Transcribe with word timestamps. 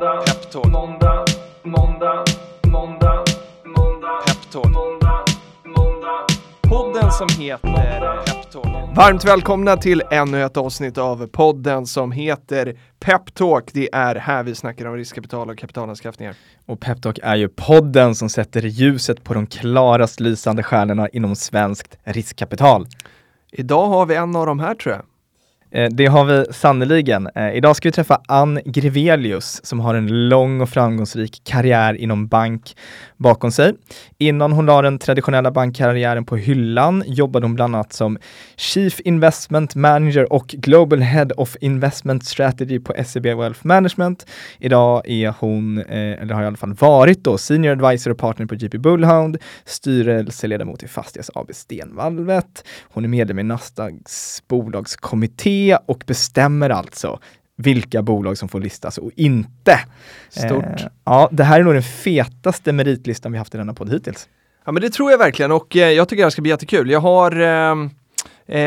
måndag, 0.00 0.22
peptalk, 0.26 0.66
måndag, 0.66 1.24
måndag, 1.62 2.24
måndag, 2.66 3.24
måndag, 3.64 4.20
peptalk, 4.26 4.64
måndag, 4.64 5.24
måndag. 5.64 6.26
Podden 6.62 7.12
som 7.12 7.28
heter 7.38 8.24
Peptalk. 8.26 8.96
Varmt 8.96 9.24
välkomna 9.24 9.76
till 9.76 10.02
ännu 10.10 10.42
ett 10.44 10.56
avsnitt 10.56 10.98
av 10.98 11.26
podden 11.26 11.86
som 11.86 12.12
heter 12.12 12.78
Peptalk. 13.00 13.70
Det 13.72 13.88
är 13.92 14.14
här 14.14 14.42
vi 14.42 14.54
snackar 14.54 14.86
om 14.86 14.96
riskkapital 14.96 15.50
och 15.50 15.58
kapitalanskaffningar. 15.58 16.34
Och 16.66 16.80
Peptalk 16.80 17.18
är 17.22 17.36
ju 17.36 17.48
podden 17.48 18.14
som 18.14 18.28
sätter 18.28 18.62
ljuset 18.62 19.24
på 19.24 19.34
de 19.34 19.46
klarast 19.46 20.20
lysande 20.20 20.62
stjärnorna 20.62 21.08
inom 21.08 21.36
svenskt 21.36 21.98
riskkapital. 22.04 22.86
Idag 23.52 23.86
har 23.86 24.06
vi 24.06 24.14
en 24.14 24.36
av 24.36 24.46
de 24.46 24.60
här 24.60 24.74
tror 24.74 24.94
jag. 24.94 25.04
Eh, 25.72 25.88
det 25.90 26.06
har 26.06 26.24
vi 26.24 26.44
sannoliken. 26.52 27.28
Eh, 27.34 27.52
idag 27.52 27.76
ska 27.76 27.88
vi 27.88 27.92
träffa 27.92 28.20
Ann 28.28 28.60
Grevelius 28.64 29.60
som 29.64 29.80
har 29.80 29.94
en 29.94 30.28
lång 30.28 30.60
och 30.60 30.68
framgångsrik 30.68 31.42
karriär 31.44 31.94
inom 31.94 32.26
bank 32.28 32.76
bakom 33.16 33.52
sig. 33.52 33.74
Innan 34.18 34.52
hon 34.52 34.66
la 34.66 34.82
den 34.82 34.98
traditionella 34.98 35.50
bankkarriären 35.50 36.24
på 36.24 36.36
hyllan 36.36 37.04
jobbade 37.06 37.46
hon 37.46 37.54
bland 37.54 37.74
annat 37.74 37.92
som 37.92 38.18
Chief 38.56 39.00
Investment 39.00 39.74
Manager 39.74 40.32
och 40.32 40.46
Global 40.46 41.00
Head 41.00 41.28
of 41.36 41.56
Investment 41.60 42.24
Strategy 42.24 42.80
på 42.80 42.94
SEB 43.04 43.26
Wealth 43.26 43.60
Management. 43.66 44.26
Idag 44.58 45.02
är 45.08 45.34
hon, 45.38 45.78
eh, 45.78 46.22
eller 46.22 46.34
har 46.34 46.42
i 46.42 46.46
alla 46.46 46.56
fall 46.56 46.74
varit 46.74 47.24
då, 47.24 47.38
Senior 47.38 47.72
Advisor 47.72 48.10
och 48.10 48.18
Partner 48.18 48.46
på 48.46 48.54
JP 48.54 48.78
Bullhound, 48.78 49.36
styrelseledamot 49.64 50.82
i 50.82 50.88
Fastighets 50.88 51.30
AB 51.34 51.54
Stenvalvet. 51.54 52.64
Hon 52.82 53.04
är 53.04 53.08
medlem 53.08 53.38
i 53.38 53.42
Nasdaqs 53.42 54.42
bolagskommitté 54.48 55.59
och 55.86 56.04
bestämmer 56.06 56.70
alltså 56.70 57.20
vilka 57.56 58.02
bolag 58.02 58.38
som 58.38 58.48
får 58.48 58.60
listas 58.60 58.98
och 58.98 59.10
inte. 59.16 59.80
Stort. 60.28 60.64
Eh, 60.64 60.86
ja, 61.04 61.28
det 61.32 61.44
här 61.44 61.60
är 61.60 61.64
nog 61.64 61.74
den 61.74 61.82
fetaste 61.82 62.72
meritlistan 62.72 63.32
vi 63.32 63.38
haft 63.38 63.54
i 63.54 63.58
denna 63.58 63.74
podd 63.74 63.92
hittills. 63.92 64.28
Ja 64.64 64.72
men 64.72 64.82
det 64.82 64.90
tror 64.90 65.10
jag 65.10 65.18
verkligen 65.18 65.52
och 65.52 65.76
eh, 65.76 65.90
jag 65.90 66.08
tycker 66.08 66.22
det 66.22 66.26
här 66.26 66.30
ska 66.30 66.42
bli 66.42 66.50
jättekul. 66.50 66.90
Jag 66.90 67.00
har 67.00 67.40
eh, 67.40 67.74
eh, 68.50 68.60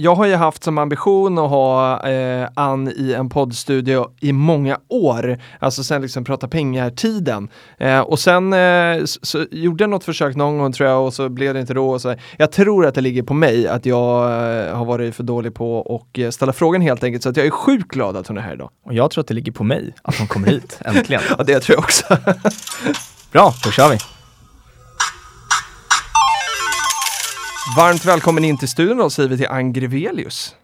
jag 0.00 0.14
har 0.14 0.26
ju 0.26 0.34
haft 0.34 0.64
som 0.64 0.78
ambition 0.78 1.38
att 1.38 1.50
ha 1.50 2.08
eh, 2.08 2.48
Ann 2.54 2.88
i 2.96 3.12
en 3.12 3.28
poddstudio 3.28 4.10
i 4.20 4.32
många 4.32 4.78
år, 4.88 5.38
alltså 5.58 5.84
sen 5.84 6.02
liksom 6.02 6.24
prata 6.24 6.48
pengar-tiden. 6.48 7.48
Eh, 7.78 8.00
och 8.00 8.18
sen 8.18 8.52
eh, 8.52 9.04
så, 9.04 9.46
gjorde 9.50 9.82
jag 9.82 9.90
något 9.90 10.04
försök 10.04 10.36
någon 10.36 10.58
gång 10.58 10.72
tror 10.72 10.88
jag 10.88 11.06
och 11.06 11.14
så 11.14 11.28
blev 11.28 11.54
det 11.54 11.60
inte 11.60 11.74
då. 11.74 11.90
Och 11.90 12.00
så. 12.00 12.14
Jag 12.36 12.52
tror 12.52 12.86
att 12.86 12.94
det 12.94 13.00
ligger 13.00 13.22
på 13.22 13.34
mig 13.34 13.68
att 13.68 13.86
jag 13.86 14.24
eh, 14.24 14.76
har 14.76 14.84
varit 14.84 15.14
för 15.14 15.22
dålig 15.22 15.54
på 15.54 16.00
att 16.00 16.18
eh, 16.18 16.30
ställa 16.30 16.52
frågan 16.52 16.82
helt 16.82 17.04
enkelt 17.04 17.22
så 17.22 17.28
att 17.28 17.36
jag 17.36 17.46
är 17.46 17.50
sjukt 17.50 17.88
glad 17.88 18.16
att 18.16 18.26
hon 18.26 18.38
är 18.38 18.42
här 18.42 18.54
idag. 18.54 18.70
Och 18.84 18.94
jag 18.94 19.10
tror 19.10 19.22
att 19.22 19.28
det 19.28 19.34
ligger 19.34 19.52
på 19.52 19.64
mig 19.64 19.94
att 20.02 20.18
hon 20.18 20.26
kommer 20.26 20.48
hit, 20.48 20.78
äntligen. 20.84 21.22
Ja 21.38 21.44
det 21.44 21.60
tror 21.60 21.76
jag 21.76 21.84
också. 21.84 22.16
Bra, 23.32 23.52
då 23.64 23.70
kör 23.70 23.90
vi! 23.90 24.19
Varmt 27.76 28.04
välkommen 28.04 28.44
in 28.44 28.58
till 28.58 28.68
studion 28.68 28.96
då 28.96 29.10
säger 29.10 29.28
vi 29.28 29.36
till 29.36 29.46
Ann 29.46 29.72
Grevelius. 29.72 30.56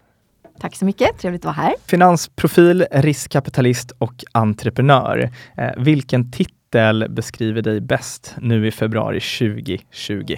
Tack 0.59 0.75
så 0.75 0.85
mycket, 0.85 1.19
trevligt 1.19 1.41
att 1.41 1.45
vara 1.45 1.67
här. 1.67 1.75
Finansprofil, 1.85 2.85
riskkapitalist 2.91 3.91
och 3.91 4.23
entreprenör. 4.31 5.31
Eh, 5.57 5.69
vilken 5.77 6.31
titel 6.31 7.05
beskriver 7.09 7.61
dig 7.61 7.81
bäst 7.81 8.35
nu 8.41 8.67
i 8.67 8.71
februari 8.71 9.19
2020? 9.19 10.35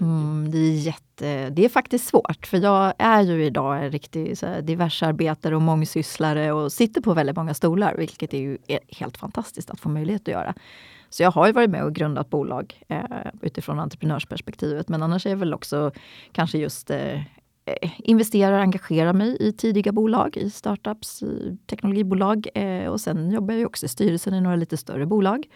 Mm, 0.00 0.50
det, 0.50 0.58
är 0.58 0.72
jätte, 0.72 1.50
det 1.50 1.64
är 1.64 1.68
faktiskt 1.68 2.08
svårt, 2.08 2.46
för 2.46 2.58
jag 2.58 2.94
är 2.98 3.22
ju 3.22 3.44
idag 3.44 3.84
en 3.84 3.90
riktig 3.90 4.38
så 4.38 4.46
här, 4.46 4.62
diversarbetare 4.62 5.56
och 5.56 5.62
mångsysslare 5.62 6.52
och 6.52 6.72
sitter 6.72 7.00
på 7.00 7.14
väldigt 7.14 7.36
många 7.36 7.54
stolar, 7.54 7.94
vilket 7.98 8.34
är 8.34 8.38
ju 8.38 8.58
är 8.66 8.80
helt 8.88 9.16
fantastiskt 9.16 9.70
att 9.70 9.80
få 9.80 9.88
möjlighet 9.88 10.22
att 10.22 10.28
göra. 10.28 10.54
Så 11.12 11.22
jag 11.22 11.30
har 11.30 11.46
ju 11.46 11.52
varit 11.52 11.70
med 11.70 11.84
och 11.84 11.94
grundat 11.94 12.30
bolag 12.30 12.84
eh, 12.88 13.04
utifrån 13.40 13.80
entreprenörsperspektivet, 13.80 14.88
men 14.88 15.02
annars 15.02 15.26
är 15.26 15.30
jag 15.30 15.36
väl 15.36 15.54
också 15.54 15.92
kanske 16.32 16.58
just 16.58 16.90
eh, 16.90 17.14
eh 17.14 17.90
investerar, 17.98 18.58
engagerar 18.58 19.12
mig 19.12 19.36
i 19.40 19.52
tidiga 19.52 19.92
bolag, 19.92 20.36
i 20.36 20.50
startups, 20.50 21.22
i 21.22 21.56
teknologibolag 21.66 22.48
eh, 22.54 22.86
och 22.86 23.00
sen 23.00 23.30
jobbar 23.30 23.54
jag 23.54 23.66
också 23.66 23.86
i 23.86 23.88
styrelsen 23.88 24.34
i 24.34 24.40
några 24.40 24.56
lite 24.56 24.76
större 24.76 25.06
bolag. 25.06 25.46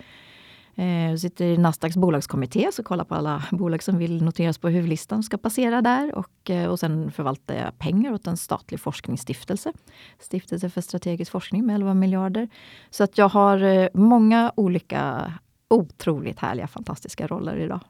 Eh, 0.78 1.10
jag 1.10 1.20
sitter 1.20 1.44
i 1.44 1.58
Nasdaqs 1.58 1.96
bolagskommitté 1.96 2.68
så 2.72 2.82
kollar 2.82 3.04
på 3.04 3.14
alla 3.14 3.42
bolag 3.50 3.82
som 3.82 3.98
vill 3.98 4.22
noteras 4.22 4.58
på 4.58 4.68
huvudlistan 4.68 5.22
ska 5.22 5.38
passera 5.38 5.82
där 5.82 6.14
och, 6.14 6.50
eh, 6.50 6.70
och 6.70 6.80
sen 6.80 7.12
förvaltar 7.12 7.54
jag 7.54 7.78
pengar 7.78 8.12
åt 8.12 8.26
en 8.26 8.36
statlig 8.36 8.80
forskningsstiftelse. 8.80 9.72
Stiftelse 10.18 10.70
för 10.70 10.80
strategisk 10.80 11.32
forskning 11.32 11.66
med 11.66 11.74
11 11.74 11.94
miljarder. 11.94 12.48
Så 12.90 13.04
att 13.04 13.18
jag 13.18 13.28
har 13.28 13.90
många 13.98 14.52
olika 14.56 15.32
otroligt 15.70 16.38
härliga, 16.38 16.66
fantastiska 16.66 17.26
roller 17.26 17.56
idag. 17.56 17.80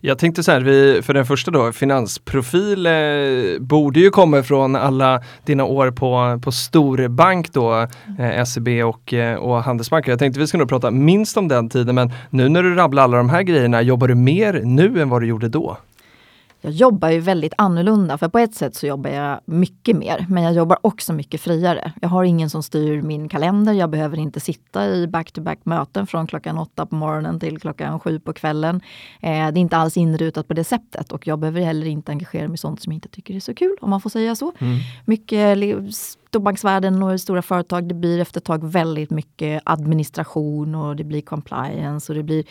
Jag 0.00 0.18
tänkte 0.18 0.42
så 0.42 0.52
här, 0.52 0.60
vi, 0.60 1.02
för 1.02 1.14
den 1.14 1.26
första 1.26 1.50
då, 1.50 1.72
finansprofil 1.72 2.86
eh, 2.86 2.92
borde 3.60 4.00
ju 4.00 4.10
komma 4.10 4.42
från 4.42 4.76
alla 4.76 5.22
dina 5.44 5.64
år 5.64 5.90
på, 5.90 6.40
på 6.44 6.52
storbank 6.52 7.52
då, 7.52 7.86
eh, 8.18 8.44
SEB 8.44 8.68
och, 8.68 9.12
eh, 9.12 9.36
och 9.36 9.62
Handelsbanken. 9.62 10.10
Jag 10.10 10.18
tänkte 10.18 10.40
vi 10.40 10.46
ska 10.46 10.58
nog 10.58 10.68
prata 10.68 10.90
minst 10.90 11.36
om 11.36 11.48
den 11.48 11.68
tiden, 11.68 11.94
men 11.94 12.12
nu 12.30 12.48
när 12.48 12.62
du 12.62 12.74
rabblar 12.74 13.02
alla 13.02 13.16
de 13.16 13.30
här 13.30 13.42
grejerna, 13.42 13.82
jobbar 13.82 14.08
du 14.08 14.14
mer 14.14 14.60
nu 14.64 15.02
än 15.02 15.08
vad 15.08 15.22
du 15.22 15.26
gjorde 15.26 15.48
då? 15.48 15.76
Jag 16.60 16.72
jobbar 16.72 17.10
ju 17.10 17.20
väldigt 17.20 17.52
annorlunda. 17.58 18.18
För 18.18 18.28
på 18.28 18.38
ett 18.38 18.54
sätt 18.54 18.74
så 18.74 18.86
jobbar 18.86 19.10
jag 19.10 19.40
mycket 19.44 19.96
mer, 19.96 20.26
men 20.28 20.42
jag 20.42 20.52
jobbar 20.52 20.78
också 20.80 21.12
mycket 21.12 21.40
friare. 21.40 21.92
Jag 22.02 22.08
har 22.08 22.24
ingen 22.24 22.50
som 22.50 22.62
styr 22.62 23.02
min 23.02 23.28
kalender. 23.28 23.72
Jag 23.72 23.90
behöver 23.90 24.18
inte 24.18 24.40
sitta 24.40 24.86
i 24.86 25.06
back-to-back 25.06 25.58
möten 25.62 26.06
från 26.06 26.26
klockan 26.26 26.58
åtta 26.58 26.86
på 26.86 26.94
morgonen 26.94 27.40
till 27.40 27.60
klockan 27.60 28.00
sju 28.00 28.20
på 28.20 28.32
kvällen. 28.32 28.80
Eh, 29.20 29.30
det 29.30 29.36
är 29.36 29.58
inte 29.58 29.76
alls 29.76 29.96
inrutat 29.96 30.48
på 30.48 30.54
det 30.54 30.64
sättet 30.64 31.12
och 31.12 31.26
jag 31.26 31.38
behöver 31.38 31.60
heller 31.60 31.86
inte 31.86 32.12
engagera 32.12 32.48
mig 32.48 32.54
i 32.54 32.58
sånt 32.58 32.82
som 32.82 32.92
jag 32.92 32.96
inte 32.96 33.08
tycker 33.08 33.34
är 33.34 33.40
så 33.40 33.54
kul, 33.54 33.76
om 33.80 33.90
man 33.90 34.00
får 34.00 34.10
säga 34.10 34.36
så. 34.36 34.52
Mm. 34.58 34.78
Mycket 35.04 35.58
storbanksvärlden 36.36 37.02
och 37.02 37.20
stora 37.20 37.42
företag, 37.42 37.88
det 37.88 37.94
blir 37.94 38.20
efter 38.20 38.40
ett 38.40 38.44
tag 38.44 38.64
väldigt 38.64 39.10
mycket 39.10 39.62
administration 39.64 40.74
och 40.74 40.96
det 40.96 41.04
blir 41.04 41.20
compliance 41.20 42.12
och 42.12 42.16
det 42.16 42.22
blir 42.22 42.44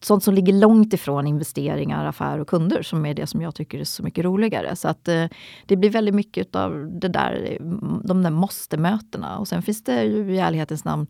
sånt 0.00 0.24
som 0.24 0.34
ligger 0.34 0.52
långt 0.52 0.92
ifrån 0.92 1.26
investeringar, 1.26 2.06
affärer 2.06 2.38
och 2.38 2.48
kunder 2.48 2.82
som 2.82 3.06
är 3.06 3.14
det 3.14 3.26
som 3.26 3.42
jag 3.42 3.54
tycker 3.54 3.78
är 3.78 3.84
så 3.84 4.02
mycket 4.02 4.24
roligare. 4.24 4.76
Så 4.76 4.88
att 4.88 5.08
eh, 5.08 5.26
det 5.66 5.76
blir 5.76 5.90
väldigt 5.90 6.14
mycket 6.14 6.56
av 6.56 6.90
det 7.00 7.08
där, 7.08 7.58
de 8.04 8.22
där 8.22 8.30
måste-mötena. 8.30 9.38
Och 9.38 9.48
sen 9.48 9.62
finns 9.62 9.84
det 9.84 10.02
ju 10.04 10.34
i 10.34 10.38
ärlighetens 10.38 10.84
namn 10.84 11.06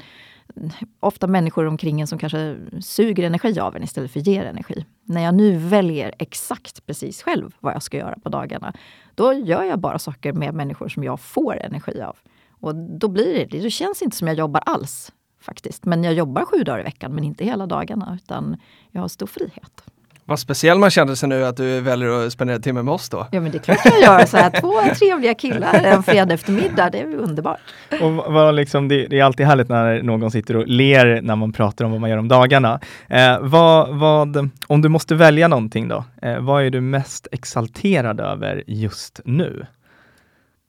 ofta 1.00 1.26
människor 1.26 1.66
omkring 1.66 2.00
en 2.00 2.06
som 2.06 2.18
kanske 2.18 2.56
suger 2.80 3.24
energi 3.24 3.60
av 3.60 3.76
en 3.76 3.82
istället 3.82 4.10
för 4.10 4.20
ger 4.20 4.44
energi. 4.44 4.84
När 5.04 5.22
jag 5.22 5.34
nu 5.34 5.56
väljer 5.56 6.14
exakt 6.18 6.86
precis 6.86 7.22
själv 7.22 7.54
vad 7.60 7.74
jag 7.74 7.82
ska 7.82 7.96
göra 7.96 8.18
på 8.22 8.28
dagarna, 8.28 8.72
då 9.14 9.32
gör 9.32 9.62
jag 9.62 9.78
bara 9.78 9.98
saker 9.98 10.32
med 10.32 10.54
människor 10.54 10.88
som 10.88 11.04
jag 11.04 11.20
får 11.20 11.60
energi 11.60 12.02
av. 12.02 12.16
Och 12.50 12.74
då 12.74 13.08
blir 13.08 13.46
det, 13.46 13.58
det 13.58 13.70
känns 13.70 14.02
inte 14.02 14.16
som 14.16 14.28
jag 14.28 14.36
jobbar 14.36 14.62
alls 14.66 15.12
faktiskt. 15.40 15.84
Men 15.84 16.04
jag 16.04 16.14
jobbar 16.14 16.44
sju 16.44 16.64
dagar 16.64 16.80
i 16.80 16.82
veckan, 16.82 17.14
men 17.14 17.24
inte 17.24 17.44
hela 17.44 17.66
dagarna, 17.66 18.18
utan 18.22 18.56
jag 18.90 19.00
har 19.00 19.08
stor 19.08 19.26
frihet. 19.26 19.82
Vad 20.30 20.38
speciell 20.38 20.78
man 20.78 20.90
kände 20.90 21.16
sig 21.16 21.28
nu 21.28 21.44
att 21.44 21.56
du 21.56 21.80
väljer 21.80 22.26
att 22.26 22.32
spendera 22.32 22.58
timme 22.58 22.82
med 22.82 22.94
oss 22.94 23.08
då. 23.08 23.26
Ja 23.32 23.40
men 23.40 23.52
det 23.52 23.58
är 23.58 23.62
klart 23.62 23.78
jag 23.84 24.00
gör. 24.00 24.26
Så 24.26 24.36
här, 24.36 24.60
två 24.60 24.94
trevliga 24.94 25.34
killar 25.34 25.84
en 25.84 26.02
fredag 26.02 26.34
eftermiddag, 26.34 26.90
det 26.90 26.98
är 27.00 27.14
underbart. 27.16 27.60
Och 28.00 28.12
vad 28.12 28.54
liksom, 28.54 28.88
det, 28.88 29.06
det, 29.06 29.18
är 29.18 29.24
alltid 29.24 29.46
härligt 29.46 29.68
när 29.68 30.02
någon 30.02 30.30
sitter 30.30 30.56
och 30.56 30.66
ler 30.66 31.22
när 31.22 31.36
man 31.36 31.52
pratar 31.52 31.84
om 31.84 31.90
vad 31.90 32.00
man 32.00 32.10
gör 32.10 32.16
om 32.16 32.28
dagarna. 32.28 32.80
Eh, 33.08 33.38
vad, 33.40 33.98
vad, 33.98 34.50
om 34.66 34.82
du 34.82 34.88
måste 34.88 35.14
välja 35.14 35.48
någonting 35.48 35.88
då, 35.88 36.04
eh, 36.22 36.38
vad 36.38 36.64
är 36.64 36.70
du 36.70 36.80
mest 36.80 37.28
exalterad 37.32 38.20
över 38.20 38.64
just 38.66 39.20
nu? 39.24 39.66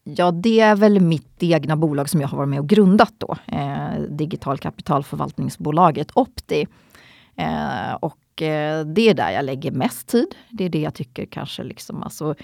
Ja, 0.04 0.32
det 0.32 0.60
är 0.60 0.76
väl 0.76 1.00
mitt 1.00 1.44
egna 1.44 1.76
bolag 1.76 2.10
som 2.10 2.22
jag 2.22 2.28
har 2.28 2.38
varit 2.38 2.50
med 2.50 2.60
och 2.60 2.70
grundat 2.70 3.14
då. 3.18 3.36
Eh, 3.48 4.02
digital 4.10 4.58
kapitalförvaltningsbolaget 4.58 6.12
Opti. 6.14 6.68
Eh, 7.36 7.94
och 8.00 8.42
eh, 8.42 8.86
det 8.86 9.10
är 9.10 9.14
där 9.14 9.32
jag 9.32 9.46
lägger 9.46 9.72
mest 9.72 10.08
tid. 10.08 10.36
Det 10.50 10.64
är 10.64 10.70
det 10.70 10.82
jag 10.82 10.94
tycker 10.94 11.26
kanske 11.26 11.64
liksom, 11.64 12.04
alltså, 12.04 12.36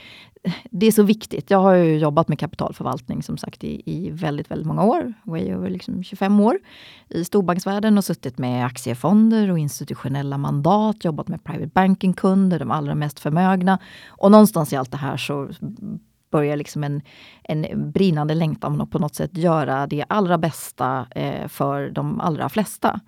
det 0.72 0.86
är 0.86 0.92
så 0.92 1.04
viktigt. 1.04 1.50
Jag 1.50 1.58
har 1.58 1.74
ju 1.74 1.98
jobbat 1.98 2.28
med 2.28 2.40
kapitalförvaltning 2.40 3.24
som 3.24 3.38
sagt 3.38 3.64
i, 3.64 3.82
i 3.86 4.10
väldigt, 4.12 4.52
väldigt 4.52 4.68
många 4.68 4.84
år. 4.84 5.14
Way 5.24 5.50
över 5.50 5.70
liksom 5.70 6.04
25 6.04 6.40
år 6.40 6.60
i 7.10 7.26
storbanksvärlden 7.26 7.98
och 7.98 8.06
suttit 8.06 8.38
med 8.38 8.66
aktiefonder 8.66 9.52
och 9.52 9.60
institutionella 9.60 10.38
mandat, 10.38 11.06
jobbat 11.06 11.28
med 11.28 11.44
private 11.44 11.72
banking-kunder, 11.74 12.60
de 12.60 12.72
allra 12.72 12.96
mest 12.96 13.20
förmögna. 13.20 13.80
Och 14.08 14.32
någonstans 14.32 14.74
i 14.74 14.76
allt 14.76 14.92
det 14.92 14.98
här 14.98 15.18
så 15.18 15.50
börjar 16.38 16.58
liksom 16.58 16.84
en, 16.84 17.02
en 17.44 17.92
brinnande 17.92 18.36
längtan 18.36 18.82
att 18.82 18.92
på 18.92 19.00
något 19.00 19.16
sätt 19.16 19.38
göra 19.38 19.88
det 19.88 20.06
allra 20.10 20.38
bästa 20.38 21.08
eh, 21.16 21.48
för 21.48 21.90
de 21.90 22.22
allra 22.22 22.50
flesta 22.50 23.00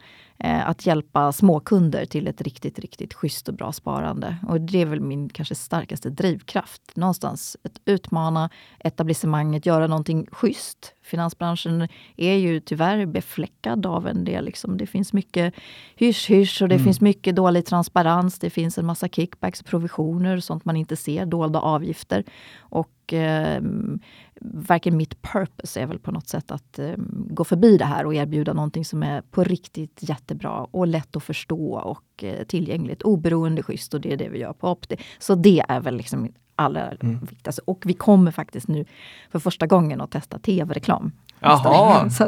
eh, 0.44 0.70
att 0.70 0.86
hjälpa 0.86 1.32
småkunder 1.32 2.06
till 2.06 2.28
ett 2.28 2.42
riktigt, 2.42 2.80
riktigt 2.80 3.14
schysst 3.14 3.48
och 3.48 3.54
bra 3.54 3.72
sparande. 3.72 4.38
Och 4.48 4.62
det 4.62 4.82
är 4.82 4.86
väl 4.86 5.02
min 5.02 5.30
kanske 5.30 5.56
starkaste 5.56 6.10
drivkraft. 6.10 6.82
Någonstans 6.96 7.58
att 7.64 7.82
utmana 7.86 8.50
etablissemanget, 8.80 9.66
göra 9.66 9.88
någonting 9.88 10.28
schysst. 10.32 10.94
Finansbranschen 11.04 11.88
är 12.18 12.34
ju 12.34 12.60
tyvärr 12.60 13.06
befläckad 13.06 13.86
av 13.86 14.08
en 14.08 14.24
del. 14.24 14.46
Liksom. 14.46 14.78
Det 14.78 14.88
finns 14.88 15.14
mycket 15.14 15.54
hysch-hysch 15.96 16.62
och 16.62 16.70
det 16.70 16.76
mm. 16.76 16.86
finns 16.86 17.02
mycket 17.02 17.36
dålig 17.36 17.66
transparens. 17.66 18.40
Det 18.40 18.50
finns 18.50 18.78
en 18.78 18.86
massa 18.86 19.08
kickbacks, 19.08 19.64
provisioner, 19.64 20.40
sånt 20.40 20.66
man 20.66 20.76
inte 20.76 20.96
ser, 20.96 21.26
dolda 21.26 21.60
avgifter. 21.60 22.24
Och 22.58 23.14
eh, 23.14 23.62
verkligen 24.42 24.98
mitt 24.98 25.22
purpose 25.22 25.82
är 25.82 25.86
väl 25.86 26.00
på 26.00 26.12
något 26.12 26.28
sätt 26.28 26.52
att 26.52 26.80
eh, 26.80 26.94
gå 27.08 27.44
förbi 27.44 27.78
det 27.78 27.86
här 27.86 28.06
och 28.06 28.16
erbjuda 28.16 28.54
någonting 28.54 28.86
som 28.86 29.04
är 29.04 29.22
på 29.22 29.44
riktigt 29.44 30.00
jättebra 30.00 30.68
och 30.72 30.88
lätt 30.88 31.16
att 31.16 31.24
förstå 31.24 31.74
och 31.74 32.24
eh, 32.24 32.46
tillgängligt, 32.46 33.02
oberoende, 33.02 33.64
schysst 33.64 33.94
och 33.94 34.02
det 34.02 34.14
är 34.14 34.18
det 34.18 34.30
vi 34.30 34.40
gör 34.40 34.54
på 34.54 34.72
Opti. 34.72 34.98
Så 35.20 35.36
det 35.36 35.64
är 35.68 35.80
väl 35.80 35.96
liksom 35.98 36.30
allra 36.56 36.92
mm. 36.92 37.20
viktigaste. 37.20 37.62
Och 37.66 37.84
vi 37.86 37.94
kommer 37.94 38.32
faktiskt 38.32 38.68
nu 38.68 38.86
för 39.32 39.40
första 39.40 39.68
gången 39.68 40.02
att 40.02 40.12
testa 40.12 40.40
tv-reklam. 40.40 41.12
Jaha! 41.40 42.10
Så, 42.10 42.24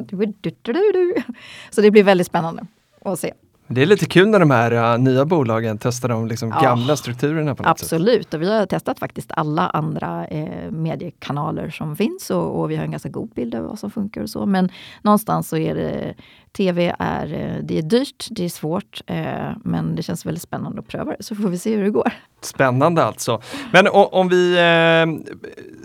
så 1.72 1.82
det 1.82 1.92
blir 1.92 2.04
väldigt 2.04 2.28
spännande 2.28 2.66
att 3.02 3.20
se. 3.20 3.34
Det 3.74 3.82
är 3.82 3.86
lite 3.86 4.06
kul 4.06 4.28
när 4.28 4.40
de 4.40 4.52
här 4.52 4.94
uh, 4.94 5.04
nya 5.04 5.26
bolagen 5.26 5.78
testar 5.78 6.10
de 6.10 6.28
liksom 6.28 6.50
ja, 6.50 6.62
gamla 6.62 6.96
strukturerna. 6.96 7.56
på 7.56 7.64
något 7.64 7.72
Absolut, 7.72 8.24
sätt. 8.24 8.34
och 8.34 8.42
vi 8.42 8.58
har 8.58 8.66
testat 8.66 9.00
faktiskt 9.00 9.32
alla 9.34 9.68
andra 9.68 10.28
eh, 10.28 10.72
mediekanaler 10.72 11.70
som 11.70 11.96
finns 11.96 12.30
och, 12.30 12.60
och, 12.60 12.72
vi 12.72 12.76
har 12.76 12.84
en 12.84 12.92
ganska 12.92 13.10
god 13.10 13.30
bild 13.30 13.56
av 13.56 13.64
vad 13.64 13.80
som 13.80 13.92
funkar 13.92 14.22
och 14.22 14.30
så. 14.30 14.46
Men 14.46 14.70
någonstans 15.02 15.50
så 15.50 15.58
är 15.58 15.76
det 15.76 16.16
TV 16.58 16.96
är, 17.00 17.34
eh, 17.34 17.64
det 17.64 17.78
är 17.78 17.82
dyrt, 17.82 18.28
det 18.32 18.46
är 18.46 18.50
svårt, 18.50 19.02
eh, 19.08 19.16
men 19.64 19.96
det 19.96 20.04
känns 20.04 20.26
väldigt 20.26 20.44
spännande 20.44 20.80
att 20.80 20.88
pröva 20.88 21.16
det 21.18 21.24
så 21.24 21.36
får 21.36 21.50
vi 21.50 21.58
se 21.58 21.76
hur 21.76 21.84
det 21.84 21.90
går. 21.90 22.14
Spännande 22.44 23.04
alltså. 23.04 23.42
Men 23.74 23.88
om 23.92 24.30
vi, 24.30 24.52
eh, 24.52 25.34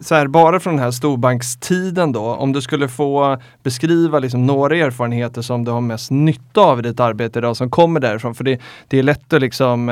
så 0.03 0.15
här, 0.15 0.27
bara 0.27 0.61
från 0.61 0.75
den 0.75 0.85
här 0.85 0.91
storbankstiden 0.91 2.13
då, 2.13 2.21
om 2.21 2.53
du 2.53 2.63
skulle 2.63 2.89
få 2.89 3.39
beskriva 3.63 4.19
liksom 4.19 4.47
några 4.47 4.77
erfarenheter 4.77 5.43
som 5.43 5.65
du 5.65 5.71
har 5.71 5.81
mest 5.81 6.11
nytta 6.11 6.61
av 6.61 6.79
i 6.79 6.83
ditt 6.83 7.01
arbete 7.01 7.39
idag 7.39 7.57
som 7.57 7.71
kommer 7.71 8.01
därifrån. 8.01 8.35
För 8.35 8.45
det, 8.45 8.61
det 8.89 8.99
är 8.99 9.03
lätt 9.03 9.33
att 9.33 9.41
liksom 9.41 9.91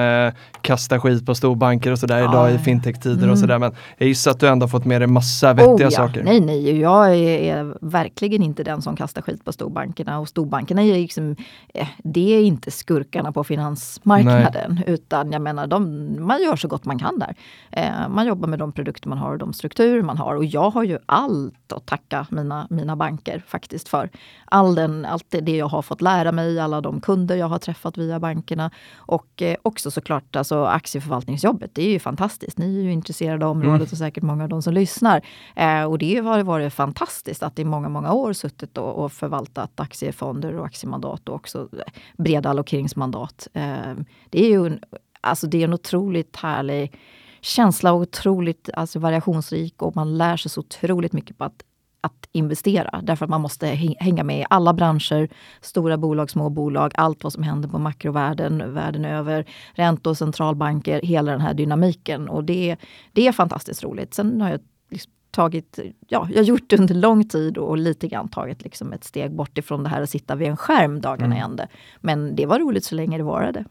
kasta 0.60 1.00
skit 1.00 1.26
på 1.26 1.34
storbanker 1.34 1.92
och 1.92 1.98
sådär 1.98 2.18
ja. 2.18 2.30
idag 2.30 2.54
i 2.54 2.58
fintech-tider 2.58 3.18
mm. 3.18 3.30
och 3.30 3.38
sådär. 3.38 3.58
Men 3.58 3.72
jag 3.98 4.08
gissar 4.08 4.30
att 4.30 4.40
du 4.40 4.48
ändå 4.48 4.68
fått 4.68 4.84
med 4.84 5.00
dig 5.00 5.08
massa 5.08 5.52
vettiga 5.52 5.74
oh, 5.74 5.82
ja. 5.82 5.90
saker. 5.90 6.22
Nej, 6.24 6.40
nej, 6.40 6.80
jag 6.80 7.16
är, 7.16 7.74
verkligen 7.80 8.42
inte 8.42 8.64
den 8.64 8.82
som 8.82 8.96
kastar 8.96 9.22
skit 9.22 9.44
på 9.44 9.52
storbankerna 9.52 10.18
och 10.18 10.28
storbankerna 10.64 10.82
är 10.82 10.94
liksom, 10.94 11.36
eh, 11.74 11.88
det 12.04 12.34
är 12.34 12.42
inte 12.42 12.70
skurkarna 12.70 13.32
på 13.32 13.44
finansmarknaden 13.44 14.80
nej. 14.86 14.94
utan 14.94 15.32
jag 15.32 15.42
menar, 15.42 15.66
de, 15.66 16.16
man 16.26 16.42
gör 16.42 16.56
så 16.56 16.68
gott 16.68 16.84
man 16.84 16.98
kan 16.98 17.18
där. 17.18 17.34
Eh, 17.72 18.08
man 18.08 18.26
jobbar 18.26 18.48
med 18.48 18.58
de 18.58 18.72
produkter 18.72 19.08
man 19.08 19.18
har 19.18 19.32
och 19.32 19.38
de 19.38 19.52
strukturer 19.52 20.02
man 20.02 20.18
har 20.18 20.36
och 20.36 20.44
jag 20.44 20.70
har 20.70 20.84
ju 20.84 20.98
allt 21.06 21.72
att 21.72 21.86
tacka 21.86 22.26
mina, 22.30 22.66
mina 22.70 22.96
banker 22.96 23.42
faktiskt 23.46 23.88
för. 23.88 24.10
All 24.44 24.74
den, 24.74 25.04
allt 25.04 25.26
det 25.42 25.56
jag 25.56 25.68
har 25.68 25.82
fått 25.82 26.00
lära 26.00 26.32
mig, 26.32 26.60
alla 26.60 26.80
de 26.80 27.00
kunder 27.00 27.36
jag 27.36 27.48
har 27.48 27.58
träffat 27.58 27.98
via 27.98 28.20
bankerna 28.20 28.70
och 28.96 29.42
eh, 29.42 29.56
också 29.62 29.90
såklart 29.90 30.36
alltså 30.36 30.64
aktieförvaltningsjobbet. 30.64 31.70
Det 31.74 31.82
är 31.82 31.90
ju 31.90 31.98
fantastiskt. 31.98 32.58
Ni 32.58 32.78
är 32.78 32.82
ju 32.82 32.92
intresserade 32.92 33.46
av 33.46 33.50
området 33.50 33.74
mm. 33.74 33.88
och 33.92 33.98
säkert 33.98 34.22
många 34.22 34.42
av 34.42 34.48
de 34.48 34.62
som 34.62 34.74
lyssnar. 34.74 35.20
Eh, 35.56 35.84
och 35.84 35.98
det 35.98 36.16
har 36.18 36.42
varit 36.42 36.72
fantastiskt 36.72 37.42
att 37.42 37.58
i 37.58 37.64
många, 37.64 37.88
många 37.88 38.12
år 38.12 38.32
suttit 38.32 38.78
och, 38.78 39.04
och 39.04 39.12
förvaltat 39.12 39.80
aktiefonder 39.80 40.53
och 40.58 40.66
aktiemandat 40.66 41.28
och 41.28 41.34
också 41.34 41.68
eh, 41.72 41.92
breda 42.16 42.50
allokeringsmandat. 42.50 43.48
Eh, 43.52 43.94
det 44.30 44.44
är 44.44 44.50
ju 44.50 44.66
en, 44.66 44.80
alltså 45.20 45.46
det 45.46 45.58
är 45.58 45.64
en 45.64 45.74
otroligt 45.74 46.36
härlig 46.36 46.96
känsla 47.40 47.92
och 47.92 48.00
otroligt 48.00 48.70
alltså 48.74 48.98
variationsrik 48.98 49.82
och 49.82 49.96
man 49.96 50.18
lär 50.18 50.36
sig 50.36 50.50
så 50.50 50.60
otroligt 50.60 51.12
mycket 51.12 51.38
på 51.38 51.44
att 51.44 51.64
att 52.04 52.28
investera. 52.32 53.00
Därför 53.02 53.24
att 53.24 53.30
man 53.30 53.40
måste 53.40 53.66
hänga 53.98 54.24
med 54.24 54.40
i 54.40 54.46
alla 54.50 54.72
branscher, 54.72 55.28
stora 55.60 55.96
bolag, 55.96 56.30
små 56.30 56.50
bolag, 56.50 56.92
allt 56.94 57.24
vad 57.24 57.32
som 57.32 57.42
händer 57.42 57.68
på 57.68 57.78
makrovärlden, 57.78 58.74
världen 58.74 59.04
över, 59.04 59.44
räntor, 59.74 60.14
centralbanker, 60.14 61.02
hela 61.02 61.32
den 61.32 61.40
här 61.40 61.54
dynamiken. 61.54 62.28
Och 62.28 62.44
det, 62.44 62.76
det 63.12 63.26
är 63.26 63.32
fantastiskt 63.32 63.84
roligt. 63.84 64.14
Sen 64.14 64.40
har 64.40 64.50
jag 64.50 64.60
liksom 64.90 65.12
tagit, 65.34 65.78
ja, 66.08 66.28
jag 66.34 66.44
gjort 66.44 66.70
det 66.70 66.78
under 66.78 66.94
lång 66.94 67.28
tid 67.28 67.58
och 67.58 67.78
lite 67.78 68.08
grann 68.08 68.28
tagit 68.28 68.64
liksom 68.64 68.92
ett 68.92 69.04
steg 69.04 69.32
bort 69.32 69.58
ifrån 69.58 69.82
det 69.82 69.88
här 69.88 70.02
att 70.02 70.10
sitta 70.10 70.34
vid 70.34 70.48
en 70.48 70.56
skärm 70.56 71.00
dagarna 71.00 71.26
mm. 71.26 71.38
i 71.38 71.40
ände. 71.40 71.68
Men 72.00 72.36
det 72.36 72.46
var 72.46 72.58
roligt 72.58 72.84
så 72.84 72.94
länge 72.94 73.16
det 73.16 73.24
varade. 73.24 73.64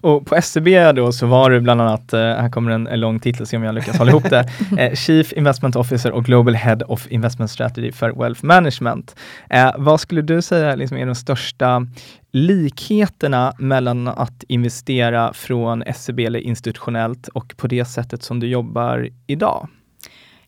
Och 0.00 0.26
på 0.26 0.42
SEB 0.42 0.94
då 0.94 1.12
så 1.12 1.26
var 1.26 1.50
du 1.50 1.60
bland 1.60 1.80
annat, 1.80 2.12
eh, 2.12 2.20
här 2.20 2.50
kommer 2.50 2.70
en, 2.70 2.86
en 2.86 3.00
lång 3.00 3.20
titel, 3.20 3.46
se 3.46 3.56
om 3.56 3.62
jag 3.62 3.74
lyckas 3.74 3.98
hålla 3.98 4.10
ihop 4.10 4.30
det, 4.30 4.48
eh, 4.78 4.94
Chief 4.94 5.32
Investment 5.32 5.76
Officer 5.76 6.12
och 6.12 6.24
Global 6.24 6.54
Head 6.54 6.78
of 6.86 7.06
Investment 7.10 7.50
Strategy 7.50 7.92
för 7.92 8.10
Wealth 8.10 8.44
Management. 8.44 9.16
Eh, 9.50 9.72
vad 9.78 10.00
skulle 10.00 10.22
du 10.22 10.42
säga 10.42 10.74
liksom, 10.74 10.96
är 10.96 11.06
de 11.06 11.14
största 11.14 11.86
likheterna 12.32 13.52
mellan 13.58 14.08
att 14.08 14.44
investera 14.48 15.32
från 15.32 15.84
SEB 15.94 16.20
eller 16.20 16.40
institutionellt 16.40 17.28
och 17.28 17.54
på 17.56 17.66
det 17.66 17.84
sättet 17.84 18.22
som 18.22 18.40
du 18.40 18.46
jobbar 18.46 19.08
idag? 19.26 19.68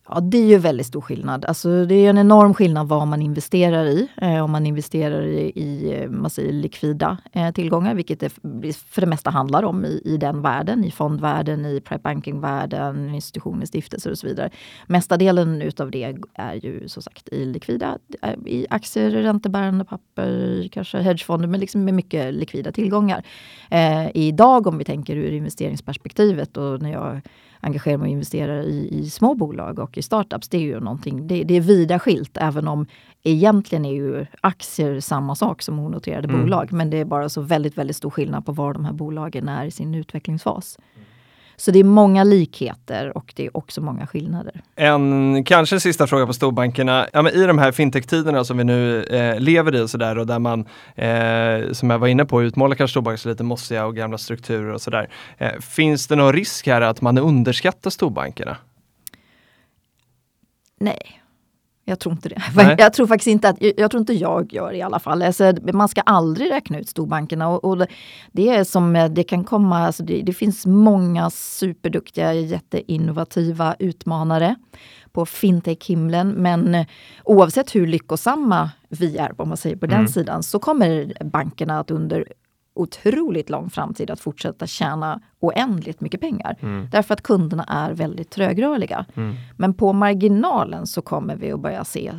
Ja, 0.09 0.21
det 0.21 0.39
är 0.39 0.47
ju 0.47 0.59
väldigt 0.59 0.87
stor 0.87 1.01
skillnad. 1.01 1.45
Alltså, 1.45 1.85
det 1.85 1.95
är 1.95 2.11
en 2.11 2.19
enorm 2.19 2.55
skillnad 2.55 2.89
vad 2.89 3.09
man 3.09 3.23
investerar 3.23 3.85
i. 3.85 4.09
Eh, 4.17 4.45
om 4.45 4.51
man 4.51 4.67
investerar 4.67 5.23
i, 5.23 5.53
i 5.55 5.95
eh, 5.95 6.11
man 6.11 6.31
säger, 6.31 6.53
likvida 6.53 7.19
eh, 7.33 7.51
tillgångar, 7.51 7.95
vilket 7.95 8.21
det 8.21 8.29
för 8.77 9.01
det 9.01 9.07
mesta 9.07 9.31
handlar 9.31 9.63
om 9.63 9.85
i, 9.85 10.03
i 10.05 10.17
den 10.17 10.43
världen, 10.43 10.85
i 10.85 10.91
fondvärlden, 10.91 11.67
i 11.67 11.81
private 11.81 12.03
banking-världen, 12.03 13.15
institutioner, 13.15 13.67
stiftelser 13.67 14.11
och 14.11 14.19
så 14.19 14.27
vidare. 14.27 14.51
Mesta 14.87 15.17
delen 15.17 15.63
utav 15.63 15.91
det 15.91 16.17
är 16.35 16.55
ju 16.55 16.89
som 16.89 17.03
sagt 17.03 17.29
i 17.29 17.45
likvida, 17.45 17.99
eh, 18.23 18.35
i 18.47 18.67
aktier, 18.71 19.11
räntebärande 19.11 19.85
papper, 19.85 20.69
kanske 20.73 20.99
hedgefonder, 20.99 21.49
men 21.49 21.61
liksom 21.61 21.85
med 21.85 21.95
mycket 21.95 22.35
likvida 22.35 22.73
tillgångar. 22.73 23.23
Eh, 23.71 24.09
idag 24.15 24.67
om 24.67 24.79
vi 24.79 24.85
tänker 24.85 25.17
ur 25.17 25.33
investeringsperspektivet 25.33 26.57
och 26.57 26.83
när 26.83 26.93
jag 26.93 27.21
engagerar 27.63 27.99
mig 27.99 28.07
och 28.07 28.13
investerar 28.13 28.63
i, 28.63 28.89
i 28.99 29.11
små 29.11 29.35
bolag 29.35 29.79
och 29.79 29.99
i 29.99 30.03
startups. 30.03 30.49
Det 30.49 30.57
är 30.57 30.63
ju 30.63 30.81
någonting, 30.81 31.27
det, 31.27 31.45
det 31.45 31.55
är 31.55 31.61
vida 31.61 31.99
skilt 31.99 32.37
även 32.41 32.69
om 32.69 32.87
egentligen 33.23 33.85
är 33.85 33.93
ju 33.93 34.27
aktier 34.41 35.01
samma 35.01 35.35
sak 35.35 35.63
som 35.63 35.79
onoterade 35.79 36.29
mm. 36.29 36.41
bolag. 36.41 36.73
Men 36.73 36.91
det 36.91 36.97
är 36.97 37.05
bara 37.05 37.29
så 37.29 37.41
väldigt, 37.41 37.79
väldigt 37.79 37.97
stor 37.97 38.11
skillnad 38.11 38.47
på 38.47 38.53
var 38.53 38.75
de 38.75 38.85
här 38.85 38.93
bolagen 38.93 39.49
är 39.49 39.65
i 39.65 39.71
sin 39.71 39.95
utvecklingsfas. 39.95 40.79
Så 41.63 41.71
det 41.71 41.79
är 41.79 41.85
många 41.85 42.25
likheter 42.25 43.17
och 43.17 43.33
det 43.37 43.47
är 43.47 43.57
också 43.57 43.81
många 43.81 44.07
skillnader. 44.07 44.63
En 44.77 45.45
kanske 45.45 45.81
sista 45.81 46.07
fråga 46.07 46.27
på 46.27 46.33
storbankerna. 46.33 47.09
Ja, 47.13 47.23
men 47.23 47.33
I 47.33 47.47
de 47.47 47.59
här 47.59 47.73
fintech-tiderna 47.73 48.45
som 48.45 48.59
vi 48.59 48.65
nu 48.65 49.05
eh, 49.05 49.41
lever 49.41 49.75
i 49.75 49.81
och 49.81 49.91
sådär 49.91 50.19
och 50.19 50.27
där 50.27 50.39
man, 50.39 50.61
eh, 50.95 51.73
som 51.73 51.91
jag 51.91 51.99
var 51.99 52.09
inne 52.09 52.25
på, 52.25 52.43
utmålar 52.43 52.77
kanske 52.77 52.93
storbanker 52.93 53.21
som 53.21 53.31
lite 53.31 53.45
mossiga 53.45 53.87
och 53.87 53.97
gamla 53.97 54.19
strukturer 54.19 54.73
och 54.73 54.83
sådär. 54.83 55.09
Eh, 55.39 55.61
finns 55.61 56.07
det 56.07 56.17
någon 56.17 56.33
risk 56.33 56.67
här 56.67 56.81
att 56.81 57.01
man 57.01 57.19
underskattar 57.19 57.91
storbankerna? 57.91 58.57
Nej. 60.81 61.22
Jag 61.93 61.99
tror 61.99 62.13
inte 62.15 62.29
det. 62.29 62.43
Nej. 62.57 62.77
Jag 62.79 62.93
tror 62.93 63.07
faktiskt 63.07 63.27
inte 63.29 63.49
att, 63.49 63.57
jag 63.77 63.91
tror 63.91 64.01
inte 64.01 64.13
jag 64.13 64.53
gör 64.53 64.73
i 64.73 64.83
alla 64.83 64.99
fall. 64.99 65.23
Alltså, 65.23 65.55
man 65.73 65.89
ska 65.89 66.01
aldrig 66.01 66.51
räkna 66.51 66.79
ut 66.79 66.89
storbankerna. 66.89 67.49
Och, 67.49 67.65
och 67.65 67.87
det 68.33 68.49
är 68.49 68.65
som 68.65 69.09
det 69.11 69.25
kan 69.25 69.45
komma, 69.45 69.79
alltså 69.79 70.03
det, 70.03 70.23
det, 70.23 70.33
finns 70.33 70.67
många 70.67 71.31
superduktiga, 71.31 72.33
jätteinnovativa 72.33 73.77
utmanare 73.79 74.57
på 75.13 75.27
fintech-himlen. 75.27 76.29
Men 76.29 76.85
oavsett 77.25 77.75
hur 77.75 77.87
lyckosamma 77.87 78.71
vi 78.89 79.17
är, 79.17 79.41
om 79.41 79.49
man 79.49 79.57
säger 79.57 79.77
på 79.77 79.87
mm. 79.87 79.99
den 79.99 80.09
sidan, 80.09 80.43
så 80.43 80.59
kommer 80.59 81.13
bankerna 81.25 81.81
att 81.81 81.91
under 81.91 82.27
otroligt 82.75 83.51
lång 83.51 83.71
framtid 83.71 84.11
att 84.11 84.21
fortsätta 84.21 84.67
tjäna 84.67 85.21
oändligt 85.41 86.01
mycket 86.01 86.21
pengar. 86.21 86.57
Mm. 86.61 86.89
Därför 86.91 87.15
att 87.15 87.23
kunderna 87.23 87.65
är 87.65 87.93
väldigt 87.93 88.31
trögrörliga. 88.31 89.07
Mm. 89.15 89.35
Men 89.57 89.75
på 89.75 89.93
marginalen 89.93 90.87
så 90.87 91.03
kommer 91.03 91.37
vi 91.37 91.53
att 91.53 91.61
börja 91.61 91.85
se, 91.85 92.13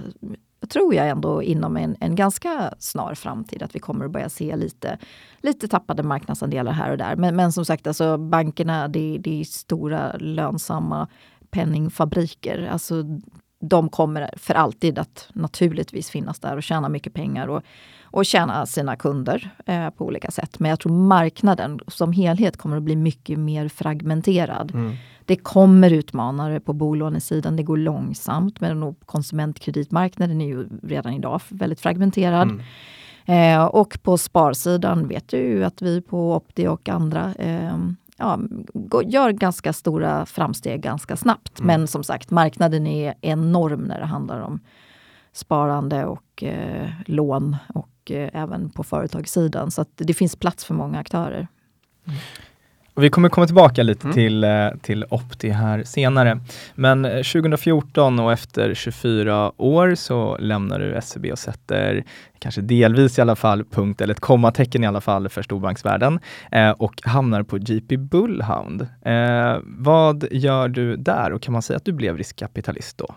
tror 0.70 0.96
jag 0.96 1.10
ändå 1.10 1.44
inom 1.44 1.78
en, 1.78 1.96
en 2.00 2.16
ganska 2.16 2.74
snar 2.80 3.16
framtid, 3.16 3.64
att 3.64 3.76
vi 3.76 3.80
kommer 3.80 4.06
att 4.06 4.12
börja 4.12 4.30
se 4.30 4.56
lite, 4.56 4.98
lite 5.42 5.68
tappade 5.68 6.04
marknadsandelar 6.04 6.72
här 6.72 6.92
och 6.92 6.98
där. 6.98 7.16
Men, 7.16 7.36
men 7.36 7.52
som 7.52 7.66
sagt, 7.66 7.88
alltså 7.88 8.18
bankerna, 8.18 8.88
det, 8.88 9.18
det 9.18 9.42
är 9.42 9.44
stora 9.44 10.18
lönsamma 10.18 11.08
penningfabriker. 11.50 12.68
Alltså, 12.72 13.04
de 13.60 13.90
kommer 13.90 14.30
för 14.38 14.54
alltid 14.54 15.00
att 15.00 15.30
naturligtvis 15.34 16.10
finnas 16.10 16.40
där 16.40 16.56
och 16.56 16.64
tjäna 16.64 16.90
mycket 16.90 17.14
pengar. 17.14 17.48
Och 17.48 17.64
och 18.14 18.26
tjäna 18.26 18.66
sina 18.66 18.96
kunder 18.96 19.50
eh, 19.66 19.90
på 19.90 20.06
olika 20.06 20.32
sätt. 20.32 20.60
Men 20.60 20.70
jag 20.70 20.80
tror 20.80 20.92
marknaden 20.92 21.80
som 21.88 22.12
helhet 22.12 22.58
kommer 22.58 22.78
att 22.78 22.84
bli 22.84 22.96
mycket 22.96 23.40
mer 23.40 23.68
fragmenterad. 23.68 24.72
Mm. 24.74 24.96
Det 25.26 25.36
kommer 25.36 25.92
utmanare 25.92 26.60
på 26.60 26.74
bolånesidan. 26.74 27.56
Det 27.56 27.64
går 27.64 27.78
långsamt. 27.78 28.62
Men 28.62 28.96
konsumentkreditmarknaden 29.06 30.42
är 30.42 30.48
ju 30.48 30.68
redan 30.84 31.14
idag 31.14 31.42
väldigt 31.50 31.82
fragmenterad. 31.82 32.50
Mm. 32.50 32.62
Eh, 33.26 33.66
och 33.66 34.00
på 34.04 34.18
sparsidan 34.18 35.08
vet 35.08 35.34
jag 35.34 35.42
ju 35.42 35.64
att 35.64 35.82
vi 35.82 36.02
på 36.02 36.36
Opti 36.36 36.68
och 36.68 36.90
andra 36.90 37.34
eh, 37.40 37.78
ja, 38.18 38.40
gör 39.06 39.32
ganska 39.32 39.74
stora 39.74 40.26
framsteg 40.26 40.82
ganska 40.82 41.18
snabbt. 41.18 41.60
Mm. 41.60 41.68
Men 41.68 41.88
som 41.88 42.04
sagt, 42.04 42.32
marknaden 42.32 42.88
är 42.88 43.14
enorm 43.22 43.82
när 43.82 44.00
det 44.00 44.06
handlar 44.06 44.40
om 44.40 44.60
sparande 45.32 46.06
och 46.06 46.44
eh, 46.44 46.90
lån 47.06 47.58
och 47.74 47.90
eh, 48.12 48.30
även 48.34 48.70
på 48.70 48.84
företagssidan. 48.84 49.72
Så 49.72 49.86
det 49.96 50.14
finns 50.14 50.36
plats 50.36 50.66
för 50.66 50.74
många 50.74 51.00
aktörer. 51.00 51.48
Mm. 52.08 52.20
Och 52.96 53.04
vi 53.04 53.10
kommer 53.10 53.30
komma 53.30 53.46
tillbaka 53.46 53.84
lite 53.84 54.04
mm. 54.04 54.14
till, 54.14 54.44
eh, 54.44 54.70
till 54.82 55.06
Opti 55.10 55.50
här 55.50 55.84
senare. 55.84 56.40
Men 56.76 57.04
2014 57.04 58.20
eh, 58.20 58.26
och 58.26 58.32
efter 58.32 58.74
24 58.74 59.52
år 59.62 59.96
så 59.96 60.38
lämnar 60.38 60.80
du 60.80 61.00
SEB 61.02 61.26
och 61.32 61.40
sätter, 61.40 62.04
kanske 62.40 62.62
delvis 62.62 63.18
i 63.18 63.22
alla 63.22 63.36
fall, 63.36 63.64
punkt 63.64 64.02
eller 64.02 64.14
ett 64.14 64.20
kommatecken 64.20 64.84
i 64.84 64.88
alla 64.88 65.02
fall 65.02 65.30
för 65.30 65.42
storbanksvärlden 65.42 66.20
eh, 66.52 66.70
och 66.70 66.94
hamnar 67.04 67.44
på 67.44 67.58
JP 67.58 67.98
Bullhound. 67.98 68.88
Eh, 69.02 69.58
vad 69.64 70.26
gör 70.32 70.68
du 70.68 70.96
där 70.96 71.34
och 71.34 71.42
kan 71.42 71.54
man 71.54 71.62
säga 71.62 71.78
att 71.78 71.86
du 71.86 71.94
blev 71.94 72.18
riskkapitalist 72.18 72.98
då? 72.98 73.16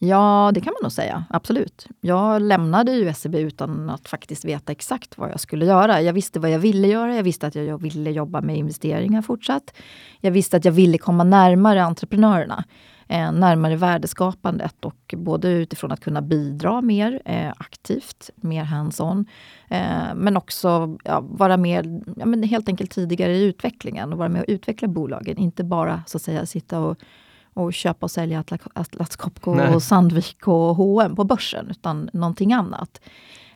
Ja, 0.00 0.50
det 0.54 0.60
kan 0.60 0.72
man 0.72 0.82
nog 0.82 0.92
säga. 0.92 1.24
Absolut. 1.30 1.86
Jag 2.00 2.42
lämnade 2.42 2.92
ju 2.92 3.14
SEB 3.14 3.34
utan 3.34 3.90
att 3.90 4.08
faktiskt 4.08 4.44
veta 4.44 4.72
exakt 4.72 5.18
vad 5.18 5.30
jag 5.30 5.40
skulle 5.40 5.66
göra. 5.66 6.02
Jag 6.02 6.12
visste 6.12 6.40
vad 6.40 6.50
jag 6.50 6.58
ville 6.58 6.88
göra. 6.88 7.16
Jag 7.16 7.22
visste 7.22 7.46
att 7.46 7.54
jag 7.54 7.82
ville 7.82 8.10
jobba 8.10 8.40
med 8.40 8.56
investeringar 8.56 9.22
fortsatt. 9.22 9.74
Jag 10.20 10.30
visste 10.30 10.56
att 10.56 10.64
jag 10.64 10.72
ville 10.72 10.98
komma 10.98 11.24
närmare 11.24 11.84
entreprenörerna. 11.84 12.64
Eh, 13.08 13.32
närmare 13.32 13.76
värdeskapandet 13.76 14.84
och 14.84 15.14
både 15.16 15.48
utifrån 15.48 15.92
att 15.92 16.00
kunna 16.00 16.22
bidra 16.22 16.80
mer 16.80 17.22
eh, 17.24 17.52
aktivt, 17.56 18.30
mer 18.36 18.64
hands-on. 18.64 19.26
Eh, 19.68 20.14
men 20.14 20.36
också 20.36 20.98
ja, 21.04 21.20
vara 21.20 21.56
mer, 21.56 22.00
ja, 22.16 22.26
men 22.26 22.42
helt 22.42 22.68
enkelt 22.68 22.90
tidigare 22.90 23.36
i 23.36 23.44
utvecklingen 23.44 24.12
och 24.12 24.18
vara 24.18 24.28
med 24.28 24.42
och 24.42 24.48
utveckla 24.48 24.88
bolagen. 24.88 25.38
Inte 25.38 25.64
bara 25.64 26.02
så 26.06 26.18
att 26.18 26.22
säga 26.22 26.46
sitta 26.46 26.80
och 26.80 26.98
och 27.58 27.72
köpa 27.72 28.06
och 28.06 28.10
sälja 28.10 28.44
Atlas 28.74 29.16
Copco 29.16 29.74
och 29.74 29.82
Sandvik 29.82 30.48
och 30.48 30.76
H&M 30.76 31.16
på 31.16 31.24
börsen, 31.24 31.68
utan 31.70 32.10
någonting 32.12 32.52
annat. 32.52 33.00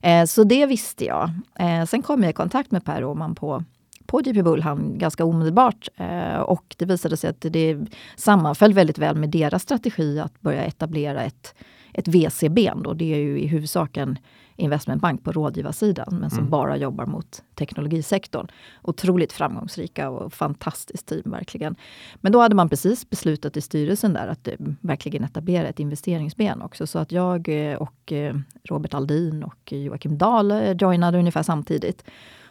Eh, 0.00 0.24
så 0.24 0.44
det 0.44 0.66
visste 0.66 1.04
jag. 1.04 1.30
Eh, 1.58 1.84
sen 1.84 2.02
kom 2.02 2.22
jag 2.22 2.30
i 2.30 2.32
kontakt 2.32 2.70
med 2.70 2.84
Per 2.84 3.04
Åhman 3.04 3.34
på 3.34 3.64
på 4.06 4.20
JP 4.20 4.42
Bullham 4.42 4.98
ganska 4.98 5.24
omedelbart 5.24 5.88
eh, 5.96 6.36
och 6.36 6.74
det 6.78 6.84
visade 6.84 7.16
sig 7.16 7.30
att 7.30 7.40
det 7.40 7.78
sammanföll 8.16 8.72
väldigt 8.72 8.98
väl 8.98 9.16
med 9.16 9.30
deras 9.30 9.62
strategi 9.62 10.20
att 10.20 10.40
börja 10.40 10.64
etablera 10.64 11.22
ett, 11.22 11.54
ett 11.92 12.08
VC-ben. 12.08 12.84
Det 12.94 13.14
är 13.14 13.18
ju 13.18 13.40
i 13.40 13.46
huvudsak 13.46 13.96
en 13.96 14.18
investmentbank 14.56 15.24
på 15.24 15.32
rådgivarsidan 15.32 16.18
men 16.20 16.30
som 16.30 16.38
mm. 16.38 16.50
bara 16.50 16.76
jobbar 16.76 17.06
mot 17.06 17.42
teknologisektorn. 17.54 18.46
Otroligt 18.82 19.32
framgångsrika 19.32 20.10
och 20.10 20.32
fantastiskt 20.32 21.06
team 21.06 21.30
verkligen. 21.30 21.76
Men 22.14 22.32
då 22.32 22.40
hade 22.40 22.54
man 22.54 22.68
precis 22.68 23.10
beslutat 23.10 23.56
i 23.56 23.60
styrelsen 23.60 24.12
där 24.12 24.26
att 24.26 24.48
eh, 24.48 24.54
verkligen 24.80 25.24
etablera 25.24 25.68
ett 25.68 25.80
investeringsben 25.80 26.62
också. 26.62 26.86
Så 26.86 26.98
att 26.98 27.12
jag 27.12 27.48
eh, 27.48 27.76
och 27.76 28.12
eh, 28.12 28.36
Robert 28.64 28.94
Aldin 28.94 29.42
och 29.42 29.72
Joakim 29.72 30.18
Dahl 30.18 30.52
joinade 30.80 31.18
ungefär 31.18 31.42
samtidigt 31.42 32.04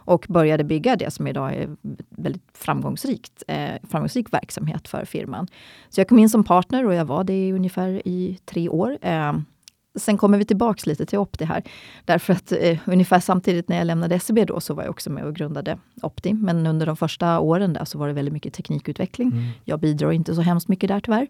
och 0.04 0.26
började 0.30 0.64
bygga 0.64 0.96
det 0.96 1.12
som 1.12 1.28
idag 1.28 1.56
är 1.56 1.76
väldigt 2.10 2.44
framgångsrikt, 2.54 3.44
eh, 3.48 3.76
framgångsrik 3.84 4.34
verksamhet 4.34 4.88
för 4.88 5.06
firman. 5.06 5.48
Så 5.90 6.00
jag 6.00 6.08
kom 6.08 6.20
in 6.20 6.30
som 6.30 6.44
partner 6.44 6.86
och 6.86 6.94
jag 6.94 7.06
var 7.06 7.24
det 7.24 7.54
ungefär 7.54 8.08
i 8.08 8.40
tre 8.46 8.70
år. 8.70 8.98
Eh, 9.02 9.34
Sen 10.00 10.18
kommer 10.18 10.38
vi 10.38 10.46
tillbaks 10.46 10.86
lite 10.86 11.06
till 11.06 11.20
Opti 11.20 11.46
här. 11.46 11.64
Därför 12.06 12.34
att 12.34 12.52
eh, 12.52 12.80
ungefär 12.86 13.20
samtidigt 13.20 13.70
när 13.70 13.78
jag 13.78 13.88
lämnade 13.88 14.20
SEB 14.20 14.48
då 14.48 14.60
så 14.60 14.74
var 14.74 14.84
jag 14.84 14.90
också 14.90 15.10
med 15.10 15.24
och 15.24 15.36
grundade 15.36 15.78
Opti. 16.02 16.34
Men 16.34 16.68
under 16.68 16.86
de 16.86 16.98
första 16.98 17.40
åren 17.40 17.74
där 17.74 17.86
så 17.86 17.98
var 17.98 18.08
det 18.08 18.14
väldigt 18.14 18.34
mycket 18.34 18.54
teknikutveckling. 18.54 19.28
Mm. 19.28 19.44
Jag 19.66 19.80
bidrar 19.80 20.12
inte 20.12 20.36
så 20.36 20.42
hemskt 20.42 20.68
mycket 20.68 20.88
där 20.88 21.00
tyvärr. 21.00 21.28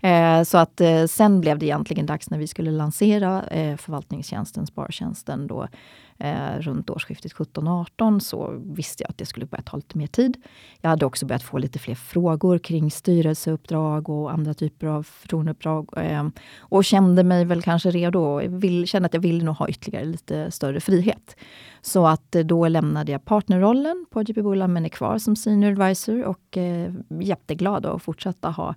Eh, 0.00 0.42
så 0.42 0.58
att 0.58 0.80
eh, 0.80 1.04
sen 1.04 1.40
blev 1.40 1.58
det 1.58 1.66
egentligen 1.66 2.06
dags 2.06 2.30
när 2.30 2.38
vi 2.38 2.46
skulle 2.46 2.70
lansera 2.70 3.46
eh, 3.46 3.76
förvaltningstjänsten, 3.76 4.66
spartjänsten 4.66 5.46
då 5.46 5.68
eh, 6.18 6.58
runt 6.58 6.90
årsskiftet 6.90 7.32
17-18 7.32 8.18
så 8.18 8.62
visste 8.64 9.02
jag 9.02 9.10
att 9.10 9.18
det 9.18 9.26
skulle 9.26 9.46
börja 9.46 9.62
ta 9.62 9.76
lite 9.76 9.98
mer 9.98 10.06
tid. 10.06 10.36
Jag 10.80 10.90
hade 10.90 11.06
också 11.06 11.26
börjat 11.26 11.42
få 11.42 11.58
lite 11.58 11.78
fler 11.78 11.94
frågor 11.94 12.58
kring 12.58 12.90
styrelseuppdrag 12.90 14.08
och 14.08 14.32
andra 14.32 14.54
typer 14.54 14.86
av 14.86 15.02
förtroendeuppdrag. 15.02 15.90
Eh, 15.96 16.28
och 16.58 16.84
kände 16.84 17.24
mig 17.24 17.44
väl 17.44 17.62
kanske 17.62 17.90
redo 17.90 18.20
och 18.20 18.64
vill, 18.64 18.86
kände 18.86 19.06
att 19.06 19.14
jag 19.14 19.20
ville 19.20 19.44
nog 19.44 19.56
ha 19.56 19.68
ytterligare 19.68 20.04
lite 20.04 20.50
större 20.50 20.80
frihet. 20.80 21.36
Så 21.80 22.06
att 22.06 22.34
eh, 22.34 22.44
då 22.44 22.68
lämnade 22.68 23.12
jag 23.12 23.24
partnerrollen 23.24 24.06
på 24.10 24.22
JP 24.22 24.42
Bullan 24.42 24.72
men 24.72 24.84
är 24.84 24.88
kvar 24.88 25.18
som 25.18 25.36
senior 25.36 25.70
advisor 25.70 26.24
och 26.24 26.56
eh, 26.56 26.92
jätteglad 27.20 27.86
att 27.86 28.02
fortsätta 28.02 28.50
ha 28.50 28.74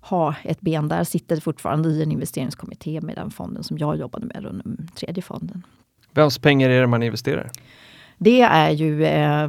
ha 0.00 0.34
ett 0.42 0.60
ben 0.60 0.88
där. 0.88 1.04
Sitter 1.04 1.40
fortfarande 1.40 1.88
i 1.88 2.02
en 2.02 2.12
investeringskommitté 2.12 3.00
med 3.00 3.16
den 3.16 3.30
fonden 3.30 3.64
som 3.64 3.78
jag 3.78 3.96
jobbade 3.96 4.26
med, 4.26 4.42
den 4.42 4.88
tredje 4.94 5.22
fonden. 5.22 5.62
Vems 6.14 6.38
pengar 6.38 6.70
är 6.70 6.80
det 6.80 6.86
man 6.86 7.02
investerar? 7.02 7.50
Det 8.22 8.40
är 8.40 8.70
ju 8.70 9.04
eh, 9.04 9.48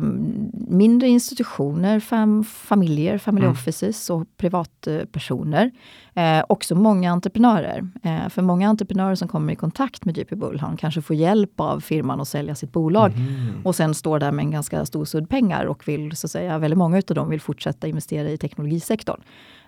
mindre 0.67 1.07
institutioner, 1.07 1.99
fam 1.99 2.43
familjer, 2.43 3.17
family 3.17 3.45
mm. 3.45 3.51
offices 3.51 4.09
och 4.09 4.23
privatpersoner. 4.37 5.71
Eh, 6.13 6.43
också 6.49 6.75
många 6.75 7.11
entreprenörer. 7.11 7.89
Eh, 8.03 8.29
för 8.29 8.41
många 8.41 8.69
entreprenörer 8.69 9.15
som 9.15 9.27
kommer 9.27 9.53
i 9.53 9.55
kontakt 9.55 10.05
med 10.05 10.17
JP 10.17 10.35
Bullhound 10.35 10.79
kanske 10.79 11.01
får 11.01 11.15
hjälp 11.15 11.59
av 11.59 11.79
firman 11.79 12.21
att 12.21 12.27
sälja 12.27 12.55
sitt 12.55 12.71
bolag 12.71 13.11
mm. 13.11 13.65
och 13.65 13.75
sen 13.75 13.93
står 13.93 14.19
där 14.19 14.31
med 14.31 14.45
en 14.45 14.51
ganska 14.51 14.85
stor 14.85 15.05
sudd 15.05 15.29
pengar 15.29 15.65
och 15.65 15.87
vill, 15.87 16.15
så 16.15 16.27
att 16.27 16.31
säga, 16.31 16.57
väldigt 16.57 16.77
många 16.77 16.97
av 16.97 17.15
dem 17.15 17.29
vill 17.29 17.41
fortsätta 17.41 17.87
investera 17.87 18.29
i 18.29 18.37
teknologisektorn. 18.37 19.21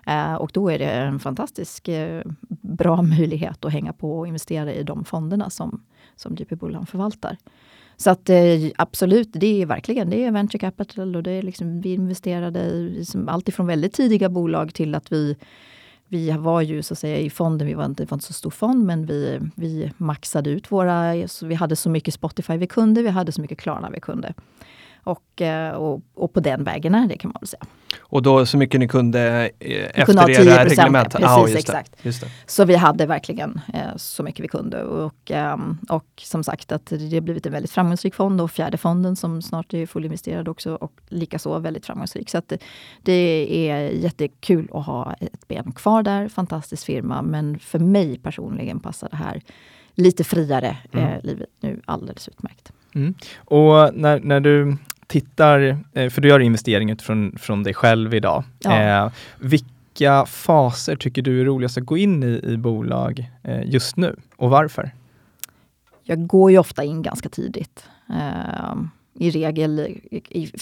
Eh, 0.06 0.34
och 0.34 0.50
då 0.52 0.70
är 0.70 0.78
det 0.78 0.90
en 0.90 1.20
fantastisk 1.20 1.88
eh, 1.88 2.22
bra 2.60 3.02
möjlighet 3.18 3.64
att 3.64 3.72
hänga 3.72 3.92
på 3.92 4.18
och 4.18 4.26
investera 4.26 4.72
i 4.72 4.82
de 4.82 5.04
fonderna 5.04 5.50
som 5.50 5.82
som 6.16 6.36
JP 6.36 6.56
Bullan 6.56 6.86
förvaltar. 6.86 7.36
Så 7.96 8.10
att 8.10 8.30
eh, 8.30 8.36
absolut, 8.76 9.28
det 9.32 9.62
är 9.62 9.66
verkligen 9.66 10.10
det 10.10 10.24
är 10.24 10.30
venture 10.30 10.58
capital 10.58 11.16
och 11.16 11.22
det 11.22 11.30
är 11.30 11.42
liksom, 11.42 11.80
vi 11.80 11.94
investerade 11.94 12.60
i 12.60 12.90
liksom, 12.98 13.28
allt 13.28 13.48
ifrån 13.48 13.66
väldigt 13.66 13.92
tidiga 13.92 14.28
bolag 14.28 14.74
till 14.74 14.94
att 14.94 15.12
vi 15.12 15.36
vi 16.08 16.30
var 16.30 16.60
ju 16.60 16.82
så 16.82 16.94
att 16.94 16.98
säga 16.98 17.18
i 17.18 17.30
fonden, 17.30 17.66
vi 17.66 17.74
var 17.74 17.84
inte, 17.84 18.04
var 18.04 18.16
inte 18.16 18.26
så 18.26 18.32
stor 18.32 18.50
fond, 18.50 18.84
men 18.84 19.06
vi, 19.06 19.40
vi 19.54 19.92
maxade 19.96 20.50
ut 20.50 20.72
våra, 20.72 21.28
så 21.28 21.46
vi 21.46 21.54
hade 21.54 21.76
så 21.76 21.90
mycket 21.90 22.14
Spotify 22.14 22.56
vi 22.56 22.66
kunde, 22.66 23.02
vi 23.02 23.08
hade 23.08 23.32
så 23.32 23.40
mycket 23.40 23.58
Klarna 23.58 23.90
vi 23.90 24.00
kunde. 24.00 24.34
Och, 25.04 25.42
eh, 25.42 25.72
och, 25.72 26.00
och 26.14 26.32
på 26.32 26.40
den 26.40 26.64
vägen 26.64 26.94
är 26.94 27.08
det 27.08 27.16
kan 27.16 27.30
man 27.34 27.40
väl 27.40 27.48
säga. 27.48 27.64
Och 28.00 28.22
då 28.22 28.46
så 28.46 28.56
mycket 28.56 28.80
ni 28.80 28.88
kunde 28.88 29.50
eh, 29.58 30.00
efter 30.00 30.30
era 30.30 30.64
reglement? 30.64 31.10
Precis, 31.10 31.28
ah, 31.28 31.48
just 31.48 31.58
exakt. 31.58 31.92
Det, 31.92 32.06
just 32.08 32.20
det. 32.20 32.30
Så 32.46 32.64
vi 32.64 32.74
hade 32.74 33.06
verkligen 33.06 33.60
eh, 33.74 33.96
så 33.96 34.22
mycket 34.22 34.44
vi 34.44 34.48
kunde. 34.48 34.82
Och, 34.84 35.30
eh, 35.30 35.56
och 35.88 36.06
som 36.16 36.44
sagt 36.44 36.72
att 36.72 36.86
det 36.86 37.14
har 37.14 37.20
blivit 37.20 37.46
en 37.46 37.52
väldigt 37.52 37.70
framgångsrik 37.70 38.14
fond 38.14 38.40
och 38.40 38.50
fjärde 38.50 38.76
fonden 38.76 39.16
som 39.16 39.42
snart 39.42 39.74
är 39.74 39.86
fullinvesterad 39.86 40.48
också 40.48 40.74
och 40.74 40.92
likaså 41.08 41.58
väldigt 41.58 41.86
framgångsrik. 41.86 42.30
Så 42.30 42.38
att 42.38 42.48
det, 42.48 42.58
det 43.02 43.68
är 43.70 43.80
jättekul 43.80 44.68
att 44.72 44.86
ha 44.86 45.14
ett 45.20 45.48
ben 45.48 45.72
kvar 45.72 46.02
där. 46.02 46.28
Fantastisk 46.28 46.86
firma 46.86 47.22
men 47.22 47.58
för 47.58 47.78
mig 47.78 48.18
personligen 48.18 48.80
passar 48.80 49.08
det 49.08 49.16
här 49.16 49.42
lite 49.94 50.24
friare 50.24 50.76
mm. 50.92 51.06
eh, 51.06 51.22
livet 51.22 51.48
nu 51.60 51.80
alldeles 51.84 52.28
utmärkt. 52.28 52.72
Mm. 52.94 53.14
Och 53.36 53.94
när, 53.94 54.20
när 54.20 54.40
du 54.40 54.76
tittar, 55.14 55.78
eh, 55.92 56.10
för 56.10 56.20
du 56.20 56.28
gör 56.28 56.40
investering 56.40 56.90
utifrån 56.90 57.36
från 57.38 57.62
dig 57.62 57.74
själv 57.74 58.14
idag. 58.14 58.44
Ja. 58.58 59.04
Eh, 59.04 59.12
vilka 59.38 60.26
faser 60.26 60.96
tycker 60.96 61.22
du 61.22 61.40
är 61.40 61.44
roligast 61.44 61.78
att 61.78 61.84
gå 61.84 61.96
in 61.96 62.22
i, 62.22 62.40
i 62.44 62.56
bolag 62.56 63.30
eh, 63.42 63.62
just 63.64 63.96
nu 63.96 64.16
och 64.36 64.50
varför? 64.50 64.90
Jag 66.02 66.26
går 66.26 66.50
ju 66.50 66.58
ofta 66.58 66.84
in 66.84 67.02
ganska 67.02 67.28
tidigt. 67.28 67.86
Eh, 68.10 68.74
I 69.14 69.30
regel 69.30 69.80
i, 69.80 70.22
i 70.42 70.52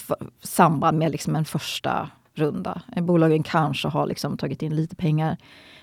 samband 0.42 0.98
med 0.98 1.12
liksom 1.12 1.36
en 1.36 1.44
första 1.44 2.10
runda. 2.34 2.82
Bolagen 2.96 3.42
kanske 3.42 3.88
har 3.88 4.06
liksom 4.06 4.36
tagit 4.36 4.62
in 4.62 4.76
lite 4.76 4.96
pengar 4.96 5.36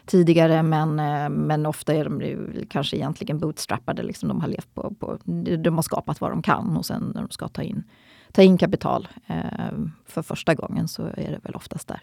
tidigare 0.05 0.63
men, 0.63 0.99
eh, 0.99 1.29
men 1.29 1.65
ofta 1.65 1.93
är 1.93 2.05
de 2.05 2.65
kanske 2.69 2.97
egentligen 2.97 3.39
bootstrappade. 3.39 4.03
Liksom 4.03 4.29
de 4.29 4.41
har 4.41 4.47
levt 4.47 4.73
på, 4.73 4.93
på, 4.99 5.17
de 5.63 5.75
har 5.75 5.81
skapat 5.81 6.21
vad 6.21 6.31
de 6.31 6.41
kan 6.41 6.77
och 6.77 6.85
sen 6.85 7.11
när 7.15 7.21
de 7.21 7.29
ska 7.29 7.47
ta 7.47 7.61
in 7.61 7.83
ta 8.31 8.41
in 8.41 8.57
kapital 8.57 9.07
eh, 9.27 9.35
för 10.05 10.21
första 10.21 10.55
gången 10.55 10.87
så 10.87 11.03
är 11.03 11.31
det 11.31 11.39
väl 11.43 11.55
oftast 11.55 11.87
där. 11.87 11.99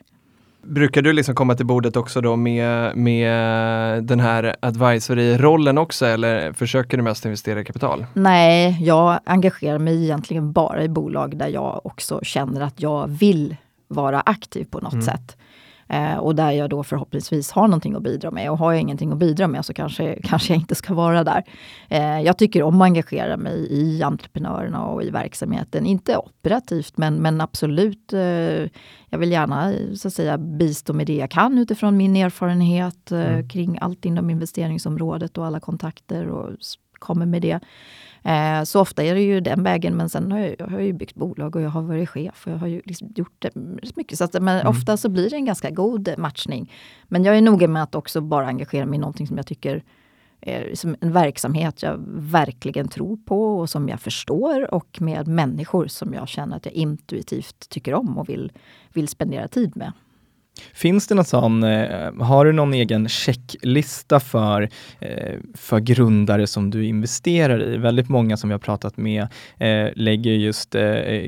Brukar 0.62 1.02
du 1.02 1.12
liksom 1.12 1.34
komma 1.34 1.54
till 1.54 1.66
bordet 1.66 1.96
också 1.96 2.20
då 2.20 2.36
med, 2.36 2.96
med 2.96 4.04
den 4.04 4.20
här 4.20 4.56
advisory-rollen 4.60 5.78
också 5.78 6.06
eller 6.06 6.52
försöker 6.52 6.96
du 6.96 7.02
mest 7.02 7.24
investera 7.24 7.60
i 7.60 7.64
kapital? 7.64 8.06
Nej, 8.12 8.76
jag 8.80 9.20
engagerar 9.24 9.78
mig 9.78 10.04
egentligen 10.04 10.52
bara 10.52 10.84
i 10.84 10.88
bolag 10.88 11.36
där 11.36 11.48
jag 11.48 11.86
också 11.86 12.20
känner 12.22 12.60
att 12.60 12.82
jag 12.82 13.06
vill 13.08 13.56
vara 13.88 14.20
aktiv 14.20 14.64
på 14.70 14.80
något 14.80 14.92
mm. 14.92 15.04
sätt. 15.04 15.36
Eh, 15.88 16.16
och 16.16 16.34
där 16.34 16.50
jag 16.50 16.70
då 16.70 16.82
förhoppningsvis 16.82 17.50
har 17.50 17.68
någonting 17.68 17.94
att 17.94 18.02
bidra 18.02 18.30
med. 18.30 18.50
Och 18.50 18.58
har 18.58 18.72
jag 18.72 18.80
ingenting 18.80 19.12
att 19.12 19.18
bidra 19.18 19.48
med 19.48 19.64
så 19.64 19.74
kanske, 19.74 20.18
kanske 20.24 20.52
jag 20.52 20.60
inte 20.60 20.74
ska 20.74 20.94
vara 20.94 21.24
där. 21.24 21.44
Eh, 21.88 22.20
jag 22.20 22.38
tycker 22.38 22.62
om 22.62 22.80
att 22.80 22.86
engagera 22.86 23.36
mig 23.36 23.66
i 23.70 24.02
entreprenörerna 24.02 24.84
och 24.84 25.02
i 25.02 25.10
verksamheten. 25.10 25.86
Inte 25.86 26.16
operativt 26.16 26.96
men, 26.96 27.14
men 27.14 27.40
absolut. 27.40 28.12
Eh, 28.12 28.20
jag 29.10 29.18
vill 29.18 29.32
gärna 29.32 29.72
så 29.96 30.08
att 30.08 30.14
säga, 30.14 30.38
bistå 30.38 30.92
med 30.92 31.06
det 31.06 31.16
jag 31.16 31.30
kan 31.30 31.58
utifrån 31.58 31.96
min 31.96 32.16
erfarenhet 32.16 33.10
mm. 33.10 33.48
kring 33.48 33.78
allt 33.80 34.04
inom 34.04 34.30
investeringsområdet 34.30 35.38
och 35.38 35.46
alla 35.46 35.60
kontakter 35.60 36.28
och 36.28 36.50
kommer 36.98 37.26
med 37.26 37.42
det. 37.42 37.60
Eh, 38.26 38.62
så 38.62 38.80
ofta 38.80 39.02
är 39.04 39.14
det 39.14 39.20
ju 39.20 39.40
den 39.40 39.62
vägen, 39.62 39.96
men 39.96 40.08
sen 40.08 40.32
har 40.32 40.38
jag, 40.38 40.54
jag 40.58 40.66
har 40.66 40.80
ju 40.80 40.92
byggt 40.92 41.14
bolag 41.14 41.56
och 41.56 41.62
jag 41.62 41.70
har 41.70 41.82
varit 41.82 42.08
chef 42.08 42.46
och 42.46 42.52
jag 42.52 42.58
har 42.58 42.66
ju 42.66 42.82
liksom 42.84 43.12
gjort 43.16 43.44
mycket. 43.96 44.18
Så 44.18 44.24
att, 44.24 44.32
men 44.32 44.60
mm. 44.60 44.66
ofta 44.66 44.96
så 44.96 45.08
blir 45.08 45.30
det 45.30 45.36
en 45.36 45.44
ganska 45.44 45.70
god 45.70 46.14
matchning. 46.18 46.72
Men 47.04 47.24
jag 47.24 47.36
är 47.36 47.40
noga 47.40 47.68
med 47.68 47.82
att 47.82 47.94
också 47.94 48.20
bara 48.20 48.46
engagera 48.46 48.86
mig 48.86 48.96
i 48.96 49.00
någonting 49.00 49.26
som 49.26 49.36
jag 49.36 49.46
tycker 49.46 49.84
är 50.40 50.74
som 50.74 50.96
en 51.00 51.12
verksamhet 51.12 51.82
jag 51.82 52.04
verkligen 52.08 52.88
tror 52.88 53.16
på 53.16 53.58
och 53.58 53.70
som 53.70 53.88
jag 53.88 54.00
förstår 54.00 54.74
och 54.74 55.00
med 55.00 55.28
människor 55.28 55.86
som 55.86 56.14
jag 56.14 56.28
känner 56.28 56.56
att 56.56 56.64
jag 56.64 56.74
intuitivt 56.74 57.68
tycker 57.68 57.94
om 57.94 58.18
och 58.18 58.28
vill, 58.28 58.52
vill 58.92 59.08
spendera 59.08 59.48
tid 59.48 59.76
med. 59.76 59.92
Finns 60.74 61.06
det 61.06 61.14
någon 61.14 61.24
sån, 61.24 61.62
eh, 61.62 62.14
har 62.20 62.44
du 62.44 62.52
någon 62.52 62.74
egen 62.74 63.08
checklista 63.08 64.20
för, 64.20 64.68
eh, 65.00 65.34
för 65.54 65.80
grundare 65.80 66.46
som 66.46 66.70
du 66.70 66.84
investerar 66.84 67.62
i? 67.62 67.76
Väldigt 67.76 68.08
många 68.08 68.36
som 68.36 68.50
jag 68.50 68.54
har 68.54 68.62
pratat 68.62 68.96
med 68.96 69.22
eh, 69.58 69.88
lägger 69.94 70.32
just 70.32 70.74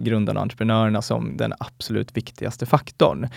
grundarna 0.00 0.40
och 0.40 0.42
entreprenörerna 0.42 1.02
som 1.02 1.36
den 1.36 1.52
absolut 1.58 2.16
viktigaste 2.16 2.66
faktorn. 2.66 3.28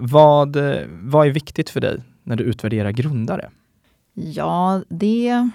Vad, 0.00 0.56
vad 1.02 1.26
är 1.26 1.30
viktigt 1.30 1.70
för 1.70 1.80
dig 1.80 2.02
när 2.22 2.36
du 2.36 2.44
utvärderar 2.44 2.90
grundare? 2.90 3.50
Ja, 4.14 4.82
det 4.88 5.50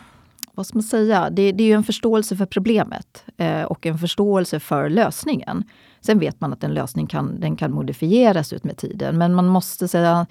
vad 0.54 0.66
ska 0.66 0.78
man 0.78 0.84
säga? 0.84 1.30
Det, 1.30 1.52
det 1.52 1.72
är 1.72 1.76
en 1.76 1.84
förståelse 1.84 2.36
för 2.36 2.46
problemet 2.46 3.26
och 3.68 3.86
en 3.86 3.98
förståelse 3.98 4.60
för 4.60 4.90
lösningen. 4.90 5.64
Sen 6.02 6.20
vet 6.20 6.42
man 6.42 6.54
att 6.54 6.64
en 6.64 6.74
lösning 6.74 7.08
kan, 7.08 7.40
den 7.40 7.56
kan 7.56 7.72
modifieras 7.72 8.54
ut 8.54 8.64
med 8.64 8.78
tiden. 8.78 9.18
Men 9.18 9.36
man 9.36 9.48
måste 9.48 9.88
säga, 9.88 10.28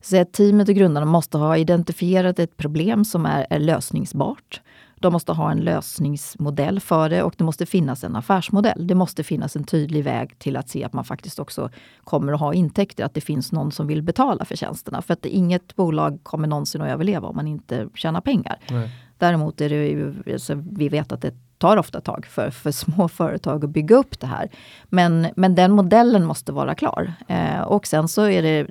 säga 0.00 0.24
teamet 0.24 0.68
och 0.68 0.74
grundarna 0.74 1.06
måste 1.06 1.38
ha 1.38 1.56
identifierat 1.56 2.38
ett 2.38 2.56
problem 2.56 3.04
som 3.04 3.26
är, 3.26 3.46
är 3.50 3.58
lösningsbart. 3.58 4.60
De 5.00 5.12
måste 5.12 5.32
ha 5.32 5.50
en 5.50 5.58
lösningsmodell 5.58 6.80
för 6.80 7.08
det 7.08 7.22
och 7.22 7.34
det 7.38 7.44
måste 7.44 7.66
finnas 7.66 8.04
en 8.04 8.16
affärsmodell. 8.16 8.86
Det 8.86 8.94
måste 8.94 9.24
finnas 9.24 9.56
en 9.56 9.64
tydlig 9.64 10.04
väg 10.04 10.38
till 10.38 10.56
att 10.56 10.68
se 10.68 10.84
att 10.84 10.92
man 10.92 11.04
faktiskt 11.04 11.38
också 11.38 11.70
kommer 12.04 12.32
att 12.32 12.40
ha 12.40 12.54
intäkter, 12.54 13.04
att 13.04 13.14
det 13.14 13.20
finns 13.20 13.52
någon 13.52 13.72
som 13.72 13.86
vill 13.86 14.02
betala 14.02 14.44
för 14.44 14.56
tjänsterna. 14.56 15.02
För 15.02 15.12
att 15.12 15.26
inget 15.26 15.76
bolag 15.76 16.20
kommer 16.22 16.48
någonsin 16.48 16.82
att 16.82 16.88
överleva 16.88 17.28
om 17.28 17.36
man 17.36 17.46
inte 17.46 17.88
tjänar 17.94 18.20
pengar. 18.20 18.58
Nej. 18.70 18.90
Däremot 19.18 19.60
är 19.60 19.68
det 19.68 19.88
ju, 19.88 20.14
alltså, 20.32 20.54
vi 20.54 20.88
vet 20.88 21.12
att 21.12 21.22
det 21.22 21.34
tar 21.58 21.76
ofta 21.76 22.00
tag 22.00 22.26
för, 22.26 22.50
för 22.50 22.70
små 22.70 23.08
företag 23.18 23.64
att 23.64 23.70
bygga 23.70 23.96
upp 23.96 24.20
det 24.20 24.26
här. 24.26 24.48
Men, 24.84 25.26
men 25.36 25.54
den 25.54 25.72
modellen 25.72 26.24
måste 26.24 26.52
vara 26.52 26.74
klar. 26.74 27.12
Eh, 27.28 27.60
och 27.60 27.86
sen 27.86 28.08
så 28.08 28.22
är 28.28 28.42
det, 28.42 28.66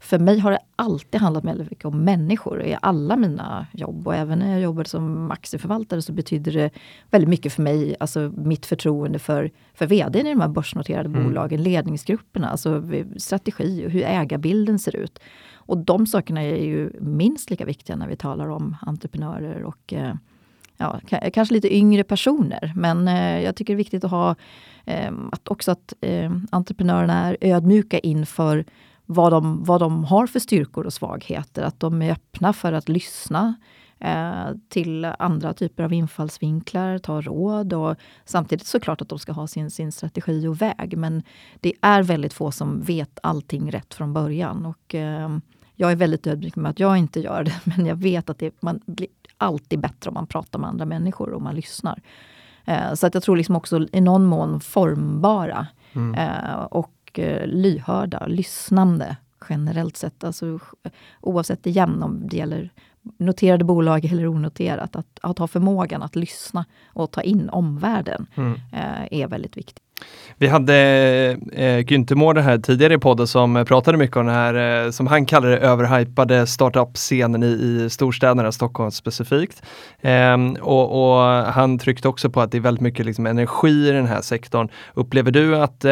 för 0.00 0.18
mig 0.18 0.38
har 0.38 0.50
det 0.50 0.58
alltid 0.76 1.20
handlat 1.20 1.44
väldigt 1.44 1.70
mycket 1.70 1.84
om 1.84 2.04
människor 2.04 2.62
i 2.62 2.76
alla 2.82 3.16
mina 3.16 3.66
jobb. 3.72 4.06
Och 4.06 4.14
även 4.14 4.38
när 4.38 4.52
jag 4.52 4.60
jobbade 4.60 4.88
som 4.88 5.30
aktieförvaltare 5.30 6.02
så 6.02 6.12
betyder 6.12 6.52
det 6.52 6.70
väldigt 7.10 7.28
mycket 7.28 7.52
för 7.52 7.62
mig, 7.62 7.96
alltså 8.00 8.32
mitt 8.36 8.66
förtroende 8.66 9.18
för, 9.18 9.50
för 9.74 9.86
vd 9.86 10.18
i 10.18 10.22
de 10.22 10.40
här 10.40 10.48
börsnoterade 10.48 11.08
mm. 11.08 11.24
bolagen, 11.24 11.62
ledningsgrupperna, 11.62 12.50
alltså 12.50 12.82
strategi 13.16 13.86
och 13.86 13.90
hur 13.90 14.02
ägarbilden 14.02 14.78
ser 14.78 14.96
ut. 14.96 15.18
Och 15.54 15.78
de 15.78 16.06
sakerna 16.06 16.42
är 16.42 16.64
ju 16.64 16.90
minst 17.00 17.50
lika 17.50 17.64
viktiga 17.64 17.96
när 17.96 18.08
vi 18.08 18.16
talar 18.16 18.48
om 18.48 18.76
entreprenörer 18.80 19.62
och 19.62 19.92
eh, 19.92 20.14
ja, 20.78 21.00
kanske 21.32 21.54
lite 21.54 21.76
yngre 21.76 22.04
personer. 22.04 22.72
Men 22.76 23.08
eh, 23.08 23.40
jag 23.40 23.56
tycker 23.56 23.72
det 23.72 23.74
är 23.74 23.84
viktigt 23.84 24.04
att 24.04 24.10
ha 24.10 24.34
eh, 24.84 25.12
att 25.32 25.48
också 25.48 25.70
att 25.70 25.94
eh, 26.00 26.32
entreprenörerna 26.50 27.28
är 27.28 27.36
ödmjuka 27.40 27.98
inför 27.98 28.64
vad 29.06 29.32
de, 29.32 29.64
vad 29.64 29.80
de 29.80 30.04
har 30.04 30.26
för 30.26 30.40
styrkor 30.40 30.86
och 30.86 30.92
svagheter. 30.92 31.62
Att 31.62 31.80
de 31.80 32.02
är 32.02 32.12
öppna 32.12 32.52
för 32.52 32.72
att 32.72 32.88
lyssna 32.88 33.54
eh, 33.98 34.46
till 34.68 35.04
andra 35.04 35.54
typer 35.54 35.84
av 35.84 35.92
infallsvinklar, 35.92 36.98
ta 36.98 37.20
råd 37.20 37.72
och 37.72 37.96
samtidigt 38.24 38.66
såklart 38.66 39.00
att 39.00 39.08
de 39.08 39.18
ska 39.18 39.32
ha 39.32 39.46
sin, 39.46 39.70
sin 39.70 39.92
strategi 39.92 40.46
och 40.46 40.62
väg. 40.62 40.96
Men 40.96 41.22
det 41.60 41.72
är 41.80 42.02
väldigt 42.02 42.32
få 42.32 42.50
som 42.50 42.80
vet 42.80 43.18
allting 43.22 43.72
rätt 43.72 43.94
från 43.94 44.12
början. 44.12 44.66
Och, 44.66 44.94
eh, 44.94 45.38
jag 45.80 45.92
är 45.92 45.96
väldigt 45.96 46.26
ödmjuk 46.26 46.56
med 46.56 46.70
att 46.70 46.80
jag 46.80 46.96
inte 46.96 47.20
gör 47.20 47.44
det, 47.44 47.60
men 47.64 47.86
jag 47.86 47.96
vet 47.96 48.30
att 48.30 48.38
det, 48.38 48.62
man 48.62 48.80
blir 48.86 49.08
alltid 49.38 49.80
bättre 49.80 50.08
om 50.10 50.14
man 50.14 50.26
pratar 50.26 50.58
med 50.58 50.68
andra 50.68 50.84
människor 50.84 51.30
och 51.32 51.42
man 51.42 51.54
lyssnar. 51.54 52.02
Eh, 52.64 52.94
så 52.94 53.06
att 53.06 53.14
jag 53.14 53.22
tror 53.22 53.36
liksom 53.36 53.56
också 53.56 53.86
i 53.92 54.00
någon 54.00 54.24
mån 54.24 54.60
formbara 54.60 55.66
mm. 55.92 56.14
eh, 56.14 56.54
och 56.60 56.94
eh, 57.14 57.46
lyhörda, 57.46 58.26
lyssnande 58.26 59.16
generellt 59.48 59.96
sett. 59.96 60.24
Alltså, 60.24 60.58
oavsett 61.20 61.66
igen 61.66 62.02
om 62.02 62.28
det 62.28 62.36
gäller 62.36 62.72
noterade 63.18 63.64
bolag 63.64 64.04
eller 64.04 64.26
onoterat. 64.26 64.96
Att, 64.96 65.18
att 65.22 65.38
ha 65.38 65.46
förmågan 65.46 66.02
att 66.02 66.16
lyssna 66.16 66.64
och 66.86 67.10
ta 67.10 67.22
in 67.22 67.48
omvärlden 67.48 68.26
mm. 68.34 68.60
är 69.10 69.28
väldigt 69.28 69.56
viktigt. 69.56 69.84
Vi 70.40 70.46
hade 70.46 70.74
eh, 71.52 71.78
Günther 71.78 72.14
Mårder 72.14 72.42
här 72.42 72.58
tidigare 72.58 72.94
i 72.94 72.98
podden 72.98 73.26
som 73.26 73.64
pratade 73.68 73.98
mycket 73.98 74.16
om 74.16 74.26
den 74.26 74.34
här, 74.34 74.84
eh, 74.84 74.90
som 74.90 75.06
han 75.06 75.26
kallar 75.26 75.48
det, 75.48 75.58
överhypade 75.58 76.46
startup-scenen 76.46 77.42
i, 77.42 77.46
i 77.46 77.90
storstäderna, 77.90 78.52
Stockholm 78.52 78.90
specifikt. 78.90 79.62
Eh, 80.00 80.36
och, 80.60 81.12
och, 81.12 81.22
han 81.32 81.78
tryckte 81.78 82.08
också 82.08 82.30
på 82.30 82.40
att 82.40 82.52
det 82.52 82.58
är 82.58 82.62
väldigt 82.62 82.80
mycket 82.82 83.06
liksom, 83.06 83.26
energi 83.26 83.88
i 83.88 83.90
den 83.90 84.06
här 84.06 84.20
sektorn. 84.20 84.68
Upplever 84.94 85.30
du 85.30 85.56
att 85.56 85.84
eh, 85.84 85.90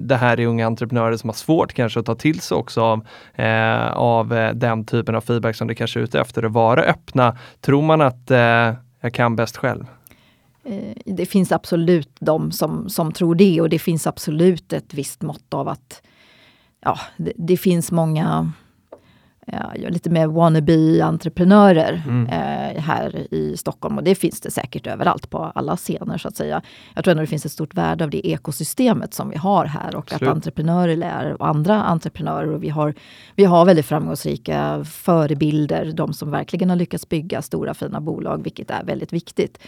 det 0.00 0.18
här 0.20 0.40
är 0.40 0.46
unga 0.46 0.66
entreprenörer 0.66 1.16
som 1.16 1.28
har 1.28 1.34
svårt 1.34 1.72
kanske 1.72 2.00
att 2.00 2.06
ta 2.06 2.14
till 2.14 2.40
sig 2.40 2.56
också 2.56 2.82
av, 2.82 3.06
eh, 3.34 3.92
av 3.92 4.32
eh, 4.32 4.54
den 4.54 4.86
typen 4.86 5.14
av 5.14 5.20
feedback 5.20 5.56
som 5.56 5.68
det 5.68 5.74
kanske 5.74 6.00
är 6.00 6.04
ute 6.04 6.20
efter, 6.20 6.42
att 6.42 6.52
vara 6.52 6.82
öppna? 6.82 7.36
Tror 7.60 7.82
man 7.82 8.00
att 8.00 8.30
eh, 8.30 8.74
jag 9.00 9.14
kan 9.14 9.36
bäst 9.36 9.56
själv? 9.56 9.84
Eh, 10.64 10.96
det 11.04 11.26
finns 11.26 11.52
absolut 11.52 12.16
de 12.20 12.52
som, 12.52 12.88
som 12.88 13.12
tror 13.12 13.34
det 13.34 13.60
och 13.60 13.68
det 13.68 13.78
finns 13.78 14.06
absolut 14.06 14.72
ett 14.72 14.94
visst 14.94 15.22
mått 15.22 15.54
av 15.54 15.68
att 15.68 16.02
ja, 16.80 16.98
det, 17.16 17.32
det 17.36 17.56
finns 17.56 17.92
många 17.92 18.52
ja, 19.46 19.88
lite 19.88 20.10
mer 20.10 20.26
wannabe-entreprenörer 20.26 22.02
mm. 22.06 22.26
eh, 22.26 22.82
här 22.82 23.34
i 23.34 23.56
Stockholm. 23.56 23.98
Och 23.98 24.04
det 24.04 24.14
finns 24.14 24.40
det 24.40 24.50
säkert 24.50 24.86
överallt 24.86 25.30
på 25.30 25.38
alla 25.54 25.76
scener 25.76 26.18
så 26.18 26.28
att 26.28 26.36
säga. 26.36 26.62
Jag 26.94 27.04
tror 27.04 27.12
ändå 27.12 27.20
det 27.20 27.26
finns 27.26 27.46
ett 27.46 27.52
stort 27.52 27.74
värde 27.74 28.04
av 28.04 28.10
det 28.10 28.26
ekosystemet 28.26 29.14
som 29.14 29.30
vi 29.30 29.36
har 29.36 29.64
här 29.64 29.96
och 29.96 30.12
Absolut. 30.12 30.22
att 30.22 30.34
entreprenörer 30.34 30.96
lär 30.96 31.42
och 31.42 31.48
andra 31.48 31.82
entreprenörer. 31.82 32.54
Och 32.54 32.62
vi, 32.62 32.68
har, 32.68 32.94
vi 33.34 33.44
har 33.44 33.64
väldigt 33.64 33.86
framgångsrika 33.86 34.84
förebilder, 34.84 35.92
de 35.92 36.12
som 36.12 36.30
verkligen 36.30 36.70
har 36.70 36.76
lyckats 36.76 37.08
bygga 37.08 37.42
stora 37.42 37.74
fina 37.74 38.00
bolag, 38.00 38.42
vilket 38.42 38.70
är 38.70 38.84
väldigt 38.84 39.12
viktigt. 39.12 39.58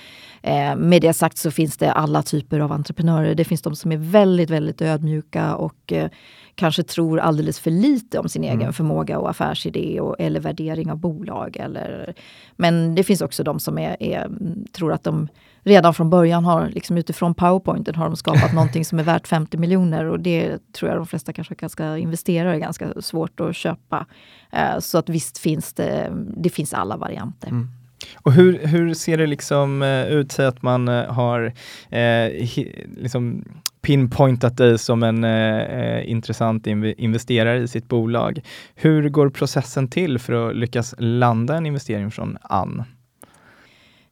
Eh, 0.43 0.77
med 0.77 1.03
det 1.03 1.13
sagt 1.13 1.39
så 1.39 1.51
finns 1.51 1.77
det 1.77 1.93
alla 1.93 2.23
typer 2.23 2.61
av 2.61 2.73
entreprenörer. 2.73 3.35
Det 3.35 3.45
finns 3.45 3.63
de 3.63 3.77
som 3.77 3.93
är 3.93 3.97
väldigt, 3.97 4.51
väldigt 4.51 4.83
ödmjuka 4.83 5.55
och 5.55 5.93
eh, 5.93 6.11
kanske 6.55 6.83
tror 6.83 7.21
alldeles 7.21 7.61
för 7.61 7.71
lite 7.71 8.19
om 8.19 8.29
sin 8.29 8.45
mm. 8.45 8.59
egen 8.59 8.73
förmåga 8.73 9.19
och 9.19 9.31
affärsidé 9.31 10.01
och, 10.01 10.17
eller 10.19 10.41
värdering 10.41 10.91
av 10.91 10.99
bolag. 10.99 11.57
Eller, 11.57 12.15
men 12.57 12.95
det 12.95 13.05
finns 13.05 13.21
också 13.21 13.43
de 13.45 13.61
som 13.61 13.79
är, 13.79 14.03
är, 14.03 14.31
tror 14.73 14.93
att 14.93 15.05
de 15.05 15.29
redan 15.65 15.95
från 15.95 16.11
början 16.11 16.45
har, 16.45 16.69
liksom 16.69 16.99
utifrån 16.99 17.35
powerpointen, 17.35 17.95
har 17.95 18.07
de 18.07 18.17
skapat 18.17 18.53
någonting 18.55 18.85
som 18.85 18.99
är 18.99 19.03
värt 19.03 19.29
50 19.29 19.57
miljoner 19.59 20.05
och 20.05 20.21
det 20.21 20.73
tror 20.73 20.91
jag 20.91 20.99
de 20.99 21.07
flesta 21.07 21.33
kanske 21.33 21.55
ganska 21.55 21.99
investerare 21.99 22.55
är 22.55 22.61
ganska 22.61 23.01
svårt 23.01 23.41
att 23.41 23.57
köpa. 23.57 24.07
Uh, 24.55 24.79
så 24.79 24.99
att 24.99 25.09
visst 25.09 25.39
finns 25.39 25.73
det, 25.73 26.13
det 26.37 26.51
finns 26.51 26.75
alla 26.75 26.97
varianter. 26.97 27.49
Mm. 27.49 27.69
Och 28.15 28.33
hur, 28.33 28.67
hur 28.67 28.95
ser 28.95 29.19
det 29.19 29.27
liksom 29.27 29.83
eh, 29.83 30.07
ut, 30.07 30.33
säg 30.33 30.47
att 30.47 30.63
man 30.63 30.89
eh, 30.89 31.05
har 31.05 31.53
eh, 31.91 32.49
liksom 32.97 33.45
pinpointat 33.83 34.57
dig 34.57 34.79
som 34.79 35.03
en 35.03 35.25
eh, 35.25 35.61
eh 35.61 36.11
intressant 36.11 36.67
inv 36.67 36.95
investerare 36.99 37.59
i 37.59 37.69
sitt 37.69 37.89
bolag. 37.89 38.41
Hur 38.75 39.09
går 39.09 39.31
processen 39.31 39.89
till 39.89 40.19
för 40.19 40.51
att 40.51 40.57
lyckas 40.57 40.95
landa 40.99 41.57
en 41.57 41.67
investering 41.67 42.11
från 42.11 42.39
Ann? 42.43 42.85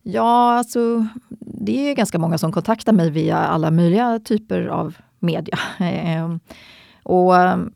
Ja, 0.03 0.59
alltså 0.59 1.07
det 1.41 1.91
är 1.91 1.95
ganska 1.95 2.19
många 2.19 2.39
som 2.39 2.53
kontaktar 2.53 2.93
mig 2.93 3.11
via 3.11 3.37
alla 3.37 3.71
möjliga 3.71 4.21
typer 4.25 4.67
av 4.67 4.97
media. 5.19 5.59
Ehm, 5.79 6.41
och 7.03 7.35
um, 7.35 7.73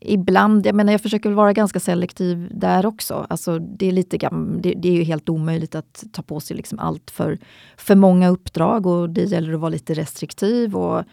ibland, 0.00 0.66
jag 0.66 0.74
menar 0.74 0.92
jag 0.92 1.00
försöker 1.00 1.30
vara 1.30 1.52
ganska 1.52 1.80
selektiv 1.80 2.48
där 2.50 2.86
också. 2.86 3.26
Alltså 3.30 3.58
det 3.58 3.86
är 3.86 3.92
lite 3.92 4.18
det, 4.60 4.74
det, 4.76 4.88
är 4.88 4.92
ju 4.92 5.02
helt 5.02 5.28
omöjligt 5.28 5.74
att 5.74 6.04
ta 6.12 6.22
på 6.22 6.40
sig 6.40 6.56
liksom 6.56 6.78
allt 6.78 7.10
för, 7.10 7.38
för 7.76 7.94
många 7.94 8.28
uppdrag 8.28 8.86
och 8.86 9.10
det 9.10 9.24
gäller 9.24 9.54
att 9.54 9.60
vara 9.60 9.70
lite 9.70 9.94
restriktiv. 9.94 10.76
Och 10.76 11.04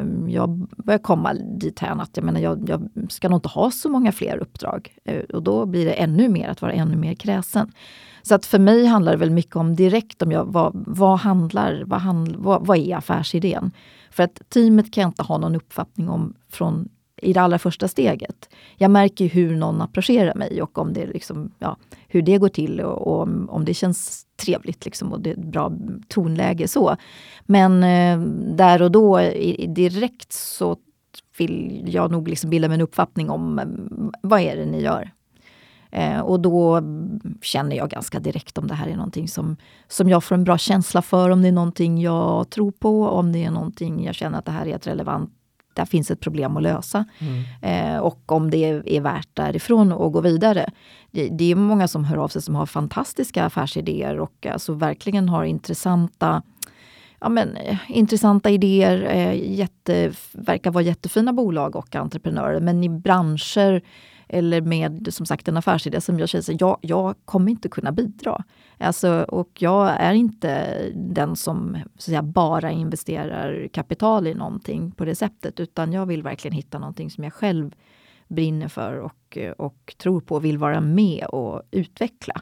um, 0.00 0.28
jag 0.30 0.50
börjar 0.76 0.98
komma 0.98 1.34
dit 1.34 1.78
här 1.78 2.02
att 2.02 2.16
jag 2.16 2.24
menar, 2.24 2.40
jag, 2.40 2.68
jag, 2.68 2.88
ska 3.08 3.28
nog 3.28 3.36
inte 3.36 3.48
ha 3.48 3.70
så 3.70 3.88
många 3.88 4.12
fler 4.12 4.38
uppdrag. 4.38 4.96
Eh, 5.04 5.20
och 5.20 5.42
då 5.42 5.66
blir 5.66 5.84
det 5.84 5.92
ännu 5.92 6.28
mer 6.28 6.48
att 6.48 6.62
vara 6.62 6.72
ännu 6.72 6.96
mer 6.96 7.14
kräsen. 7.14 7.72
Så 8.22 8.34
att 8.34 8.46
för 8.46 8.58
mig 8.58 8.86
handlar 8.86 9.12
det 9.12 9.18
väl 9.18 9.30
mycket 9.30 9.56
om 9.56 9.76
direkt 9.76 10.22
om 10.22 10.32
jag, 10.32 10.44
vad, 10.44 10.72
vad 10.74 11.18
handlar, 11.18 11.82
vad, 11.86 12.00
handl, 12.00 12.34
vad, 12.36 12.66
vad 12.66 12.78
är 12.78 12.96
affärsidén? 12.96 13.70
För 14.12 14.22
att 14.22 14.42
teamet 14.48 14.92
kan 14.92 15.02
jag 15.02 15.08
inte 15.08 15.22
ha 15.22 15.38
någon 15.38 15.56
uppfattning 15.56 16.08
om 16.08 16.34
från 16.48 16.88
i 17.22 17.32
det 17.32 17.40
allra 17.40 17.58
första 17.58 17.88
steget. 17.88 18.48
Jag 18.76 18.90
märker 18.90 19.28
hur 19.28 19.56
någon 19.56 19.80
approcherar 19.80 20.34
mig 20.34 20.62
och 20.62 20.78
om 20.78 20.92
det 20.92 21.06
liksom, 21.06 21.50
ja, 21.58 21.76
hur 22.08 22.22
det 22.22 22.38
går 22.38 22.48
till 22.48 22.80
och, 22.80 23.06
och 23.06 23.22
om, 23.22 23.50
om, 23.50 23.64
det 23.64 23.74
känns 23.74 24.26
trevligt 24.36 24.84
liksom, 24.84 25.12
och 25.12 25.20
det 25.20 25.30
är 25.30 25.34
ett 25.34 25.44
bra 25.44 25.72
tonläge. 26.08 26.68
så. 26.68 26.96
Men 27.42 27.84
eh, 27.84 28.26
där 28.56 28.82
och 28.82 28.90
då 28.90 29.20
i, 29.20 29.66
direkt 29.66 30.32
så 30.32 30.76
vill 31.38 31.84
jag 31.86 32.10
nog 32.10 32.28
liksom 32.28 32.50
bilda 32.50 32.68
mig 32.68 32.74
en 32.74 32.80
uppfattning 32.80 33.30
om 33.30 33.58
mm, 33.58 34.12
vad 34.22 34.40
är 34.40 34.56
det 34.56 34.66
ni 34.66 34.82
gör. 34.82 35.10
Eh, 35.92 36.20
och 36.20 36.40
då 36.40 36.82
känner 37.42 37.76
jag 37.76 37.90
ganska 37.90 38.20
direkt 38.20 38.58
om 38.58 38.66
det 38.66 38.74
här 38.74 38.88
är 38.88 38.96
någonting 38.96 39.28
som, 39.28 39.56
som 39.88 40.08
jag 40.08 40.24
får 40.24 40.34
en 40.34 40.44
bra 40.44 40.58
känsla 40.58 41.02
för, 41.02 41.30
om 41.30 41.42
det 41.42 41.48
är 41.48 41.52
någonting 41.52 42.00
jag 42.00 42.50
tror 42.50 42.70
på, 42.70 43.08
om 43.08 43.32
det 43.32 43.44
är 43.44 43.50
någonting 43.50 44.04
jag 44.04 44.14
känner 44.14 44.38
att 44.38 44.44
det 44.44 44.52
här 44.52 44.66
är 44.66 44.76
ett 44.76 44.86
relevant 44.86 45.30
där 45.74 45.84
finns 45.84 46.10
ett 46.10 46.20
problem 46.20 46.56
att 46.56 46.62
lösa. 46.62 47.04
Mm. 47.18 47.44
Eh, 47.62 47.98
och 48.00 48.32
om 48.32 48.50
det 48.50 48.64
är, 48.64 48.88
är 48.88 49.00
värt 49.00 49.28
därifrån 49.34 49.92
att 49.92 50.12
gå 50.12 50.20
vidare. 50.20 50.70
Det, 51.10 51.28
det, 51.28 51.44
är 51.44 51.54
många 51.54 51.88
som 51.88 52.04
hör 52.04 52.16
av 52.16 52.28
sig 52.28 52.42
som 52.42 52.54
har 52.54 52.66
fantastiska 52.66 53.44
affärsidéer 53.44 54.20
och 54.20 54.46
alltså 54.46 54.72
verkligen 54.72 55.28
har 55.28 55.44
intressanta 55.44 56.42
ja, 57.20 57.28
men, 57.28 57.56
eh, 57.56 57.78
intressanta 57.88 58.50
idéer, 58.50 59.06
eh, 59.10 59.52
jätte, 59.52 60.12
verkar 60.32 60.70
vara 60.70 60.84
jättefina 60.84 61.32
bolag 61.32 61.76
och 61.76 61.96
entreprenörer 61.96 62.60
men 62.60 62.84
i 62.84 62.88
branscher 62.88 63.82
eller 64.32 64.60
med 64.60 65.08
som 65.14 65.26
sagt 65.26 65.48
en 65.48 65.56
affärsidé 65.56 66.00
som 66.00 66.18
jag 66.18 66.28
känner 66.28 66.54
att 66.54 66.60
jag, 66.60 66.78
jag 66.80 67.14
kommer 67.24 67.50
inte 67.50 67.68
kunna 67.68 67.92
bidra. 67.92 68.44
Alltså, 68.78 69.24
och 69.28 69.50
jag 69.58 69.88
är 69.88 70.14
inte 70.14 70.78
den 70.94 71.36
som 71.36 71.78
så 71.96 72.02
säga, 72.04 72.22
bara 72.22 72.70
investerar 72.70 73.68
kapital 73.72 74.26
i 74.26 74.34
någonting 74.34 74.90
på 74.90 75.04
det 75.04 75.14
sättet 75.14 75.60
utan 75.60 75.92
jag 75.92 76.06
vill 76.06 76.22
verkligen 76.22 76.54
hitta 76.54 76.78
någonting 76.78 77.10
som 77.10 77.24
jag 77.24 77.32
själv 77.32 77.74
brinner 78.28 78.68
för 78.68 78.96
och, 78.96 79.38
och 79.58 79.94
tror 79.98 80.20
på 80.20 80.34
och 80.34 80.44
vill 80.44 80.58
vara 80.58 80.80
med 80.80 81.26
och 81.26 81.62
utveckla. 81.70 82.34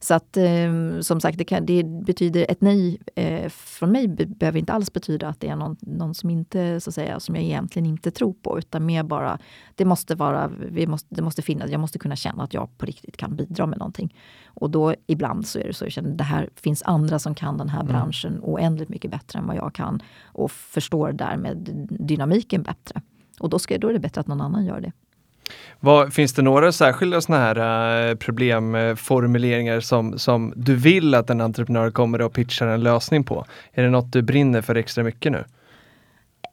Så 0.00 0.14
att 0.14 0.36
eh, 0.36 1.00
som 1.00 1.20
sagt, 1.20 1.38
det, 1.38 1.44
kan, 1.44 1.66
det, 1.66 1.84
betyder 1.84 2.46
ett 2.48 2.60
nej 2.60 3.00
eh, 3.14 3.48
från 3.48 3.92
mig 3.92 4.08
behöver 4.08 4.58
inte 4.58 4.72
alls 4.72 4.92
betyda 4.92 5.28
att 5.28 5.40
det 5.40 5.48
är 5.48 5.56
någon, 5.56 5.76
någon, 5.80 6.14
som 6.14 6.30
inte 6.30 6.80
så 6.80 6.90
att 6.90 6.94
säga, 6.94 7.20
som 7.20 7.34
jag 7.34 7.44
egentligen 7.44 7.86
inte 7.86 8.10
tror 8.10 8.32
på, 8.32 8.58
utan 8.58 8.86
mer 8.86 9.02
bara 9.02 9.38
det 9.74 9.84
måste 9.84 10.14
vara, 10.14 10.48
vi 10.48 10.86
måste, 10.86 11.14
det 11.14 11.22
måste 11.22 11.42
finnas, 11.42 11.70
jag 11.70 11.80
måste 11.80 11.98
kunna 11.98 12.16
känna 12.16 12.42
att 12.42 12.54
jag 12.54 12.78
på 12.78 12.86
riktigt 12.86 13.16
kan 13.16 13.36
bidra 13.36 13.66
med 13.66 13.78
någonting. 13.78 14.14
Och 14.46 14.70
då 14.70 14.94
ibland 15.06 15.46
så 15.46 15.58
är 15.58 15.64
det 15.64 15.74
så, 15.74 15.84
jag 15.84 15.92
känner 15.92 16.10
det 16.10 16.24
här 16.24 16.50
finns 16.54 16.82
andra 16.82 17.18
som 17.18 17.34
kan 17.34 17.58
den 17.58 17.68
här 17.68 17.80
mm. 17.80 17.92
branschen 17.92 18.40
oändligt 18.42 18.88
mycket 18.88 19.10
bättre 19.10 19.38
än 19.38 19.46
vad 19.46 19.56
jag 19.56 19.74
kan 19.74 20.02
och 20.24 20.50
förstår 20.50 21.12
därmed 21.12 21.88
dynamiken 21.90 22.62
bättre. 22.62 23.02
Och 23.40 23.50
då, 23.50 23.58
ska, 23.58 23.78
då 23.78 23.88
är 23.88 23.92
det 23.92 23.98
bättre 23.98 24.20
att 24.20 24.26
någon 24.26 24.40
annan 24.40 24.64
gör 24.64 24.80
det. 24.80 24.92
Vad, 25.80 26.14
finns 26.14 26.32
det 26.32 26.42
några 26.42 26.72
särskilda 26.72 27.20
såna 27.20 27.38
här 27.38 28.10
uh, 28.10 28.16
problemformuleringar 28.16 29.80
som, 29.80 30.18
som 30.18 30.52
du 30.56 30.76
vill 30.76 31.14
att 31.14 31.30
en 31.30 31.40
entreprenör 31.40 31.90
kommer 31.90 32.20
och 32.20 32.32
pitchar 32.32 32.66
en 32.66 32.82
lösning 32.82 33.24
på? 33.24 33.44
Är 33.72 33.82
det 33.82 33.90
något 33.90 34.12
du 34.12 34.22
brinner 34.22 34.62
för 34.62 34.74
extra 34.74 35.04
mycket 35.04 35.32
nu? 35.32 35.44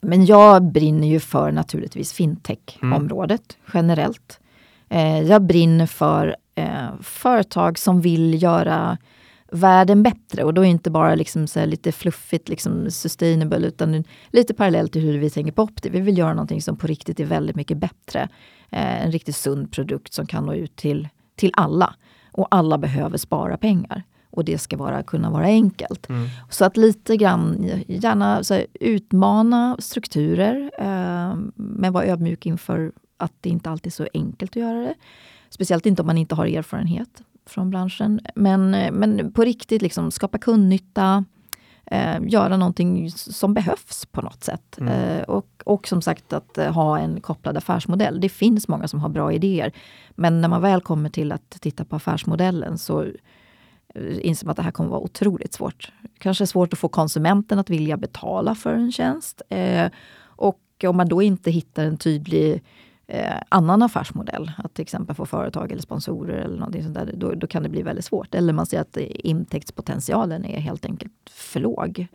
Men 0.02 0.26
jag 0.26 0.62
brinner 0.62 1.08
ju 1.08 1.20
för 1.20 1.52
naturligtvis 1.52 2.12
fintech-området 2.12 3.56
mm. 3.56 3.70
generellt. 3.74 4.40
Eh, 4.88 5.20
jag 5.20 5.42
brinner 5.42 5.86
för 5.86 6.36
eh, 6.54 7.00
företag 7.02 7.78
som 7.78 8.00
vill 8.00 8.42
göra 8.42 8.98
världen 9.50 10.02
bättre 10.02 10.44
och 10.44 10.54
då 10.54 10.64
inte 10.64 10.90
bara 10.90 11.14
liksom 11.14 11.46
så 11.46 11.66
lite 11.66 11.92
fluffigt 11.92 12.48
liksom 12.48 12.90
sustainable 12.90 13.66
utan 13.66 14.04
lite 14.30 14.54
parallellt 14.54 14.92
till 14.92 15.02
hur 15.02 15.18
vi 15.18 15.30
tänker 15.30 15.52
på 15.52 15.62
Opti. 15.62 15.88
Vi 15.88 16.00
vill 16.00 16.18
göra 16.18 16.34
någonting 16.34 16.62
som 16.62 16.76
på 16.76 16.86
riktigt 16.86 17.20
är 17.20 17.24
väldigt 17.24 17.56
mycket 17.56 17.78
bättre 17.78 18.20
eh, 18.20 18.28
en 18.70 19.12
riktigt 19.12 19.36
sund 19.36 19.72
produkt 19.72 20.12
som 20.12 20.26
kan 20.26 20.46
nå 20.46 20.54
ut 20.54 20.76
till, 20.76 21.08
till 21.36 21.50
alla. 21.54 21.94
Och 22.32 22.46
alla 22.50 22.78
behöver 22.78 23.18
spara 23.18 23.56
pengar. 23.56 24.02
Och 24.30 24.44
det 24.44 24.58
ska 24.58 24.76
vara, 24.76 25.02
kunna 25.02 25.30
vara 25.30 25.44
enkelt. 25.44 26.08
Mm. 26.08 26.28
Så 26.50 26.64
att 26.64 26.76
lite 26.76 27.16
grann, 27.16 27.70
gärna 27.86 28.42
här, 28.50 28.66
utmana 28.80 29.76
strukturer 29.78 30.70
eh, 30.78 31.36
men 31.54 31.92
vara 31.92 32.04
ödmjuk 32.04 32.46
inför 32.46 32.92
att 33.16 33.32
det 33.40 33.48
inte 33.48 33.70
alltid 33.70 33.86
är 33.86 33.94
så 33.94 34.06
enkelt 34.14 34.50
att 34.50 34.56
göra 34.56 34.78
det. 34.78 34.94
Speciellt 35.50 35.86
inte 35.86 36.02
om 36.02 36.06
man 36.06 36.18
inte 36.18 36.34
har 36.34 36.46
erfarenhet 36.46 37.22
från 37.46 37.70
branschen. 37.70 38.20
Men, 38.34 38.70
men 38.70 39.32
på 39.32 39.42
riktigt 39.42 39.82
liksom 39.82 40.10
skapa 40.10 40.38
kundnytta, 40.38 41.24
eh, 41.90 42.18
göra 42.26 42.56
någonting 42.56 43.10
som 43.10 43.54
behövs 43.54 44.06
på 44.06 44.22
något 44.22 44.44
sätt. 44.44 44.78
Mm. 44.78 44.92
Eh, 44.92 45.22
och, 45.22 45.62
och 45.64 45.88
som 45.88 46.02
sagt 46.02 46.32
att 46.32 46.58
eh, 46.58 46.72
ha 46.72 46.98
en 46.98 47.20
kopplad 47.20 47.56
affärsmodell. 47.56 48.20
Det 48.20 48.28
finns 48.28 48.68
många 48.68 48.88
som 48.88 49.00
har 49.00 49.08
bra 49.08 49.32
idéer. 49.32 49.72
Men 50.10 50.40
när 50.40 50.48
man 50.48 50.62
väl 50.62 50.80
kommer 50.80 51.08
till 51.10 51.32
att 51.32 51.50
titta 51.60 51.84
på 51.84 51.96
affärsmodellen 51.96 52.78
så 52.78 53.02
eh, 53.94 54.26
inser 54.26 54.46
man 54.46 54.50
att 54.50 54.56
det 54.56 54.62
här 54.62 54.70
kommer 54.70 54.90
vara 54.90 55.00
otroligt 55.00 55.52
svårt. 55.52 55.92
Kanske 56.18 56.46
svårt 56.46 56.72
att 56.72 56.78
få 56.78 56.88
konsumenten 56.88 57.58
att 57.58 57.70
vilja 57.70 57.96
betala 57.96 58.54
för 58.54 58.74
en 58.74 58.92
tjänst. 58.92 59.42
Eh, 59.48 59.90
och 60.18 60.60
om 60.86 60.96
man 60.96 61.08
då 61.08 61.22
inte 61.22 61.50
hittar 61.50 61.84
en 61.84 61.96
tydlig 61.96 62.62
eh, 63.06 63.40
annan 63.48 63.82
affärsmodell, 63.82 64.52
att 64.58 64.74
till 64.74 64.82
exempel 64.82 65.16
få 65.16 65.26
företag 65.26 65.72
eller 65.72 65.82
sponsorer 65.82 66.36
eller 66.36 66.56
någonting 66.56 66.82
sånt 66.82 66.94
där, 66.94 67.12
då, 67.14 67.34
då 67.34 67.46
kan 67.46 67.62
det 67.62 67.68
bli 67.68 67.82
väldigt 67.82 68.04
svårt. 68.04 68.34
Eller 68.34 68.52
man 68.52 68.66
ser 68.66 68.80
att 68.80 68.96
intäktspotentialen 68.96 70.44
är 70.44 70.60
helt 70.60 70.84
enkelt 70.84 71.12
för 71.30 71.60
låg. 71.60 72.06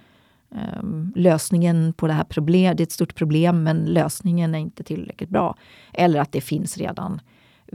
Um, 0.80 1.14
lösningen 1.16 1.94
på 1.94 2.08
det 2.08 2.14
här 2.14 2.24
problemet, 2.24 2.78
det 2.78 2.82
är 2.82 2.86
ett 2.86 2.92
stort 2.92 3.16
problem 3.16 3.64
men 3.64 3.86
lösningen 3.86 4.56
är 4.56 4.60
inte 4.60 4.84
tillräckligt 4.84 5.30
bra. 5.30 5.56
Eller 5.94 6.20
att 6.20 6.32
det 6.32 6.42
finns 6.42 6.78
redan 6.78 7.22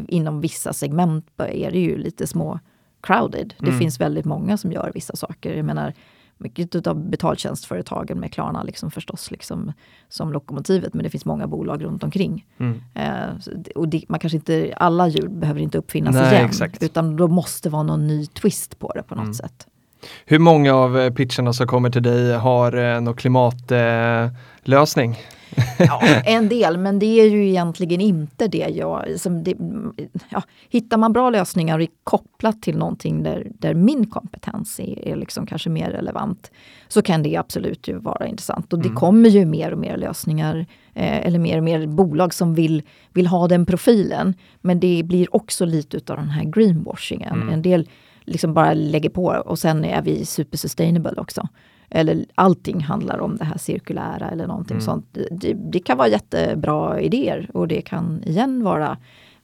inom 0.08 0.40
vissa 0.40 0.72
segment 0.72 1.26
är 1.36 1.70
det 1.70 1.78
ju 1.78 1.98
lite 1.98 2.26
små 2.26 2.60
crowded. 3.00 3.54
Det 3.58 3.66
mm. 3.66 3.78
finns 3.78 4.00
väldigt 4.00 4.24
många 4.24 4.56
som 4.56 4.72
gör 4.72 4.90
vissa 4.94 5.16
saker. 5.16 5.54
Jag 5.54 5.64
menar, 5.64 5.92
mycket 6.38 6.86
av 6.86 7.10
betaltjänstföretagen 7.10 8.20
med 8.20 8.32
Klarna 8.32 8.62
liksom 8.62 8.90
förstås 8.90 9.30
liksom, 9.30 9.72
som 10.08 10.32
lokomotivet 10.32 10.94
men 10.94 11.04
det 11.04 11.10
finns 11.10 11.24
många 11.24 11.46
bolag 11.46 11.84
runt 11.84 12.04
omkring. 12.04 12.46
Mm. 12.58 12.82
Eh, 12.94 13.28
och 13.74 13.88
det, 13.88 14.04
man 14.08 14.20
kanske 14.20 14.36
inte, 14.36 14.74
alla 14.76 15.08
hjul 15.08 15.28
behöver 15.28 15.60
inte 15.60 15.78
uppfinnas 15.78 16.14
Nej, 16.14 16.34
igen 16.34 16.46
exakt. 16.46 16.82
utan 16.82 17.16
då 17.16 17.28
måste 17.28 17.70
vara 17.70 17.82
någon 17.82 18.06
ny 18.06 18.26
twist 18.26 18.78
på 18.78 18.92
det 18.94 19.02
på 19.02 19.14
något 19.14 19.24
mm. 19.24 19.34
sätt. 19.34 19.66
Hur 20.24 20.38
många 20.38 20.74
av 20.74 20.98
eh, 20.98 21.12
pitcherna 21.12 21.52
som 21.52 21.66
kommer 21.66 21.90
till 21.90 22.02
dig 22.02 22.32
har 22.32 22.76
eh, 22.76 23.00
någon 23.00 23.16
klimatlösning? 23.16 25.10
Eh, 25.10 25.16
Ja, 25.78 26.00
en 26.24 26.48
del, 26.48 26.78
men 26.78 26.98
det 26.98 27.20
är 27.20 27.30
ju 27.30 27.48
egentligen 27.48 28.00
inte 28.00 28.48
det 28.48 28.68
jag... 28.74 29.20
Som 29.20 29.44
det, 29.44 29.56
ja, 30.28 30.42
hittar 30.68 30.96
man 30.96 31.12
bra 31.12 31.30
lösningar 31.30 31.86
kopplat 32.04 32.62
till 32.62 32.78
någonting 32.78 33.22
där, 33.22 33.46
där 33.58 33.74
min 33.74 34.06
kompetens 34.06 34.80
är, 34.80 35.08
är 35.08 35.16
liksom 35.16 35.46
kanske 35.46 35.70
mer 35.70 35.90
relevant 35.90 36.50
så 36.88 37.02
kan 37.02 37.22
det 37.22 37.36
absolut 37.36 37.88
ju 37.88 37.98
vara 37.98 38.26
intressant. 38.26 38.72
Och 38.72 38.78
det 38.78 38.88
mm. 38.88 38.96
kommer 38.96 39.28
ju 39.28 39.46
mer 39.46 39.72
och 39.72 39.78
mer 39.78 39.96
lösningar 39.96 40.66
eh, 40.94 41.26
eller 41.26 41.38
mer 41.38 41.56
och 41.56 41.64
mer 41.64 41.86
bolag 41.86 42.34
som 42.34 42.54
vill, 42.54 42.82
vill 43.12 43.26
ha 43.26 43.48
den 43.48 43.66
profilen. 43.66 44.34
Men 44.60 44.80
det 44.80 45.02
blir 45.04 45.36
också 45.36 45.64
lite 45.64 45.96
utav 45.96 46.16
den 46.16 46.30
här 46.30 46.44
greenwashingen. 46.44 47.42
Mm. 47.42 47.54
En 47.54 47.62
del 47.62 47.88
liksom 48.24 48.54
bara 48.54 48.74
lägger 48.74 49.10
på 49.10 49.42
och 49.46 49.58
sen 49.58 49.84
är 49.84 50.02
vi 50.02 50.24
super 50.24 50.58
sustainable 50.58 51.14
också 51.16 51.48
eller 51.90 52.26
allting 52.34 52.80
handlar 52.80 53.18
om 53.18 53.36
det 53.36 53.44
här 53.44 53.58
cirkulära 53.58 54.28
eller 54.30 54.46
någonting 54.46 54.74
mm. 54.74 54.84
sånt. 54.84 55.18
Det, 55.30 55.52
det, 55.52 55.80
kan 55.80 55.98
vara 55.98 56.08
jättebra 56.08 57.00
idéer 57.00 57.50
och 57.54 57.68
det 57.68 57.82
kan 57.82 58.22
igen 58.24 58.64
vara 58.64 58.98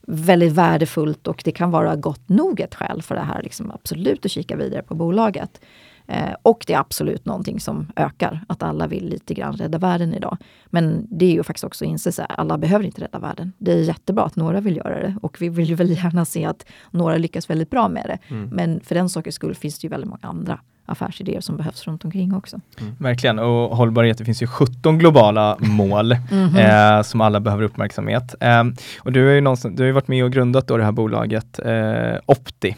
väldigt 0.07 0.53
värdefullt 0.53 1.27
och 1.27 1.41
det 1.45 1.51
kan 1.51 1.71
vara 1.71 1.95
gott 1.95 2.29
nog 2.29 2.59
ett 2.59 2.75
skäl 2.75 3.01
för 3.01 3.15
det 3.15 3.21
här 3.21 3.43
liksom 3.43 3.71
absolut 3.71 4.25
att 4.25 4.31
kika 4.31 4.55
vidare 4.55 4.83
på 4.83 4.95
bolaget. 4.95 5.61
Eh, 6.07 6.35
och 6.41 6.63
det 6.67 6.73
är 6.73 6.79
absolut 6.79 7.25
någonting 7.25 7.59
som 7.59 7.91
ökar, 7.95 8.45
att 8.47 8.63
alla 8.63 8.87
vill 8.87 9.09
lite 9.09 9.33
grann 9.33 9.53
rädda 9.53 9.77
världen 9.77 10.13
idag. 10.13 10.37
Men 10.65 11.07
det 11.09 11.25
är 11.25 11.31
ju 11.31 11.43
faktiskt 11.43 11.63
också 11.63 11.85
att 11.85 11.89
inse 11.89 12.23
att 12.23 12.39
alla 12.39 12.57
behöver 12.57 12.85
inte 12.85 13.01
rädda 13.01 13.19
världen. 13.19 13.53
Det 13.57 13.71
är 13.71 13.77
jättebra 13.77 14.23
att 14.23 14.35
några 14.35 14.61
vill 14.61 14.77
göra 14.77 14.99
det 14.99 15.15
och 15.21 15.41
vi 15.41 15.49
vill 15.49 15.65
ju 15.65 15.75
väldigt 15.75 16.03
gärna 16.03 16.25
se 16.25 16.45
att 16.45 16.65
några 16.91 17.17
lyckas 17.17 17.49
väldigt 17.49 17.69
bra 17.69 17.87
med 17.87 18.05
det. 18.05 18.35
Mm. 18.35 18.49
Men 18.49 18.79
för 18.79 18.95
den 18.95 19.09
sakens 19.09 19.35
skull 19.35 19.55
finns 19.55 19.79
det 19.79 19.85
ju 19.85 19.89
väldigt 19.89 20.09
många 20.09 20.27
andra 20.27 20.59
affärsidéer 20.85 21.41
som 21.41 21.57
behövs 21.57 21.87
runt 21.87 22.05
omkring 22.05 22.33
också. 22.33 22.59
Mm. 22.79 22.95
Verkligen, 22.99 23.39
och 23.39 23.77
hållbarhet, 23.77 24.17
det 24.17 24.25
finns 24.25 24.41
ju 24.41 24.47
17 24.47 24.97
globala 24.97 25.57
mål 25.59 26.11
mm 26.11 26.49
-hmm. 26.49 26.97
eh, 26.97 27.03
som 27.03 27.21
alla 27.21 27.39
behöver 27.39 27.63
uppmärksamhet. 27.63 28.35
Eh, 28.39 28.63
och 28.99 29.11
du 29.11 29.25
har 29.25 29.33
ju, 29.33 29.41
du 29.41 29.83
har 29.83 29.87
ju 29.87 29.91
varit 29.91 30.07
med 30.07 30.23
och 30.23 30.31
grundat 30.31 30.67
då 30.67 30.77
det 30.77 30.83
här 30.83 30.91
bolaget 30.91 31.59
eh, 31.59 32.19
Opti. 32.25 32.75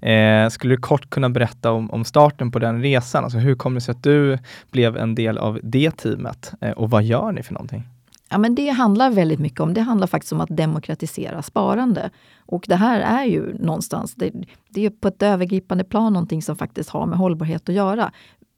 Eh, 0.00 0.48
skulle 0.48 0.74
du 0.74 0.80
kort 0.80 1.10
kunna 1.10 1.30
berätta 1.30 1.72
om, 1.72 1.90
om, 1.90 2.04
starten 2.04 2.50
på 2.50 2.58
den 2.58 2.82
resan? 2.82 3.24
Alltså 3.24 3.38
hur 3.38 3.54
kom 3.54 3.74
det 3.74 3.80
sig 3.80 3.92
att 3.92 4.02
du 4.02 4.38
blev 4.70 4.96
en 4.96 5.14
del 5.14 5.38
av 5.38 5.60
det 5.62 5.90
teamet 5.90 6.52
eh, 6.60 6.70
och 6.70 6.90
vad 6.90 7.02
gör 7.02 7.32
ni 7.32 7.42
för 7.42 7.54
någonting? 7.54 7.84
Ja, 8.32 8.38
men 8.38 8.54
det 8.54 8.68
handlar 8.68 9.10
väldigt 9.10 9.40
mycket 9.40 9.60
om, 9.60 9.74
det 9.74 9.80
handlar 9.80 10.06
faktiskt 10.06 10.32
om 10.32 10.40
att 10.40 10.56
demokratisera 10.56 11.42
sparande. 11.42 12.10
Och 12.46 12.64
det 12.68 12.76
här 12.76 13.00
är 13.00 13.24
ju 13.24 13.58
någonstans, 13.58 14.14
det, 14.14 14.32
det 14.68 14.86
är 14.86 14.90
på 14.90 15.08
ett 15.08 15.22
övergripande 15.22 15.84
plan 15.84 16.12
någonting 16.12 16.42
som 16.42 16.56
faktiskt 16.56 16.90
har 16.90 17.06
med 17.06 17.18
hållbarhet 17.18 17.68
att 17.68 17.74
göra. 17.74 18.12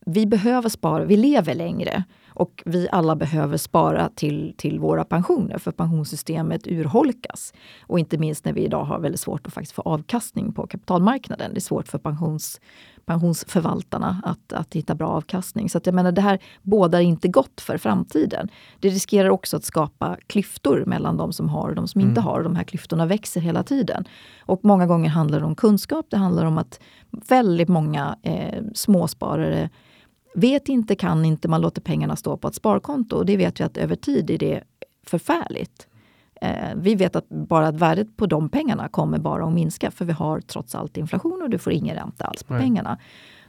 Vi 0.07 0.27
behöver 0.27 0.69
spara, 0.69 1.05
vi 1.05 1.17
lever 1.17 1.55
längre. 1.55 2.05
Och 2.35 2.63
vi 2.67 2.89
alla 2.93 3.17
behöver 3.17 3.57
spara 3.57 4.09
till, 4.15 4.55
till 4.57 4.79
våra 4.79 5.05
pensioner 5.05 5.59
för 5.59 5.71
pensionssystemet 5.71 6.67
urholkas. 6.67 7.55
Och 7.87 7.99
inte 7.99 8.19
minst 8.19 8.45
när 8.45 8.53
vi 8.53 8.65
idag 8.65 8.85
har 8.85 8.99
väldigt 8.99 9.21
svårt 9.21 9.47
att 9.47 9.53
faktiskt 9.53 9.73
få 9.73 9.83
avkastning 9.83 10.53
på 10.53 10.67
kapitalmarknaden. 10.67 11.51
Det 11.55 11.59
är 11.59 11.61
svårt 11.61 11.89
för 11.89 11.99
pensions, 11.99 12.61
pensionsförvaltarna 13.07 14.21
att, 14.25 14.53
att 14.53 14.75
hitta 14.75 14.95
bra 14.95 15.09
avkastning. 15.09 15.71
Så 15.71 15.79
att 15.79 15.87
jag 15.87 15.95
menar, 15.95 16.13
det 16.13 16.21
här 16.21 16.39
bådar 16.63 17.01
inte 17.01 17.29
gott 17.29 17.61
för 17.61 17.79
framtiden. 17.79 18.49
Det 18.81 18.89
riskerar 18.89 19.29
också 19.29 19.57
att 19.57 19.65
skapa 19.65 20.17
klyftor 20.27 20.85
mellan 20.87 21.17
de 21.17 21.33
som 21.33 21.49
har 21.49 21.69
och 21.69 21.75
de 21.75 21.89
som 21.89 22.01
mm. 22.01 22.09
inte 22.11 22.21
har. 22.21 22.43
De 22.43 22.57
här 22.57 22.65
klyftorna 22.65 23.07
växer 23.07 23.41
hela 23.41 23.63
tiden. 23.63 24.05
Och 24.41 24.61
många 24.63 24.87
gånger 24.87 25.11
handlar 25.11 25.41
det 25.41 25.47
om 25.47 25.55
kunskap. 25.55 26.07
Det 26.11 26.17
handlar 26.17 26.45
om 26.45 26.59
att 26.59 26.81
väldigt 27.11 27.69
många 27.69 28.17
eh, 28.23 28.63
småsparare 28.75 29.71
vet 30.35 30.69
inte, 30.69 30.95
kan 30.95 31.25
inte, 31.25 31.49
man 31.49 31.61
låter 31.61 31.81
pengarna 31.81 32.17
stå 32.17 32.37
på 32.37 32.49
ett 32.49 32.55
sparkonto. 32.55 33.17
Och 33.17 33.27
det 33.27 33.37
vet 33.37 33.61
vi 33.61 33.65
att 33.65 33.77
över 33.77 33.97
tid 33.97 34.31
är 34.31 34.39
det 34.39 34.63
förfärligt. 35.07 35.89
Eh, 36.41 36.75
vi 36.77 36.95
vet 36.95 37.17
att 37.17 37.29
bara 37.29 37.69
att 37.69 37.75
värdet 37.77 38.17
på 38.17 38.27
de 38.27 38.49
pengarna 38.49 38.89
kommer 38.89 39.19
bara 39.19 39.45
att 39.45 39.53
minska 39.53 39.91
för 39.91 40.05
vi 40.05 40.13
har 40.13 40.41
trots 40.41 40.75
allt 40.75 40.97
inflation 40.97 41.43
och 41.43 41.51
du 41.51 41.59
får 41.59 41.73
ingen 41.73 41.97
ränta 41.97 42.25
alls 42.25 42.43
på 42.43 42.53
Nej. 42.53 42.63
pengarna. 42.63 42.99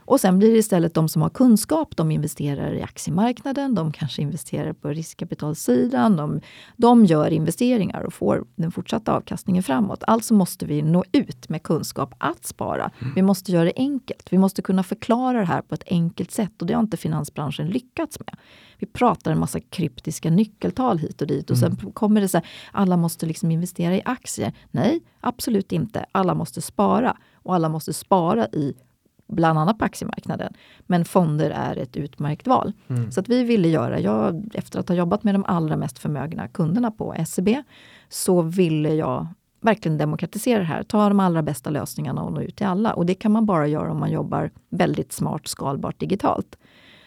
Och 0.06 0.20
sen 0.20 0.38
blir 0.38 0.52
det 0.52 0.58
istället 0.58 0.94
de 0.94 1.08
som 1.08 1.22
har 1.22 1.28
kunskap, 1.28 1.96
de 1.96 2.10
investerar 2.10 2.72
i 2.74 2.82
aktiemarknaden, 2.82 3.74
de 3.74 3.92
kanske 3.92 4.22
investerar 4.22 4.72
på 4.72 4.88
riskkapitalsidan. 4.88 6.16
De, 6.16 6.40
de 6.76 7.04
gör 7.04 7.30
investeringar 7.30 8.02
och 8.02 8.14
får 8.14 8.44
den 8.56 8.72
fortsatta 8.72 9.12
avkastningen 9.12 9.62
framåt. 9.62 10.04
Alltså 10.06 10.34
måste 10.34 10.66
vi 10.66 10.82
nå 10.82 11.04
ut 11.12 11.48
med 11.48 11.62
kunskap 11.62 12.14
att 12.18 12.46
spara. 12.46 12.90
Mm. 13.00 13.14
Vi 13.14 13.22
måste 13.22 13.52
göra 13.52 13.64
det 13.64 13.72
enkelt. 13.76 14.32
Vi 14.32 14.38
måste 14.38 14.62
kunna 14.62 14.82
förklara 14.82 15.38
det 15.38 15.44
här 15.46 15.62
på 15.62 15.74
ett 15.74 15.84
enkelt 15.86 16.30
sätt 16.30 16.62
och 16.62 16.66
det 16.66 16.74
har 16.74 16.82
inte 16.82 16.96
finansbranschen 16.96 17.66
lyckats 17.66 18.20
med. 18.20 18.36
Vi 18.78 18.86
pratar 18.86 19.32
en 19.32 19.38
massa 19.38 19.60
kryptiska 19.60 20.30
nyckeltal 20.30 20.98
hit 20.98 21.20
och 21.20 21.26
dit 21.26 21.50
och 21.50 21.56
mm. 21.56 21.76
sen 21.76 21.92
kommer 21.92 22.20
det 22.20 22.28
så 22.28 22.36
här, 22.36 22.46
alla 22.72 22.96
måste 22.96 23.26
liksom 23.26 23.50
investera 23.50 23.96
i 23.96 24.02
aktier. 24.04 24.52
Nej, 24.70 25.00
absolut 25.20 25.72
inte. 25.72 26.06
Alla 26.12 26.34
måste 26.34 26.62
spara 26.62 27.16
och 27.34 27.54
alla 27.54 27.68
måste 27.68 27.92
spara 27.92 28.46
i 28.46 28.74
bland 29.26 29.58
annat 29.58 29.78
på 29.78 29.84
aktiemarknaden. 29.84 30.54
Men 30.80 31.04
fonder 31.04 31.50
är 31.50 31.76
ett 31.76 31.96
utmärkt 31.96 32.46
val. 32.46 32.72
Mm. 32.88 33.12
Så 33.12 33.20
att 33.20 33.28
vi 33.28 33.44
ville 33.44 33.68
göra, 33.68 34.00
jag, 34.00 34.50
efter 34.54 34.80
att 34.80 34.88
ha 34.88 34.96
jobbat 34.96 35.24
med 35.24 35.34
de 35.34 35.44
allra 35.44 35.76
mest 35.76 35.98
förmögna 35.98 36.48
kunderna 36.48 36.90
på 36.90 37.14
SEB, 37.26 37.48
så 38.08 38.42
ville 38.42 38.94
jag 38.94 39.26
verkligen 39.60 39.98
demokratisera 39.98 40.58
det 40.58 40.64
här. 40.64 40.82
Ta 40.82 41.08
de 41.08 41.20
allra 41.20 41.42
bästa 41.42 41.70
lösningarna 41.70 42.22
och 42.22 42.32
nå 42.32 42.42
ut 42.42 42.56
till 42.56 42.66
alla. 42.66 42.94
Och 42.94 43.06
det 43.06 43.14
kan 43.14 43.32
man 43.32 43.46
bara 43.46 43.66
göra 43.66 43.90
om 43.90 44.00
man 44.00 44.10
jobbar 44.10 44.50
väldigt 44.70 45.12
smart, 45.12 45.46
skalbart, 45.48 46.00
digitalt. 46.00 46.58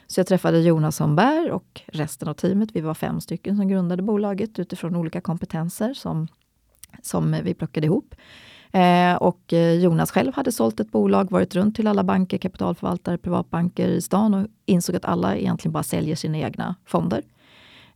Så 0.08 0.20
jag 0.20 0.28
träffade 0.28 0.60
Jonas 0.60 1.00
Holmberg 1.00 1.52
och 1.52 1.82
resten 1.88 2.28
av 2.28 2.34
teamet. 2.34 2.70
Vi 2.74 2.82
var 2.82 2.94
fem 2.94 3.22
stycken 3.22 3.58
som 3.58 3.68
grundade 3.68 4.04
bolaget 4.04 4.60
utifrån 4.60 4.96
olika 4.96 5.22
kompetenser 5.22 5.94
som, 5.94 6.28
som 7.02 7.36
vi 7.44 7.54
plockade 7.54 7.86
ihop. 7.86 8.16
Eh, 8.72 9.16
och 9.16 9.54
eh, 9.54 9.74
Jonas 9.74 10.12
själv 10.12 10.34
hade 10.36 10.52
sålt 10.52 10.80
ett 10.80 10.92
bolag, 10.92 11.32
varit 11.32 11.56
runt 11.56 11.76
till 11.76 11.88
alla 11.88 12.04
banker, 12.04 12.38
kapitalförvaltare, 12.38 13.18
privatbanker 13.18 13.88
i 13.88 14.02
stan 14.02 14.34
och 14.34 14.48
insåg 14.66 14.96
att 14.96 15.06
alla 15.06 15.36
egentligen 15.36 15.74
bara 15.74 15.84
säljer 15.84 16.16
sina 16.16 16.38
egna 16.38 16.76
fonder. 16.86 17.24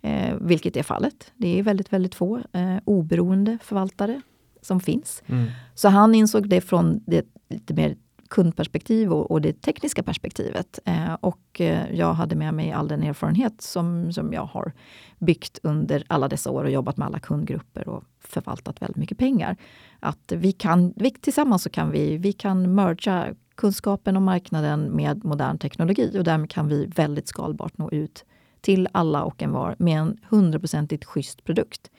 Eh, 0.02 0.36
vilket 0.42 0.78
är 0.78 0.84
fallet. 0.84 1.32
Det 1.38 1.60
är 1.60 1.64
väldigt, 1.64 1.94
väldigt 1.94 2.16
få 2.16 2.38
eh, 2.52 2.78
oberoende 2.86 3.58
förvaltare 3.64 4.22
som 4.62 4.80
finns. 4.80 5.24
Mm. 5.28 5.52
Så 5.76 5.90
han 5.90 6.16
insåg 6.16 6.50
det 6.50 6.62
från 6.62 7.04
det 7.06 7.26
lite 7.50 7.74
mer 7.74 7.96
kundperspektiv 8.34 9.13
och, 9.13 9.32
och 9.32 9.41
det 9.41 9.62
tekniska 9.62 10.04
perspektivet. 10.04 10.80
Eh, 10.86 11.13
och 11.13 11.62
eh, 11.62 11.96
jag 11.96 12.13
hade 12.13 12.36
med 12.36 12.54
mig 12.54 12.72
all 12.72 12.88
den 12.88 13.04
erfarenhet 13.04 13.62
som, 13.62 14.13
som 14.13 14.34
jag 14.34 14.46
har 14.46 14.72
byggt 15.19 15.60
under 15.63 16.04
alla 16.08 16.28
dessa 16.28 16.52
år 16.52 16.63
och 16.63 16.72
jobbat 16.72 16.98
med 16.98 17.06
alla 17.06 17.19
kundgrupper 17.19 17.88
och 17.89 18.04
förvaltat 18.19 18.82
väldigt 18.82 18.98
mycket 18.98 19.17
pengar. 19.17 19.58
Att 20.00 20.32
vi 20.36 20.52
kan, 20.52 20.93
vi, 20.96 21.12
tillsammans 21.12 21.63
så 21.63 21.69
kan 21.69 21.91
vi, 21.91 22.17
vi 22.17 22.34
kan 22.34 22.76
merga 22.76 23.28
kunskapen 23.56 24.17
om 24.17 24.24
marknaden 24.24 24.82
med 24.84 25.26
modern 25.26 25.58
teknologi 25.58 26.19
och 26.19 26.24
därmed 26.24 26.50
kan 26.50 26.67
vi 26.67 26.86
väldigt 26.86 27.28
skalbart 27.28 27.78
nå 27.78 27.91
ut 27.91 28.26
till 28.62 28.88
alla 28.91 29.24
och 29.24 29.41
en 29.41 29.52
var 29.52 29.76
med 29.80 30.00
en 30.00 30.17
hundraprocentigt 30.30 31.06
schysst 31.06 31.43
produkt. 31.43 31.91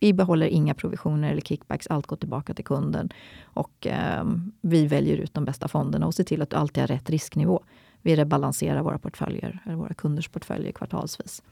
Vi 0.00 0.12
behåller 0.12 0.46
inga 0.46 0.74
provisioner 0.74 1.30
eller 1.30 1.40
kickbacks, 1.40 1.86
allt 1.86 2.06
går 2.06 2.16
tillbaka 2.16 2.54
till 2.54 2.64
kunden. 2.64 3.08
Och 3.44 3.86
eh, 3.86 4.24
vi 4.60 4.86
väljer 4.86 5.16
ut 5.16 5.34
de 5.34 5.44
bästa 5.44 5.68
fonderna 5.68 6.06
och 6.06 6.14
ser 6.14 6.24
till 6.24 6.42
att 6.42 6.50
du 6.50 6.56
alltid 6.56 6.82
har 6.82 6.88
rätt 6.88 7.10
risknivå. 7.10 7.62
Vi 8.02 8.16
rebalanserar 8.16 8.82
våra 8.82 8.98
portföljer, 8.98 9.62
eller 9.66 9.76
våra 9.76 9.94
kunders 9.94 10.28
portföljer 10.28 10.72
kvartalsvis. 10.72 11.42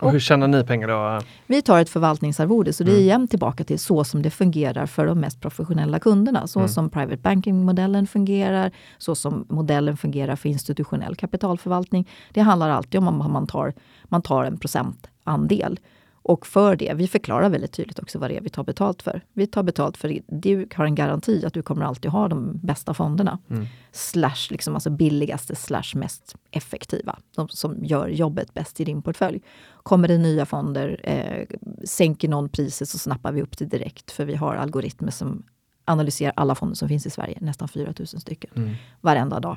Och 0.00 0.12
hur 0.12 0.20
tjänar 0.20 0.48
ni 0.48 0.64
pengar 0.64 0.88
då? 0.88 1.20
Vi 1.46 1.62
tar 1.62 1.80
ett 1.80 1.88
förvaltningsarvode, 1.90 2.72
så 2.72 2.84
det 2.84 2.90
är 2.90 2.94
mm. 2.94 3.02
igen 3.02 3.28
tillbaka 3.28 3.64
till 3.64 3.78
så 3.78 4.04
som 4.04 4.22
det 4.22 4.30
fungerar 4.30 4.86
för 4.86 5.06
de 5.06 5.20
mest 5.20 5.40
professionella 5.40 5.98
kunderna. 5.98 6.46
Så 6.46 6.58
mm. 6.58 6.68
som 6.68 6.90
private 6.90 7.16
banking-modellen 7.16 8.06
fungerar, 8.06 8.70
så 8.98 9.14
som 9.14 9.46
modellen 9.48 9.96
fungerar 9.96 10.36
för 10.36 10.48
institutionell 10.48 11.16
kapitalförvaltning. 11.16 12.08
Det 12.32 12.40
handlar 12.40 12.70
alltid 12.70 12.98
om 12.98 13.20
att 13.20 13.30
man 13.30 13.46
tar, 13.46 13.74
man 14.04 14.22
tar 14.22 14.44
en 14.44 14.58
procentandel. 14.58 15.80
Och 16.22 16.46
för 16.46 16.76
det, 16.76 16.94
vi 16.94 17.08
förklarar 17.08 17.48
väldigt 17.48 17.72
tydligt 17.72 17.98
också 17.98 18.18
vad 18.18 18.30
det 18.30 18.36
är 18.36 18.40
vi 18.40 18.48
tar 18.48 18.64
betalt 18.64 19.02
för. 19.02 19.22
Vi 19.32 19.46
tar 19.46 19.62
betalt 19.62 19.96
för, 19.96 20.20
du 20.26 20.68
har 20.74 20.84
en 20.84 20.94
garanti 20.94 21.44
att 21.46 21.54
du 21.54 21.62
kommer 21.62 21.84
alltid 21.84 22.10
ha 22.10 22.28
de 22.28 22.58
bästa 22.62 22.94
fonderna. 22.94 23.38
Mm. 23.50 23.66
Slash 23.92 24.50
liksom 24.50 24.74
alltså 24.74 24.90
billigaste 24.90 25.56
slash 25.56 25.94
mest 25.94 26.36
effektiva. 26.50 27.18
De 27.36 27.48
som 27.48 27.84
gör 27.84 28.08
jobbet 28.08 28.54
bäst 28.54 28.80
i 28.80 28.84
din 28.84 29.02
portfölj. 29.02 29.40
Kommer 29.82 30.08
det 30.08 30.18
nya 30.18 30.46
fonder, 30.46 31.00
eh, 31.02 31.46
sänker 31.84 32.28
någon 32.28 32.48
priset 32.48 32.88
så 32.88 32.98
snappar 32.98 33.32
vi 33.32 33.42
upp 33.42 33.58
det 33.58 33.64
direkt. 33.64 34.10
För 34.10 34.24
vi 34.24 34.34
har 34.34 34.54
algoritmer 34.54 35.10
som 35.10 35.42
analyserar 35.84 36.32
alla 36.36 36.54
fonder 36.54 36.76
som 36.76 36.88
finns 36.88 37.06
i 37.06 37.10
Sverige, 37.10 37.38
nästan 37.40 37.68
4000 37.68 38.20
stycken, 38.20 38.50
mm. 38.56 38.74
varenda 39.00 39.40
dag. 39.40 39.56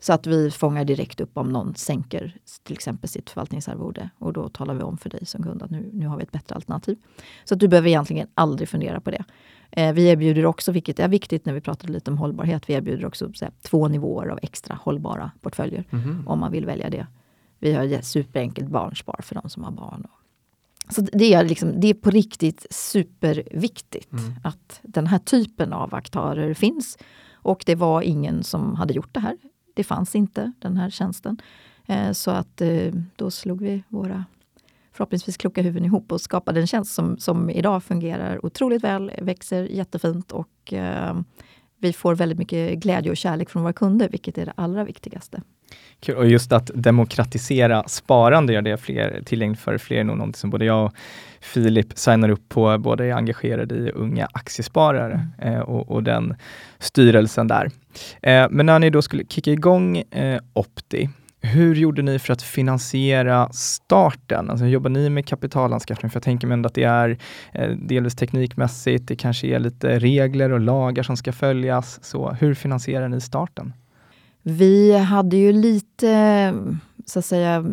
Så 0.00 0.12
att 0.12 0.26
vi 0.26 0.50
fångar 0.50 0.84
direkt 0.84 1.20
upp 1.20 1.36
om 1.36 1.48
någon 1.48 1.74
sänker 1.74 2.36
till 2.62 2.74
exempel 2.74 3.10
sitt 3.10 3.30
förvaltningsarvode. 3.30 4.10
Och 4.18 4.32
då 4.32 4.48
talar 4.48 4.74
vi 4.74 4.82
om 4.82 4.98
för 4.98 5.10
dig 5.10 5.26
som 5.26 5.42
kund 5.42 5.62
att 5.62 5.70
nu, 5.70 5.90
nu 5.92 6.06
har 6.06 6.16
vi 6.16 6.22
ett 6.22 6.32
bättre 6.32 6.54
alternativ. 6.54 6.98
Så 7.44 7.54
att 7.54 7.60
du 7.60 7.68
behöver 7.68 7.88
egentligen 7.88 8.28
aldrig 8.34 8.68
fundera 8.68 9.00
på 9.00 9.10
det. 9.10 9.24
Eh, 9.70 9.92
vi 9.92 10.08
erbjuder 10.08 10.46
också, 10.46 10.72
vilket 10.72 11.00
är 11.00 11.08
viktigt 11.08 11.46
när 11.46 11.52
vi 11.52 11.60
pratade 11.60 11.92
lite 11.92 12.10
om 12.10 12.18
hållbarhet, 12.18 12.70
vi 12.70 12.74
erbjuder 12.74 13.06
också 13.06 13.32
här, 13.40 13.52
två 13.62 13.88
nivåer 13.88 14.28
av 14.28 14.38
extra 14.42 14.78
hållbara 14.82 15.30
portföljer. 15.40 15.84
Mm. 15.90 16.28
Om 16.28 16.38
man 16.38 16.52
vill 16.52 16.66
välja 16.66 16.90
det. 16.90 17.06
Vi 17.58 17.72
har 17.72 18.02
superenkelt 18.02 18.68
barnspar 18.68 19.20
för 19.22 19.34
de 19.34 19.50
som 19.50 19.64
har 19.64 19.70
barn. 19.70 20.06
Så 20.88 21.00
det 21.00 21.34
är, 21.34 21.44
liksom, 21.44 21.80
det 21.80 21.86
är 21.86 21.94
på 21.94 22.10
riktigt 22.10 22.66
superviktigt 22.70 24.12
mm. 24.12 24.34
att 24.44 24.80
den 24.82 25.06
här 25.06 25.18
typen 25.18 25.72
av 25.72 25.94
aktörer 25.94 26.54
finns. 26.54 26.98
Och 27.32 27.62
det 27.66 27.74
var 27.74 28.02
ingen 28.02 28.42
som 28.44 28.74
hade 28.74 28.94
gjort 28.94 29.14
det 29.14 29.20
här 29.20 29.36
det 29.80 29.84
fanns 29.84 30.14
inte, 30.14 30.52
den 30.58 30.76
här 30.76 30.90
tjänsten. 30.90 31.40
Eh, 31.86 32.12
så 32.12 32.30
att 32.30 32.60
eh, 32.60 32.92
då 33.16 33.30
slog 33.30 33.60
vi 33.62 33.82
våra 33.88 34.24
förhoppningsvis 34.92 35.36
kloka 35.36 35.62
huvuden 35.62 35.84
ihop 35.84 36.12
och 36.12 36.20
skapade 36.20 36.60
en 36.60 36.66
tjänst 36.66 36.94
som, 36.94 37.18
som 37.18 37.50
idag 37.50 37.84
fungerar 37.84 38.46
otroligt 38.46 38.84
väl, 38.84 39.12
växer 39.22 39.62
jättefint 39.62 40.32
och 40.32 40.72
eh, 40.72 41.20
vi 41.78 41.92
får 41.92 42.14
väldigt 42.14 42.38
mycket 42.38 42.78
glädje 42.78 43.10
och 43.10 43.16
kärlek 43.16 43.50
från 43.50 43.62
våra 43.62 43.72
kunder, 43.72 44.08
vilket 44.08 44.38
är 44.38 44.46
det 44.46 44.52
allra 44.56 44.84
viktigaste. 44.84 45.42
Kul. 46.00 46.16
Och 46.16 46.28
just 46.28 46.52
att 46.52 46.70
demokratisera 46.74 47.88
sparande, 47.88 48.52
gör 48.52 48.62
det 48.62 48.76
fler, 48.76 49.22
tillgängligt 49.26 49.60
för 49.60 49.78
fler, 49.78 49.96
är 49.98 50.04
nog 50.04 50.16
någonting 50.16 50.38
som 50.38 50.50
både 50.50 50.64
jag 50.64 50.86
och 50.86 50.94
Filip 51.40 51.98
signar 51.98 52.28
upp 52.28 52.48
på, 52.48 52.78
både 52.78 53.06
är 53.06 53.14
engagerade 53.14 53.74
i 53.74 53.90
unga 53.90 54.28
aktiesparare 54.32 55.28
mm. 55.38 55.54
eh, 55.54 55.60
och, 55.60 55.90
och, 55.90 56.02
den 56.02 56.34
styrelsen 56.78 57.48
där. 57.48 57.70
Eh, 58.22 58.46
men 58.50 58.66
när 58.66 58.78
ni 58.78 58.90
då 58.90 59.02
skulle 59.02 59.24
kicka 59.24 59.52
igång 59.52 59.96
eh, 59.96 60.40
Opti, 60.52 61.08
hur 61.42 61.74
gjorde 61.74 62.02
ni 62.02 62.18
för 62.18 62.32
att 62.32 62.42
finansiera 62.42 63.48
starten? 63.52 64.50
Alltså, 64.50 64.66
jobbar 64.66 64.90
ni 64.90 65.10
med 65.10 65.26
kapitalanskaffning? 65.26 66.10
För 66.10 66.16
jag 66.16 66.22
tänker 66.22 66.46
mig 66.46 66.54
ändå 66.54 66.66
att 66.66 66.74
det 66.74 66.84
är 66.84 67.18
eh, 67.52 67.70
delvis 67.70 68.16
teknikmässigt, 68.16 69.08
det 69.08 69.16
kanske 69.16 69.46
är 69.46 69.58
lite 69.58 69.98
regler 69.98 70.52
och 70.52 70.60
lagar 70.60 71.02
som 71.02 71.16
ska 71.16 71.32
följas. 71.32 72.04
Så 72.04 72.30
hur 72.30 72.54
finansierar 72.54 73.08
ni 73.08 73.20
starten? 73.20 73.72
Vi 74.42 74.98
hade 74.98 75.36
ju 75.36 75.52
lite, 75.52 76.54
så 77.06 77.18
att 77.18 77.24
säga, 77.24 77.64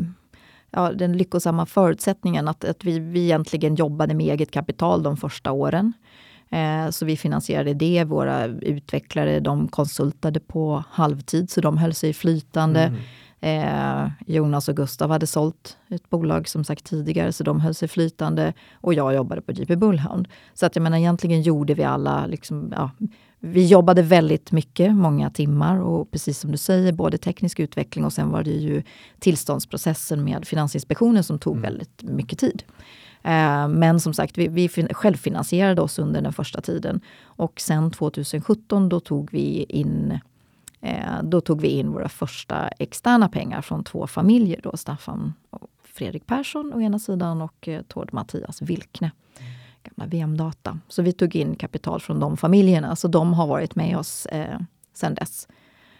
ja, 0.78 0.94
den 0.94 1.18
lyckosamma 1.18 1.66
förutsättningen 1.66 2.48
att, 2.48 2.66
att 2.66 2.84
vi, 2.84 3.00
vi 3.00 3.24
egentligen 3.24 3.76
jobbade 3.76 4.14
med 4.14 4.26
eget 4.26 4.52
kapital 4.52 5.04
de 5.04 5.18
första 5.18 5.52
åren. 5.52 5.94
Eh, 6.50 6.90
så 6.90 7.06
vi 7.06 7.18
finansierade 7.18 7.74
det. 7.74 8.04
Våra 8.04 8.46
utvecklare 8.46 9.40
de 9.40 9.68
konsultade 9.68 10.40
på 10.40 10.84
halvtid 10.90 11.50
så 11.50 11.62
de 11.62 11.78
höll 11.78 11.94
sig 11.94 12.14
flytande. 12.14 12.82
Mm. 12.82 13.00
Eh, 13.42 14.12
Jonas 14.26 14.70
och 14.70 14.76
Gustav 14.76 15.10
hade 15.10 15.28
sålt 15.28 15.78
ett 15.90 16.10
bolag 16.10 16.48
som 16.48 16.64
sagt 16.64 16.86
tidigare 16.86 17.34
så 17.34 17.44
de 17.44 17.62
höll 17.62 17.74
sig 17.76 17.88
flytande 17.88 18.54
och 18.74 18.94
jag 18.94 19.16
jobbade 19.16 19.42
på 19.42 19.52
JP 19.52 19.76
Bullhound. 19.76 20.28
Så 20.54 20.66
att 20.66 20.76
jag 20.76 20.84
menar 20.84 20.98
egentligen 20.98 21.42
gjorde 21.42 21.74
vi 21.74 21.84
alla, 21.84 22.26
liksom, 22.26 22.74
ja, 22.76 22.92
vi 23.40 23.68
jobbade 23.68 24.02
väldigt 24.02 24.52
mycket, 24.52 24.96
många 24.96 25.30
timmar 25.30 25.80
och 25.82 26.12
precis 26.12 26.40
som 26.40 26.52
du 26.52 26.58
säger, 26.58 26.92
både 26.92 27.18
teknisk 27.18 27.60
utveckling 27.60 28.06
och 28.06 28.14
sen 28.14 28.30
var 28.30 28.44
det 28.44 28.52
ju 28.52 28.84
tillståndsprocessen 29.20 30.24
med 30.24 30.48
Finansinspektionen 30.48 31.24
som 31.24 31.40
tog 31.40 31.54
mm. 31.54 31.62
väldigt 31.62 32.04
mycket 32.04 32.40
tid. 32.40 32.64
Eh, 33.24 33.68
men 33.68 34.00
som 34.00 34.14
sagt, 34.14 34.38
vi, 34.38 34.48
vi 34.48 34.70
självfinansierade 34.92 35.82
oss 35.82 36.00
under 36.00 36.22
den 36.22 36.34
första 36.34 36.62
tiden 36.62 37.02
och 37.24 37.62
sen 37.62 37.92
2017 37.92 38.90
då 38.90 39.00
tog 39.00 39.32
vi 39.32 39.64
in 39.70 40.20
Eh, 40.82 41.24
då 41.24 41.42
tog 41.42 41.62
vi 41.62 41.68
in 41.68 41.92
våra 41.92 42.10
första 42.10 42.68
externa 42.68 43.30
pengar 43.30 43.62
från 43.62 43.84
två 43.84 44.08
familjer. 44.08 44.60
Då, 44.64 44.78
Staffan 44.78 45.34
och 45.50 45.70
Fredrik 45.84 46.26
Persson 46.28 46.74
å 46.74 46.82
ena 46.82 47.00
sidan 47.00 47.42
och 47.42 47.68
eh, 47.68 47.82
Tord 47.82 48.14
Mattias 48.14 48.62
Wilkne. 48.62 49.12
Gamla 49.90 50.10
VM-data. 50.10 50.80
Så 50.88 51.02
vi 51.02 51.12
tog 51.12 51.36
in 51.36 51.56
kapital 51.56 52.02
från 52.02 52.20
de 52.20 52.38
familjerna. 52.38 52.96
Så 52.96 53.08
de 53.08 53.34
har 53.34 53.48
varit 53.48 53.76
med 53.76 53.98
oss 53.98 54.26
eh, 54.26 54.60
sen 54.94 55.16
dess. 55.16 55.48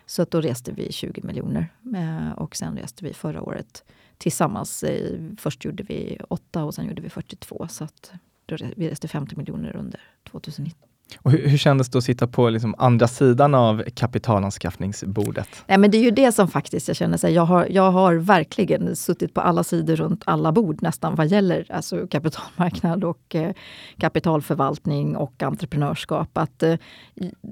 Så 0.06 0.26
då 0.26 0.42
reste 0.42 0.72
vi 0.72 0.92
20 0.92 1.22
miljoner 1.22 1.74
eh, 1.96 2.32
och 2.32 2.56
sen 2.56 2.78
reste 2.78 3.06
vi 3.06 3.14
förra 3.14 3.42
året 3.42 3.84
tillsammans. 4.18 4.84
Eh, 4.84 5.20
först 5.38 5.66
gjorde 5.66 5.84
vi 5.84 6.18
8 6.30 6.64
och 6.64 6.76
sen 6.76 6.88
gjorde 6.88 7.02
vi 7.02 7.10
42. 7.10 7.68
Så 7.70 7.84
att 7.84 8.12
då, 8.46 8.58
vi 8.76 8.90
reste 8.90 9.08
50 9.08 9.36
miljoner 9.36 9.76
under 9.76 10.02
2019. 10.32 10.90
Och 11.18 11.32
hur, 11.32 11.48
hur 11.48 11.58
kändes 11.58 11.90
det 11.90 11.98
att 11.98 12.04
sitta 12.04 12.28
på 12.28 12.50
liksom 12.50 12.76
andra 12.78 13.08
sidan 13.08 13.56
av 13.56 13.84
kapitalanskaffningsbordet? 13.96 15.50
Nej, 15.68 15.78
men 15.78 15.92
det 15.92 15.98
är 15.98 16.04
ju 16.04 16.12
det 16.12 16.32
som 16.32 16.48
faktiskt 16.48 16.88
jag 16.88 16.98
känner. 16.98 17.18
Så 17.18 17.30
jag, 17.30 17.46
har, 17.46 17.68
jag 17.70 17.92
har 17.92 18.16
verkligen 18.16 18.96
suttit 18.96 19.34
på 19.34 19.42
alla 19.42 19.64
sidor 19.64 19.96
runt 19.96 20.24
alla 20.26 20.52
bord 20.52 20.82
nästan 20.82 21.16
vad 21.16 21.28
gäller 21.28 21.66
alltså 21.70 22.08
kapitalmarknad 22.08 23.04
och 23.04 23.36
eh, 23.36 23.52
kapitalförvaltning 23.98 25.16
och 25.16 25.44
entreprenörskap. 25.44 26.38
Att, 26.38 26.64
eh, 26.64 26.72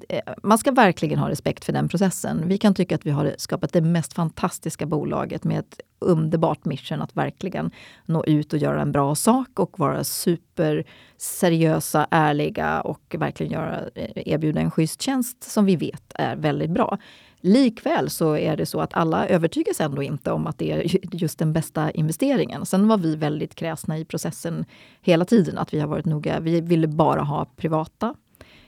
eh 0.10 0.22
man 0.44 0.58
ska 0.58 0.72
verkligen 0.72 1.20
ha 1.20 1.30
respekt 1.30 1.65
för 1.65 1.74
den 1.74 1.89
processen. 1.89 2.44
Vi 2.46 2.58
kan 2.58 2.74
tycka 2.74 2.96
att 2.96 3.06
vi 3.06 3.12
har 3.12 3.36
skapat 3.38 3.74
det 3.74 3.82
mest 3.82 4.13
fantastiska 4.13 4.86
bolaget 4.86 5.44
med 5.44 5.60
ett 5.60 5.80
underbart 6.06 6.65
mission 6.65 7.02
att 7.02 7.18
verkligen 7.18 7.72
nå 8.06 8.26
ut 8.26 8.54
och 8.54 8.60
göra 8.60 8.82
en 8.82 8.91
bra 8.91 9.15
sak 9.15 9.60
och 9.60 9.80
vara 9.80 10.04
superseriösa, 10.04 12.08
ärliga 12.12 12.82
och 12.82 13.15
verkligen 13.20 13.52
göra, 13.52 13.80
eh, 13.96 14.10
erbjuda 14.15 14.62
en 14.62 14.72
schysst 14.72 15.02
tjänst 15.02 15.44
som 15.44 15.65
vi 15.65 15.76
vet 15.76 16.12
är 16.15 16.36
väldigt 16.36 16.72
bra. 16.72 16.98
Likväl 17.41 18.10
så 18.10 18.38
är 18.38 18.58
det 18.58 18.65
så 18.65 18.82
att 18.82 18.94
alla 18.94 19.28
övertygas 19.28 19.82
ändå 19.82 20.04
inte 20.04 20.32
om 20.32 20.48
att 20.48 20.58
det 20.58 20.72
är 20.72 21.15
just 21.15 21.39
den 21.39 21.54
bästa 21.54 21.91
investeringen. 21.91 22.65
Sen 22.65 22.88
var 22.88 22.98
vi 22.98 23.15
väldigt 23.15 23.56
kräsna 23.56 23.98
i 23.98 24.06
processen 24.06 24.65
hela 25.02 25.26
tiden. 25.26 25.58
Att 25.58 25.74
vi 25.74 25.80
har 25.80 25.88
varit 25.88 26.06
noga. 26.06 26.39
Vi 26.39 26.62
ville 26.62 26.88
bara 26.88 27.22
ha 27.22 27.46
privata 27.46 28.15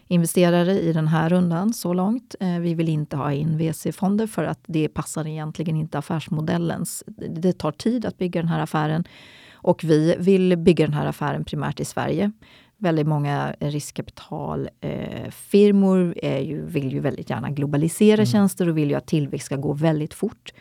investerare 0.08 0.80
i 0.80 0.94
den 0.94 1.08
här 1.08 1.30
rundan 1.30 1.74
så 1.74 1.94
långt. 1.94 2.36
Eh, 2.40 2.60
vi 2.60 2.74
vill 2.74 2.90
inte 2.90 3.18
ha 3.18 3.34
in 3.34 3.58
VC-fonder 3.58 4.28
för 4.28 4.44
att 4.44 4.60
det 4.68 4.88
passar 4.88 5.28
egentligen 5.28 5.76
inte 5.76 5.98
affärsmodellens. 5.98 7.04
Det 7.30 7.54
tar 7.54 7.72
tid 7.72 8.06
att 8.06 8.18
bygga 8.18 8.42
den 8.42 8.50
här 8.50 8.60
affären 8.60 9.04
och 9.54 9.84
vi 9.84 10.16
vill 10.20 10.58
bygga 10.58 10.86
den 10.86 10.94
här 10.94 11.06
affären 11.06 11.46
primärt 11.46 11.80
i 11.80 11.86
Sverige. 11.86 12.32
Väldigt 12.78 13.08
många 13.08 13.56
riskkapitalfirmor 13.60 16.16
eh, 16.24 16.42
ju, 16.42 16.66
vill 16.66 16.94
ju 16.94 17.00
väldigt 17.00 17.30
gärna 17.30 17.50
globalisera 17.50 18.14
mm. 18.14 18.26
tjänster 18.26 18.70
och 18.70 18.78
vill 18.78 18.90
ju 18.90 18.96
att 18.96 19.08
tillväxt 19.08 19.46
ska 19.46 19.56
gå 19.56 19.74
väldigt 19.74 20.14
fort. 20.14 20.54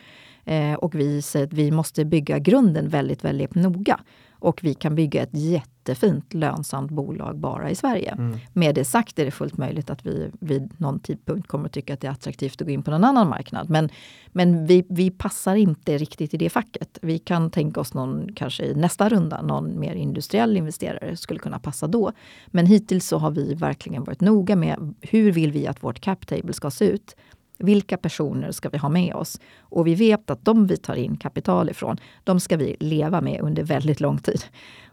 Eh, 0.45 0.73
och 0.73 0.95
vi 0.95 1.21
säger 1.21 1.45
att 1.45 1.53
vi 1.53 1.71
måste 1.71 2.05
bygga 2.05 2.39
grunden 2.39 2.89
väldigt, 2.89 3.23
väldigt 3.23 3.55
noga. 3.55 3.99
Och 4.39 4.59
vi 4.63 4.73
kan 4.73 4.95
bygga 4.95 5.23
ett 5.23 5.33
jättefint 5.33 6.33
lönsamt 6.33 6.91
bolag 6.91 7.37
bara 7.37 7.69
i 7.69 7.75
Sverige. 7.75 8.11
Mm. 8.11 8.37
Med 8.53 8.75
det 8.75 8.85
sagt 8.85 9.19
är 9.19 9.25
det 9.25 9.31
fullt 9.31 9.57
möjligt 9.57 9.89
att 9.89 10.05
vi 10.05 10.31
vid 10.39 10.73
någon 10.77 10.99
tidpunkt 10.99 11.47
kommer 11.47 11.65
att 11.65 11.71
tycka 11.71 11.93
att 11.93 12.01
det 12.01 12.07
är 12.07 12.11
attraktivt 12.11 12.61
att 12.61 12.67
gå 12.67 12.73
in 12.73 12.83
på 12.83 12.91
någon 12.91 13.03
annan 13.03 13.29
marknad. 13.29 13.69
Men, 13.69 13.89
men 14.27 14.65
vi, 14.65 14.85
vi 14.89 15.11
passar 15.11 15.55
inte 15.55 15.97
riktigt 15.97 16.33
i 16.33 16.37
det 16.37 16.49
facket. 16.49 16.99
Vi 17.01 17.19
kan 17.19 17.51
tänka 17.51 17.79
oss 17.79 17.93
någon, 17.93 18.33
kanske 18.35 18.65
i 18.65 18.75
nästa 18.75 19.09
runda, 19.09 19.41
någon 19.41 19.79
mer 19.79 19.93
industriell 19.93 20.57
investerare 20.57 21.17
skulle 21.17 21.39
kunna 21.39 21.59
passa 21.59 21.87
då. 21.87 22.11
Men 22.47 22.65
hittills 22.65 23.07
så 23.07 23.17
har 23.17 23.31
vi 23.31 23.53
verkligen 23.53 24.03
varit 24.03 24.21
noga 24.21 24.55
med 24.55 24.93
hur 25.01 25.31
vill 25.31 25.51
vi 25.51 25.67
att 25.67 25.83
vårt 25.83 25.99
cap 25.99 26.27
table 26.27 26.53
ska 26.53 26.71
se 26.71 26.85
ut? 26.85 27.15
Vilka 27.57 27.97
personer 27.97 28.51
ska 28.51 28.69
vi 28.69 28.77
ha 28.77 28.89
med 28.89 29.15
oss? 29.15 29.39
Och 29.59 29.87
vi 29.87 29.95
vet 29.95 30.29
att 30.29 30.45
de 30.45 30.67
vi 30.67 30.77
tar 30.77 30.95
in 30.95 31.17
kapital 31.17 31.69
ifrån, 31.69 31.97
de 32.23 32.39
ska 32.39 32.57
vi 32.57 32.75
leva 32.79 33.21
med 33.21 33.41
under 33.41 33.63
väldigt 33.63 33.99
lång 33.99 34.17
tid. 34.17 34.43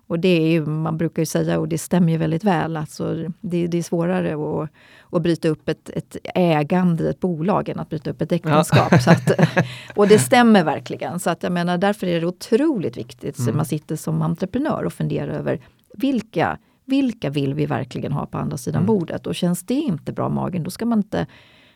Och 0.06 0.18
det 0.18 0.28
är 0.28 0.48
ju, 0.50 0.66
man 0.66 0.98
brukar 0.98 1.22
ju 1.22 1.26
säga, 1.26 1.60
och 1.60 1.68
det 1.68 1.78
stämmer 1.78 2.12
ju 2.12 2.18
väldigt 2.18 2.44
väl, 2.44 2.76
alltså 2.76 3.14
det, 3.40 3.66
det 3.66 3.78
är 3.78 3.82
svårare 3.82 4.34
att, 4.34 4.70
att 5.10 5.22
bryta 5.22 5.48
upp 5.48 5.68
ett, 5.68 5.90
ett, 5.90 6.16
ägande 6.34 7.04
i 7.04 7.08
ett 7.08 7.20
bolag 7.20 7.68
än 7.68 7.78
att 7.78 7.88
bryta 7.88 8.10
upp 8.10 8.22
ett 8.22 8.32
äktenskap. 8.32 8.92
Ja. 9.06 9.12
Att, 9.12 9.30
och 9.96 10.08
det 10.08 10.18
stämmer 10.18 10.64
verkligen. 10.64 11.20
Så 11.20 11.30
att 11.30 11.42
jag 11.42 11.52
menar, 11.52 11.78
därför 11.78 12.06
är 12.06 12.20
det 12.20 12.26
otroligt 12.26 12.96
viktigt 12.96 13.38
mm. 13.38 13.48
att 13.48 13.56
man 13.56 13.64
sitter 13.64 13.96
som 13.96 14.22
entreprenör 14.22 14.84
och 14.84 14.92
funderar 14.92 15.32
över 15.32 15.60
vilka, 15.94 16.58
vilka 16.84 17.30
vill 17.30 17.54
vi 17.54 17.66
verkligen 17.66 18.12
ha 18.12 18.26
på 18.26 18.38
andra 18.38 18.56
sidan 18.56 18.82
mm. 18.82 18.86
bordet? 18.86 19.26
Och 19.26 19.34
känns 19.34 19.62
det 19.62 19.74
inte 19.74 20.12
bra 20.12 20.26
i 20.26 20.30
magen, 20.30 20.62
då 20.62 20.70
ska 20.70 20.86
man 20.86 20.98
inte 20.98 21.26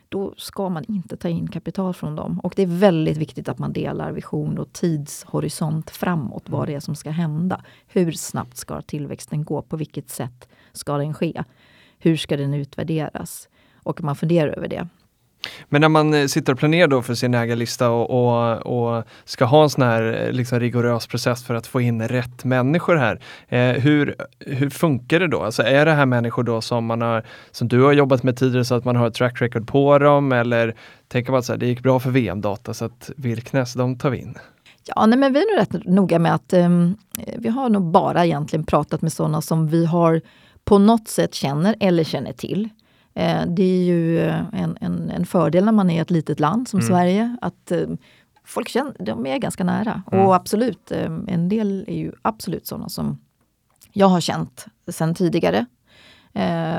då 0.09 0.33
ska 0.37 0.69
man 0.69 0.83
inte 0.83 1.17
ta 1.17 1.29
in 1.29 1.47
kapital 1.47 1.93
från 1.93 2.15
dem. 2.15 2.39
Och 2.39 2.53
det 2.55 2.61
är 2.61 2.67
väldigt 2.67 3.17
viktigt 3.17 3.49
att 3.49 3.59
man 3.59 3.73
delar 3.73 4.11
vision 4.11 4.57
och 4.59 4.73
tidshorisont 4.73 5.89
framåt, 5.89 6.49
vad 6.49 6.67
det 6.67 6.75
är 6.75 6.79
som 6.79 6.95
ska 6.95 7.09
hända. 7.09 7.61
Hur 7.87 8.11
snabbt 8.11 8.57
ska 8.57 8.81
tillväxten 8.81 9.43
gå? 9.43 9.61
På 9.61 9.77
vilket 9.77 10.09
sätt 10.09 10.49
ska 10.71 10.97
den 10.97 11.13
ske? 11.13 11.43
Hur 11.99 12.17
ska 12.17 12.37
den 12.37 12.53
utvärderas? 12.53 13.49
Och 13.83 14.03
man 14.03 14.15
funderar 14.15 14.57
över 14.57 14.67
det. 14.67 14.87
Men 15.69 15.81
när 15.81 15.89
man 15.89 16.13
eh, 16.13 16.25
sitter 16.25 16.53
och 16.53 16.59
planerar 16.59 16.87
då 16.87 17.01
för 17.01 17.13
sin 17.13 17.33
ägarlista 17.33 17.89
och, 17.89 18.09
och, 18.09 18.97
och 18.97 19.03
ska 19.25 19.45
ha 19.45 19.63
en 19.63 19.69
sån 19.69 19.83
här 19.83 20.25
eh, 20.27 20.31
liksom 20.31 20.59
rigorös 20.59 21.07
process 21.07 21.43
för 21.43 21.53
att 21.53 21.67
få 21.67 21.81
in 21.81 22.07
rätt 22.07 22.43
människor 22.43 22.95
här. 22.95 23.19
Eh, 23.47 23.81
hur, 23.81 24.15
hur 24.39 24.69
funkar 24.69 25.19
det 25.19 25.27
då? 25.27 25.41
Alltså 25.41 25.63
är 25.63 25.85
det 25.85 25.91
här 25.91 26.05
människor 26.05 26.43
då 26.43 26.61
som, 26.61 26.85
man 26.85 27.01
har, 27.01 27.23
som 27.51 27.67
du 27.67 27.81
har 27.81 27.93
jobbat 27.93 28.23
med 28.23 28.37
tidigare 28.37 28.65
så 28.65 28.75
att 28.75 28.85
man 28.85 28.95
har 28.95 29.07
ett 29.07 29.13
track 29.13 29.41
record 29.41 29.67
på 29.67 29.99
dem 29.99 30.31
eller 30.31 30.75
tänker 31.07 31.31
man 31.31 31.39
att 31.39 31.59
det 31.59 31.65
gick 31.67 31.83
bra 31.83 31.99
för 31.99 32.09
VM-data 32.09 32.73
så 32.73 32.85
att 32.85 33.11
Virknäs, 33.17 33.73
de 33.73 33.97
tar 33.97 34.09
vi 34.09 34.17
in? 34.17 34.37
Ja, 34.95 35.05
nej, 35.05 35.19
men 35.19 35.33
vi 35.33 35.39
är 35.39 35.55
nog 35.55 35.61
rätt 35.61 35.85
noga 35.85 36.19
med 36.19 36.35
att 36.35 36.53
eh, 36.53 36.69
vi 37.37 37.49
har 37.49 37.69
nog 37.69 37.83
bara 37.83 38.25
egentligen 38.25 38.65
pratat 38.65 39.01
med 39.01 39.13
sådana 39.13 39.41
som 39.41 39.67
vi 39.67 39.85
har 39.85 40.21
på 40.65 40.77
något 40.77 41.07
sätt 41.07 41.35
känner 41.35 41.75
eller 41.79 42.03
känner 42.03 42.33
till. 42.33 42.69
Eh, 43.19 43.45
det 43.47 43.63
är 43.63 43.83
ju 43.83 44.19
eh, 44.19 44.43
en, 44.53 44.77
en, 44.81 45.09
en, 45.09 45.25
fördel 45.25 45.65
när 45.65 45.71
man 45.71 45.89
är 45.89 46.01
ett 46.01 46.11
litet 46.11 46.39
land 46.39 46.67
som 46.67 46.79
mm. 46.79 46.87
Sverige 46.87 47.37
att 47.41 47.71
eh, 47.71 47.87
folk 48.43 48.69
känner, 48.69 48.93
de 48.99 49.25
är 49.25 49.37
ganska 49.37 49.63
nära. 49.63 50.03
Mm. 50.11 50.25
Och 50.25 50.35
absolut, 50.35 50.91
en 51.27 51.49
del 51.49 51.85
är 51.87 51.97
ju 51.97 52.11
absolut 52.21 52.67
sådana 52.67 52.89
som 52.89 53.17
jag 53.93 54.07
har 54.07 54.21
känt 54.21 54.65
sedan 54.87 55.15
tidigare 55.15 55.65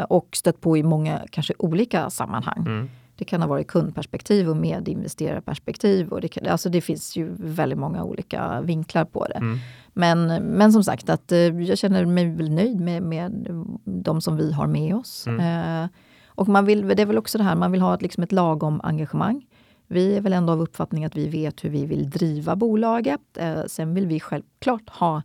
och 0.08 0.28
stött 0.32 0.60
på 0.60 0.76
i 0.76 0.82
många 0.82 1.20
kanske 1.30 1.54
olika 1.58 2.10
sammanhang. 2.10 2.58
Mm. 2.66 2.90
Det 3.16 3.24
kan 3.24 3.40
ha 3.40 3.48
varit 3.48 3.66
kundperspektiv 3.66 4.48
och 4.48 4.56
medinvesterarperspektiv. 4.56 6.08
Och 6.08 6.20
det, 6.20 6.28
kan, 6.28 6.46
alltså 6.46 6.68
det 6.68 6.80
finns 6.80 7.16
ju 7.16 7.34
väldigt 7.38 7.78
många 7.78 8.04
olika 8.04 8.60
vinklar 8.60 9.04
på 9.04 9.26
det. 9.26 9.34
Mm. 9.34 9.58
Men, 9.92 10.26
men 10.42 10.72
som 10.72 10.84
sagt, 10.84 11.08
att 11.10 11.32
jag 11.68 11.78
känner 11.78 12.04
mig 12.04 12.30
väl 12.30 12.50
nöjd 12.50 12.80
med, 12.80 13.02
med 13.02 13.46
de 13.84 14.20
som 14.20 14.36
vi 14.36 14.52
har 14.52 14.66
med 14.66 14.94
oss. 14.94 15.26
Mm. 15.26 15.88
Och 16.34 16.48
man 16.48 16.64
vill, 16.64 16.88
det 16.88 17.02
är 17.02 17.06
väl 17.06 17.18
också 17.18 17.38
det 17.38 17.44
här, 17.44 17.54
man 17.54 17.72
vill 17.72 17.80
ha 17.80 17.94
ett, 17.94 18.02
liksom 18.02 18.22
ett 18.22 18.32
lagom 18.32 18.80
engagemang. 18.84 19.46
Vi 19.86 20.16
är 20.16 20.20
väl 20.20 20.32
ändå 20.32 20.52
av 20.52 20.60
uppfattning 20.60 21.04
att 21.04 21.16
vi 21.16 21.28
vet 21.28 21.64
hur 21.64 21.70
vi 21.70 21.86
vill 21.86 22.10
driva 22.10 22.56
bolaget. 22.56 23.20
Eh, 23.36 23.62
sen 23.66 23.94
vill 23.94 24.06
vi 24.06 24.20
självklart 24.20 24.88
ha 24.90 25.22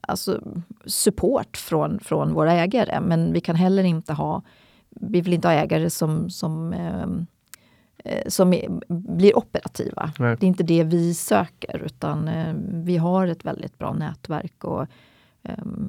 alltså, 0.00 0.40
support 0.84 1.56
från, 1.56 2.00
från 2.00 2.34
våra 2.34 2.52
ägare. 2.52 3.00
Men 3.00 3.32
vi 3.32 3.40
kan 3.40 3.56
heller 3.56 3.84
inte 3.84 4.12
ha, 4.12 4.42
vi 4.90 5.20
vill 5.20 5.32
inte 5.32 5.48
ha 5.48 5.52
ägare 5.54 5.90
som, 5.90 6.30
som, 6.30 6.72
ehm, 6.72 7.26
eh, 8.04 8.28
som 8.28 8.52
är, 8.52 8.68
blir 8.88 9.38
operativa. 9.38 10.12
Nej. 10.18 10.36
Det 10.40 10.46
är 10.46 10.48
inte 10.48 10.62
det 10.62 10.84
vi 10.84 11.14
söker 11.14 11.82
utan 11.86 12.28
eh, 12.28 12.54
vi 12.72 12.96
har 12.96 13.26
ett 13.26 13.44
väldigt 13.44 13.78
bra 13.78 13.92
nätverk. 13.92 14.64
och 14.64 14.86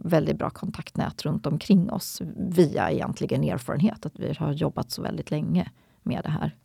väldigt 0.04 0.38
bra 0.38 0.50
kontaktnät 0.50 1.26
runt 1.26 1.46
omkring 1.46 1.92
oss 1.92 2.22
via 2.38 2.92
egentligen 2.92 3.44
erfarenhet 3.44 4.06
att 4.06 4.20
vi 4.20 4.34
har 4.40 4.54
jobbat 4.54 4.92
så 4.92 5.02
väldigt 5.02 5.32
länge 5.32 5.70
med 6.04 6.24
det 6.24 6.30
här. 6.30 6.56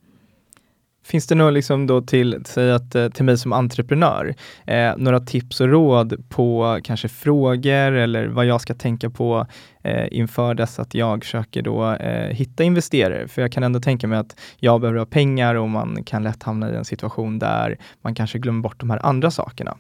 Finns 1.05 1.27
det 1.27 1.35
något 1.35 1.55
liksom 1.55 1.87
då 1.87 2.03
till, 2.03 2.43
säg 2.45 2.73
att, 2.73 2.95
eh, 2.95 3.09
till 3.09 3.25
mig 3.25 3.39
som 3.39 3.53
entreprenör, 3.53 4.35
eh, 4.67 4.93
några 4.97 5.21
tips 5.21 5.61
och 5.61 5.69
råd 5.69 6.29
på 6.29 6.79
kanske 6.85 7.09
frågor 7.09 7.93
eller 7.93 8.27
vad 8.27 8.47
jag 8.47 8.61
ska 8.61 8.75
tänka 8.75 9.11
på 9.11 9.47
eh, 9.83 10.07
inför 10.11 10.55
dess 10.55 10.79
att 10.79 10.95
jag 10.95 11.25
försöker 11.25 11.63
då 11.63 11.93
eh, 11.93 12.31
hitta 12.31 12.65
investerare? 12.65 13.29
För 13.29 13.43
jag 13.43 13.53
kan 13.53 13.63
ändå 13.63 13.81
tänka 13.81 14.07
mig 14.07 14.19
att 14.19 14.41
jag 14.57 14.81
behöver 14.81 14.99
ha 14.99 15.07
pengar 15.07 15.55
och 15.55 15.71
man 15.71 16.05
kan 16.05 16.23
lätt 16.23 16.43
hamna 16.43 16.71
i 16.71 16.77
en 16.77 16.85
situation 16.85 17.39
där 17.39 17.79
man 18.03 18.15
kanske 18.15 18.39
glömmer 18.39 18.63
bort 18.63 18.81
de 18.81 18.91
här 18.91 19.07
andra 19.07 19.31
sakerna. 19.31 19.77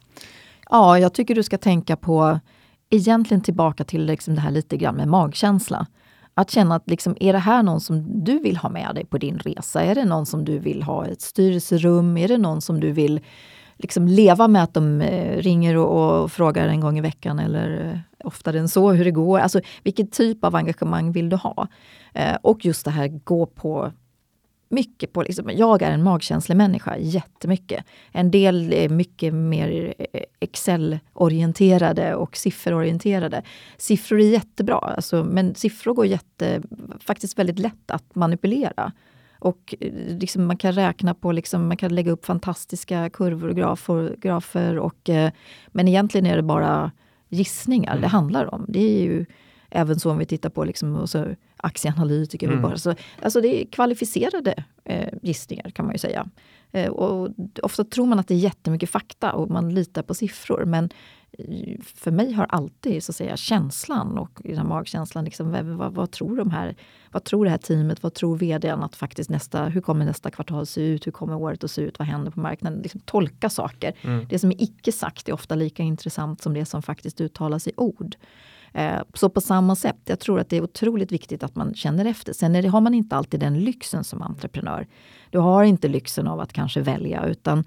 Ja, 0.71 0.99
jag 0.99 1.15
tycker 1.15 1.35
du 1.35 1.43
ska 1.43 1.59
tänka 1.59 1.97
på, 1.97 2.41
egentligen 2.95 3.41
tillbaka 3.41 3.85
till 3.85 4.07
liksom 4.07 4.35
det 4.35 4.41
här 4.41 4.51
lite 4.51 4.77
grann 4.77 4.95
med 4.95 5.09
magkänsla. 5.09 5.87
Att 6.35 6.51
känna 6.51 6.75
att 6.75 6.91
liksom, 6.91 7.17
är 7.21 7.33
det 7.33 7.39
här 7.39 7.63
någon 7.63 7.81
som 7.81 8.25
du 8.25 8.39
vill 8.39 8.57
ha 8.57 8.69
med 8.69 8.95
dig 8.95 9.05
på 9.05 9.19
din 9.19 9.39
resa? 9.39 9.83
Är 9.83 9.95
det 9.95 10.05
någon 10.05 10.27
som 10.27 10.45
du 10.45 10.59
vill 10.59 10.83
ha 10.83 11.07
i 11.07 11.13
ett 11.13 11.21
styrelserum? 11.21 12.17
Är 12.17 12.29
det 12.29 12.39
någon 12.39 12.61
som 12.61 12.81
du 12.81 12.93
vill 12.93 13.21
liksom 13.77 14.09
leva 14.09 14.49
med 14.49 14.63
att 14.63 14.75
de 14.75 15.01
eh, 15.01 15.37
ringer 15.37 15.77
och, 15.77 16.23
och, 16.23 16.33
frågar 16.33 16.69
en 16.69 16.81
gång 16.81 16.99
i 16.99 17.01
veckan 17.01 17.39
eller 17.39 17.93
eh, 17.93 18.27
oftare 18.27 18.59
än 18.59 18.69
så 18.69 18.93
hur 18.93 19.05
det 19.05 19.11
går? 19.11 19.39
Alltså 19.39 19.61
vilken 19.83 20.07
typ 20.07 20.45
av 20.45 20.57
engagemang 20.57 21.13
vill 21.13 21.29
du 21.29 21.37
ha? 21.37 21.69
Eh, 22.15 22.37
och 22.43 22.65
just 22.65 22.85
det 22.85 22.91
här 22.91 23.09
gå 23.25 23.47
på 23.47 23.93
mycket 24.69 25.13
på, 25.13 25.23
liksom, 25.23 25.51
jag 25.55 25.83
är 25.83 25.91
en 25.91 26.03
magkänslig 26.03 26.57
människa 26.57 26.97
jättemycket. 26.99 27.85
En 28.13 28.31
del 28.31 28.73
är 28.73 28.89
mycket 28.89 29.35
mer 29.35 29.95
eh, 29.99 30.21
Excel-orienterade 30.41 32.15
och 32.15 32.37
sifferorienterade. 32.37 33.43
Siffror 33.77 34.21
är 34.21 34.29
jättebra, 34.29 34.79
alltså, 34.79 35.25
men 35.25 35.55
siffror 35.55 35.95
går 35.95 36.07
jätte, 36.07 36.63
faktiskt 37.01 37.39
väldigt 37.39 37.59
lätt 37.59 37.91
att 37.91 38.15
manipulera. 38.15 38.93
Och 39.39 39.75
eh, 39.81 39.93
liksom 40.19 40.47
man 40.47 40.57
kan 40.57 40.73
räkna 40.73 41.15
på, 41.15 41.33
liksom, 41.33 41.69
man 41.69 41.77
kan 41.77 41.95
lägga 41.95 42.13
upp 42.13 42.25
fantastiska 42.25 43.11
kurvor 43.11 43.49
och 43.49 43.57
grafer. 43.57 44.17
grafer 44.19 44.79
och, 44.79 45.11
eh, 45.11 45.31
men 45.69 45.89
egentligen 45.89 46.27
är 46.27 46.37
det 46.37 46.43
bara 46.43 46.91
gissningar 47.29 47.93
mm. 47.93 48.03
det 48.03 48.09
handlar 48.09 48.55
om. 48.55 48.65
Det 48.69 48.81
är 48.81 49.03
ju 49.03 49.27
även 49.71 50.01
så 50.01 50.11
om 50.11 50.19
vi 50.19 50.27
tittar 50.27 50.51
på 50.51 50.65
liksom, 50.65 50.97
och 50.97 51.11
så, 51.11 51.27
aktieanalytiker. 51.65 52.49
Mm. 52.49 52.63
Bara. 52.63 52.77
Så, 52.77 52.95
alltså 53.23 53.41
det 53.41 53.63
är 53.63 53.67
kvalificerade 53.67 54.65
eh, 54.85 55.09
gissningar 55.23 55.71
kan 55.71 55.85
man 55.85 55.95
ju 55.95 55.99
säga. 55.99 56.29
Eh, 56.75 56.91
och 56.91 57.31
ofta 57.63 57.85
tror 57.85 58.07
man 58.07 58.19
att 58.19 58.29
det 58.29 58.35
är 58.35 58.39
jättemycket 58.39 58.91
fakta 58.91 59.33
och 59.33 59.51
man 59.51 59.75
litar 59.75 60.03
på 60.03 60.15
siffror. 60.15 60.65
Men 60.65 60.91
eh, 61.39 61.81
för 61.85 62.11
mig 62.11 62.33
har 62.33 62.47
alltid 62.49 63.05
så 63.05 63.13
att 63.13 63.17
säga, 63.17 63.37
känslan 63.37 64.19
och 64.19 64.41
magkänslan, 64.65 65.25
liksom, 65.25 65.77
vad, 65.77 65.95
vad, 65.95 66.11
tror 66.11 66.37
de 66.37 66.51
här, 66.51 66.75
vad 67.11 67.25
tror 67.25 67.45
det 67.45 67.51
här 67.51 67.59
teamet, 67.59 68.03
vad 68.03 68.15
tror 68.15 68.37
vdn 68.37 68.83
att 68.83 68.97
faktiskt 68.97 69.31
nästa, 69.31 69.65
hur 69.65 69.81
kommer 69.81 70.05
nästa 70.05 70.31
kvartal 70.31 70.67
se 70.67 70.81
ut, 70.81 71.07
hur 71.07 71.13
kommer 71.13 71.35
året 71.35 71.65
att 71.65 71.71
se 71.71 71.83
ut, 71.83 71.99
vad 71.99 72.09
händer 72.09 72.31
på 72.31 72.41
marknaden? 72.41 72.83
Liksom, 72.83 73.01
tolka 73.01 73.51
saker. 73.51 73.93
Mm. 74.03 74.27
Det 74.29 74.39
som 74.39 74.51
är 74.51 74.63
icke 74.63 74.93
sagt 74.93 75.29
är 75.29 75.33
ofta 75.33 75.55
lika 75.55 75.83
intressant 75.83 76.43
som 76.43 76.55
det 76.55 76.65
som 76.65 76.83
faktiskt 76.83 77.21
uttalas 77.21 77.69
i 77.69 77.73
ord. 77.77 78.17
Eh, 78.75 79.03
så 79.15 79.29
på 79.29 79.41
samma 79.41 79.77
sätt, 79.77 79.97
jag 80.05 80.21
tror 80.21 80.41
att 80.41 80.49
det 80.49 80.57
är 80.57 80.63
otroligt 80.63 81.13
viktigt 81.13 81.43
att 81.43 81.57
man 81.57 81.75
känner 81.75 82.05
efter. 82.05 82.33
Sen 82.33 82.71
har 82.71 82.81
man 82.81 82.95
inte 82.95 83.17
alltid 83.17 83.41
den 83.41 83.61
lyxen 83.61 84.05
som 84.05 84.23
entreprenör. 84.23 84.87
Du 85.31 85.39
har 85.39 85.65
inte 85.65 85.89
lyxen 85.89 86.29
av 86.29 86.41
att 86.41 86.53
kanske 86.53 86.81
välja 86.81 87.27
utan 87.27 87.65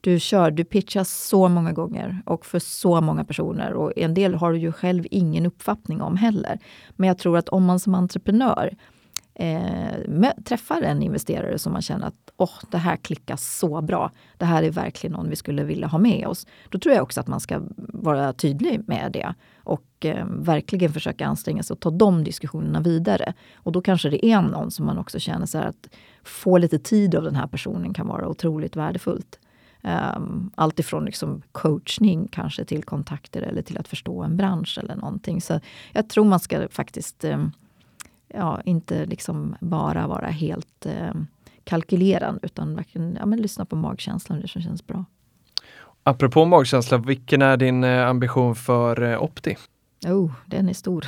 du 0.00 0.20
kör, 0.20 0.50
du 0.50 0.64
pitchar 0.64 1.04
så 1.04 1.48
många 1.48 1.72
gånger 1.72 2.22
och 2.26 2.46
för 2.46 2.58
så 2.58 3.00
många 3.00 3.24
personer 3.24 3.72
och 3.72 3.92
en 3.96 4.14
del 4.14 4.34
har 4.34 4.52
du 4.52 4.58
ju 4.58 4.72
själv 4.72 5.06
ingen 5.10 5.46
uppfattning 5.46 6.02
om 6.02 6.16
heller. 6.16 6.58
Men 6.96 7.08
jag 7.08 7.18
tror 7.18 7.38
att 7.38 7.48
om 7.48 7.64
man 7.64 7.80
som 7.80 7.94
entreprenör 7.94 8.76
eh, 9.38 10.32
träffar 10.44 10.82
en 10.82 11.02
investerare 11.02 11.58
som 11.58 11.72
man 11.72 11.82
känner 11.82 12.06
att 12.06 12.32
oh, 12.36 12.58
det 12.70 12.78
här 12.78 12.96
klickar 12.96 13.36
så 13.36 13.80
bra. 13.80 14.10
Det 14.36 14.44
här 14.44 14.62
är 14.62 14.70
verkligen 14.70 15.12
någon 15.12 15.30
vi 15.30 15.36
skulle 15.36 15.64
vilja 15.64 15.86
ha 15.86 15.98
med 15.98 16.26
oss. 16.26 16.46
Då 16.68 16.78
tror 16.78 16.94
jag 16.94 17.02
också 17.02 17.20
att 17.20 17.26
man 17.26 17.40
ska 17.40 17.60
vara 17.76 18.32
tydlig 18.32 18.80
med 18.86 19.12
det 19.12 19.34
och 19.56 19.84
eh, 20.00 20.26
verkligen 20.28 20.92
försöka 20.92 21.26
anstränga 21.26 21.62
sig 21.62 21.74
och 21.74 21.80
ta 21.80 21.90
de 21.90 22.24
diskussionerna 22.24 22.80
vidare. 22.80 23.34
Och 23.54 23.72
då 23.72 23.80
kanske 23.80 24.10
det 24.10 24.26
är 24.26 24.42
någon 24.42 24.70
som 24.70 24.86
man 24.86 24.98
också 24.98 25.18
känner 25.18 25.46
så 25.46 25.58
att 25.58 25.88
få 26.24 26.58
lite 26.58 26.78
tid 26.78 27.14
av 27.14 27.22
den 27.22 27.36
här 27.36 27.46
personen 27.46 27.94
kan 27.94 28.06
vara 28.06 28.28
otroligt 28.28 28.76
värdefullt. 28.76 29.38
Ehm, 29.82 30.22
um, 30.22 30.50
allt 30.54 30.78
ifrån 30.78 31.04
liksom 31.04 31.42
coachning 31.52 32.28
kanske 32.32 32.64
till 32.64 32.84
kontakter 32.84 33.42
eller 33.42 33.62
till 33.62 33.78
att 33.78 33.88
förstå 33.88 34.22
en 34.22 34.36
bransch 34.36 34.78
eller 34.82 34.96
någonting. 34.96 35.40
Så 35.40 35.60
jag 35.92 36.08
tror 36.08 36.24
man 36.24 36.40
ska 36.40 36.68
faktiskt 36.68 37.24
um, 37.24 37.52
ja, 38.28 38.60
inte 38.64 39.06
liksom 39.06 39.56
bara 39.60 40.06
vara 40.06 40.26
helt 40.26 40.86
um, 40.86 41.26
kalkylerande 41.64 42.40
utan 42.42 42.76
verkligen 42.76 43.16
ja, 43.20 43.26
men 43.26 43.38
lyssna 43.42 43.64
på 43.64 43.76
magkänslan, 43.76 44.40
det 44.40 44.48
som 44.48 44.62
känns 44.62 44.86
bra. 44.86 45.04
Apropå 46.02 46.44
magkänsla, 46.44 46.98
vilken 46.98 47.42
är 47.42 47.56
din 47.56 47.84
eh, 47.84 48.08
ambition 48.08 48.54
för 48.54 49.02
eh, 49.02 49.22
Opti? 49.22 49.56
Oh, 50.06 50.32
den 50.46 50.68
är 50.68 50.72
stor. 50.72 51.06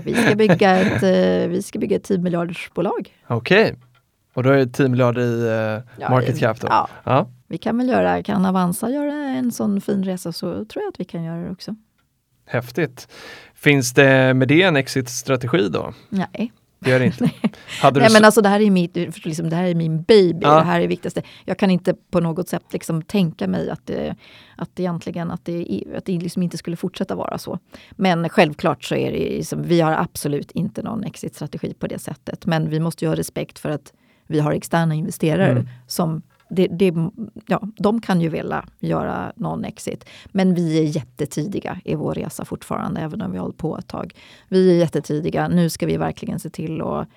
vi, 0.04 0.14
ska 0.14 0.34
bygga 0.34 0.70
ett, 0.76 1.02
eh, 1.02 1.50
vi 1.50 1.62
ska 1.62 1.78
bygga 1.78 1.96
ett 1.96 2.04
10 2.04 2.18
miljarders 2.18 2.70
bolag. 2.74 3.14
Okej, 3.26 3.62
okay. 3.62 3.74
och 4.34 4.42
då 4.42 4.50
är 4.50 4.56
det 4.56 4.66
10 4.66 4.88
miljarder 4.88 5.22
i 5.22 5.82
ja, 6.00 6.10
market 6.10 6.38
cap 6.38 6.60
då? 6.60 6.66
Ja. 6.70 6.88
ja. 7.04 7.28
vi 7.46 7.58
kan 7.58 7.78
väl 7.78 7.88
göra, 7.88 8.22
kan 8.22 8.46
Avanza 8.46 8.90
göra 8.90 9.12
en 9.12 9.52
sån 9.52 9.80
fin 9.80 10.04
resa 10.04 10.32
så 10.32 10.64
tror 10.64 10.82
jag 10.82 10.88
att 10.88 11.00
vi 11.00 11.04
kan 11.04 11.24
göra 11.24 11.42
det 11.44 11.50
också. 11.50 11.74
Häftigt. 12.46 13.08
Finns 13.54 13.92
det 13.92 14.34
med 14.34 14.48
det 14.48 14.62
en 14.62 14.76
exit-strategi 14.76 15.68
då? 15.68 15.94
Nej. 16.08 16.52
Det 16.84 16.90
gör 16.90 16.98
det 16.98 17.06
inte. 17.06 17.30
Hade 17.80 18.00
Nej, 18.00 18.08
men 18.12 18.24
alltså 18.24 18.42
det 18.42 18.48
här 18.48 18.60
är, 18.60 18.70
mitt, 18.70 18.96
liksom, 19.24 19.50
det 19.50 19.56
här 19.56 19.64
är 19.64 19.74
min 19.74 20.02
baby, 20.02 20.38
ja. 20.40 20.54
det 20.54 20.64
här 20.64 20.76
är 20.76 20.80
det 20.80 20.86
viktigaste. 20.86 21.22
Jag 21.44 21.58
kan 21.58 21.70
inte 21.70 21.94
på 22.10 22.20
något 22.20 22.48
sätt 22.48 22.62
liksom 22.70 23.02
tänka 23.02 23.48
mig 23.48 23.70
att 23.70 23.86
det, 23.86 24.16
att 24.56 24.80
egentligen 24.80 25.30
att 25.30 25.44
det, 25.44 25.84
att 25.96 26.04
det 26.04 26.12
liksom 26.12 26.42
inte 26.42 26.58
skulle 26.58 26.76
fortsätta 26.76 27.14
vara 27.14 27.38
så. 27.38 27.58
Men 27.90 28.28
självklart 28.28 28.84
så 28.84 28.94
är 28.94 29.12
det 29.12 29.18
liksom, 29.18 29.62
vi 29.62 29.80
har 29.80 29.92
absolut 29.92 30.50
inte 30.50 30.82
någon 30.82 31.04
exit-strategi 31.04 31.74
på 31.74 31.86
det 31.86 31.98
sättet. 31.98 32.46
Men 32.46 32.70
vi 32.70 32.80
måste 32.80 33.04
ju 33.04 33.08
ha 33.08 33.16
respekt 33.16 33.58
för 33.58 33.70
att 33.70 33.92
vi 34.26 34.40
har 34.40 34.52
externa 34.52 34.94
investerare 34.94 35.50
mm. 35.50 35.68
som 35.86 36.22
det, 36.48 36.66
det, 36.66 36.94
ja, 37.46 37.68
de 37.76 38.00
kan 38.00 38.20
ju 38.20 38.28
vilja 38.28 38.64
göra 38.78 39.32
någon 39.36 39.64
exit. 39.64 40.04
Men 40.26 40.54
vi 40.54 40.78
är 40.78 40.82
jättetidiga 40.82 41.80
i 41.84 41.94
vår 41.94 42.14
resa 42.14 42.44
fortfarande, 42.44 43.00
även 43.00 43.22
om 43.22 43.30
vi 43.30 43.38
har 43.38 43.42
hållit 43.42 43.58
på 43.58 43.78
ett 43.78 43.88
tag. 43.88 44.14
Vi 44.48 44.70
är 44.70 44.78
jättetidiga. 44.78 45.48
Nu 45.48 45.70
ska 45.70 45.86
vi 45.86 45.96
verkligen 45.96 46.38
se 46.38 46.50
till 46.50 46.82
att 46.82 47.08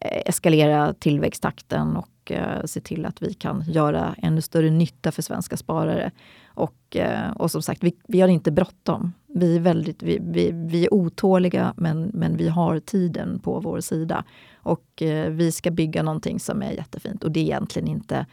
eh, 0.00 0.22
eskalera 0.26 0.92
tillväxttakten 0.92 1.96
och 1.96 2.32
eh, 2.32 2.64
se 2.64 2.80
till 2.80 3.06
att 3.06 3.22
vi 3.22 3.34
kan 3.34 3.64
göra 3.66 4.14
ännu 4.18 4.40
större 4.40 4.70
nytta 4.70 5.12
för 5.12 5.22
svenska 5.22 5.56
sparare. 5.56 6.10
Och, 6.46 6.96
eh, 6.96 7.30
och 7.30 7.50
som 7.50 7.62
sagt, 7.62 7.84
vi, 7.84 7.94
vi 8.08 8.20
har 8.20 8.28
inte 8.28 8.50
bråttom. 8.50 9.12
Vi 9.26 9.56
är, 9.56 9.60
väldigt, 9.60 10.02
vi, 10.02 10.18
vi, 10.22 10.50
vi 10.52 10.84
är 10.84 10.94
otåliga 10.94 11.74
men, 11.76 12.10
men 12.14 12.36
vi 12.36 12.48
har 12.48 12.80
tiden 12.80 13.38
på 13.38 13.60
vår 13.60 13.80
sida. 13.80 14.24
Och 14.54 15.02
eh, 15.02 15.30
vi 15.30 15.52
ska 15.52 15.70
bygga 15.70 16.02
någonting 16.02 16.40
som 16.40 16.62
är 16.62 16.72
jättefint. 16.72 17.24
Och 17.24 17.32
det 17.32 17.40
är 17.40 17.44
egentligen 17.44 17.88
inte 17.88 18.26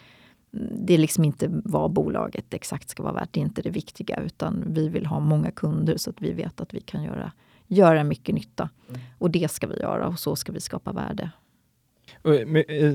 det 0.52 0.94
är 0.94 0.98
liksom 0.98 1.24
inte 1.24 1.48
vad 1.52 1.92
bolaget 1.92 2.54
exakt 2.54 2.90
ska 2.90 3.04
vara 3.04 3.14
värt, 3.14 3.30
det 3.32 3.40
är 3.40 3.42
inte 3.42 3.62
det 3.62 3.70
viktiga 3.70 4.22
utan 4.26 4.64
vi 4.68 4.90
vill 4.90 5.06
ha 5.06 5.20
många 5.20 5.52
kunder 5.52 5.98
så 5.98 6.10
att 6.10 6.22
vi 6.22 6.32
vet 6.32 6.62
att 6.62 6.74
vi 6.74 6.82
kan 6.82 7.04
göra, 7.04 7.32
göra 7.68 8.04
mycket 8.04 8.36
nytta. 8.36 8.70
Mm. 8.90 9.02
Och 9.18 9.32
det 9.32 9.52
ska 9.52 9.68
vi 9.68 9.80
göra 9.80 10.08
och 10.08 10.20
så 10.20 10.36
ska 10.36 10.52
vi 10.52 10.60
skapa 10.60 10.92
värde. 10.92 11.32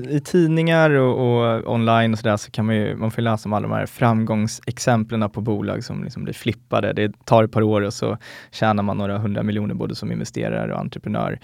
I, 0.09 0.19
tidningar 0.19 0.89
och, 0.89 1.39
och, 1.39 1.73
online 1.73 2.13
och 2.13 2.19
sådär 2.19 2.37
så 2.37 2.51
kan 2.51 2.65
man 2.65 2.75
ju, 2.75 2.95
man 2.95 3.11
får 3.11 3.21
läsa 3.21 3.49
om 3.49 3.53
alla 3.53 3.67
de 3.67 3.73
här 3.73 3.85
framgångsexemplen 3.85 5.29
på 5.29 5.41
bolag 5.41 5.83
som 5.83 6.03
liksom 6.03 6.23
blir 6.23 6.33
flippade. 6.33 6.93
Det 6.93 7.25
tar 7.25 7.43
ett 7.43 7.51
par 7.51 7.61
år 7.61 7.81
och 7.81 7.93
så 7.93 8.17
tjänar 8.51 8.83
man 8.83 8.97
några 8.97 9.17
hundra 9.17 9.43
miljoner 9.43 9.75
både 9.75 9.95
som 9.95 10.11
investerare 10.11 10.73
och 10.73 10.79
entreprenör. 10.79 11.39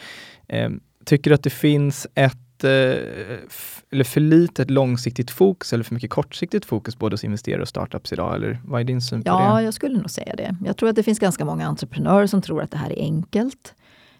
Eh, 0.47 0.69
tycker 1.05 1.31
du 1.31 1.35
att 1.35 1.43
det 1.43 1.49
finns 1.49 2.07
ett 2.15 2.37
eller 2.63 4.03
för 4.03 4.19
litet 4.19 4.71
långsiktigt 4.71 5.31
fokus 5.31 5.73
eller 5.73 5.83
för 5.83 5.93
mycket 5.93 6.09
kortsiktigt 6.09 6.65
fokus 6.65 6.97
både 6.97 7.13
hos 7.13 7.23
investerare 7.23 7.61
och 7.61 7.67
startups 7.67 8.13
idag? 8.13 8.35
Eller 8.35 8.61
vad 8.65 8.81
är 8.81 8.85
din 8.85 9.01
syn 9.01 9.23
på 9.23 9.29
ja, 9.29 9.37
det? 9.37 9.43
Ja, 9.43 9.61
jag 9.61 9.73
skulle 9.73 9.97
nog 9.97 10.09
säga 10.09 10.35
det. 10.35 10.55
Jag 10.65 10.77
tror 10.77 10.89
att 10.89 10.95
det 10.95 11.03
finns 11.03 11.19
ganska 11.19 11.45
många 11.45 11.67
entreprenörer 11.67 12.27
som 12.27 12.41
tror 12.41 12.61
att 12.61 12.71
det 12.71 12.77
här 12.77 12.89
är 12.89 13.01
enkelt. 13.01 13.73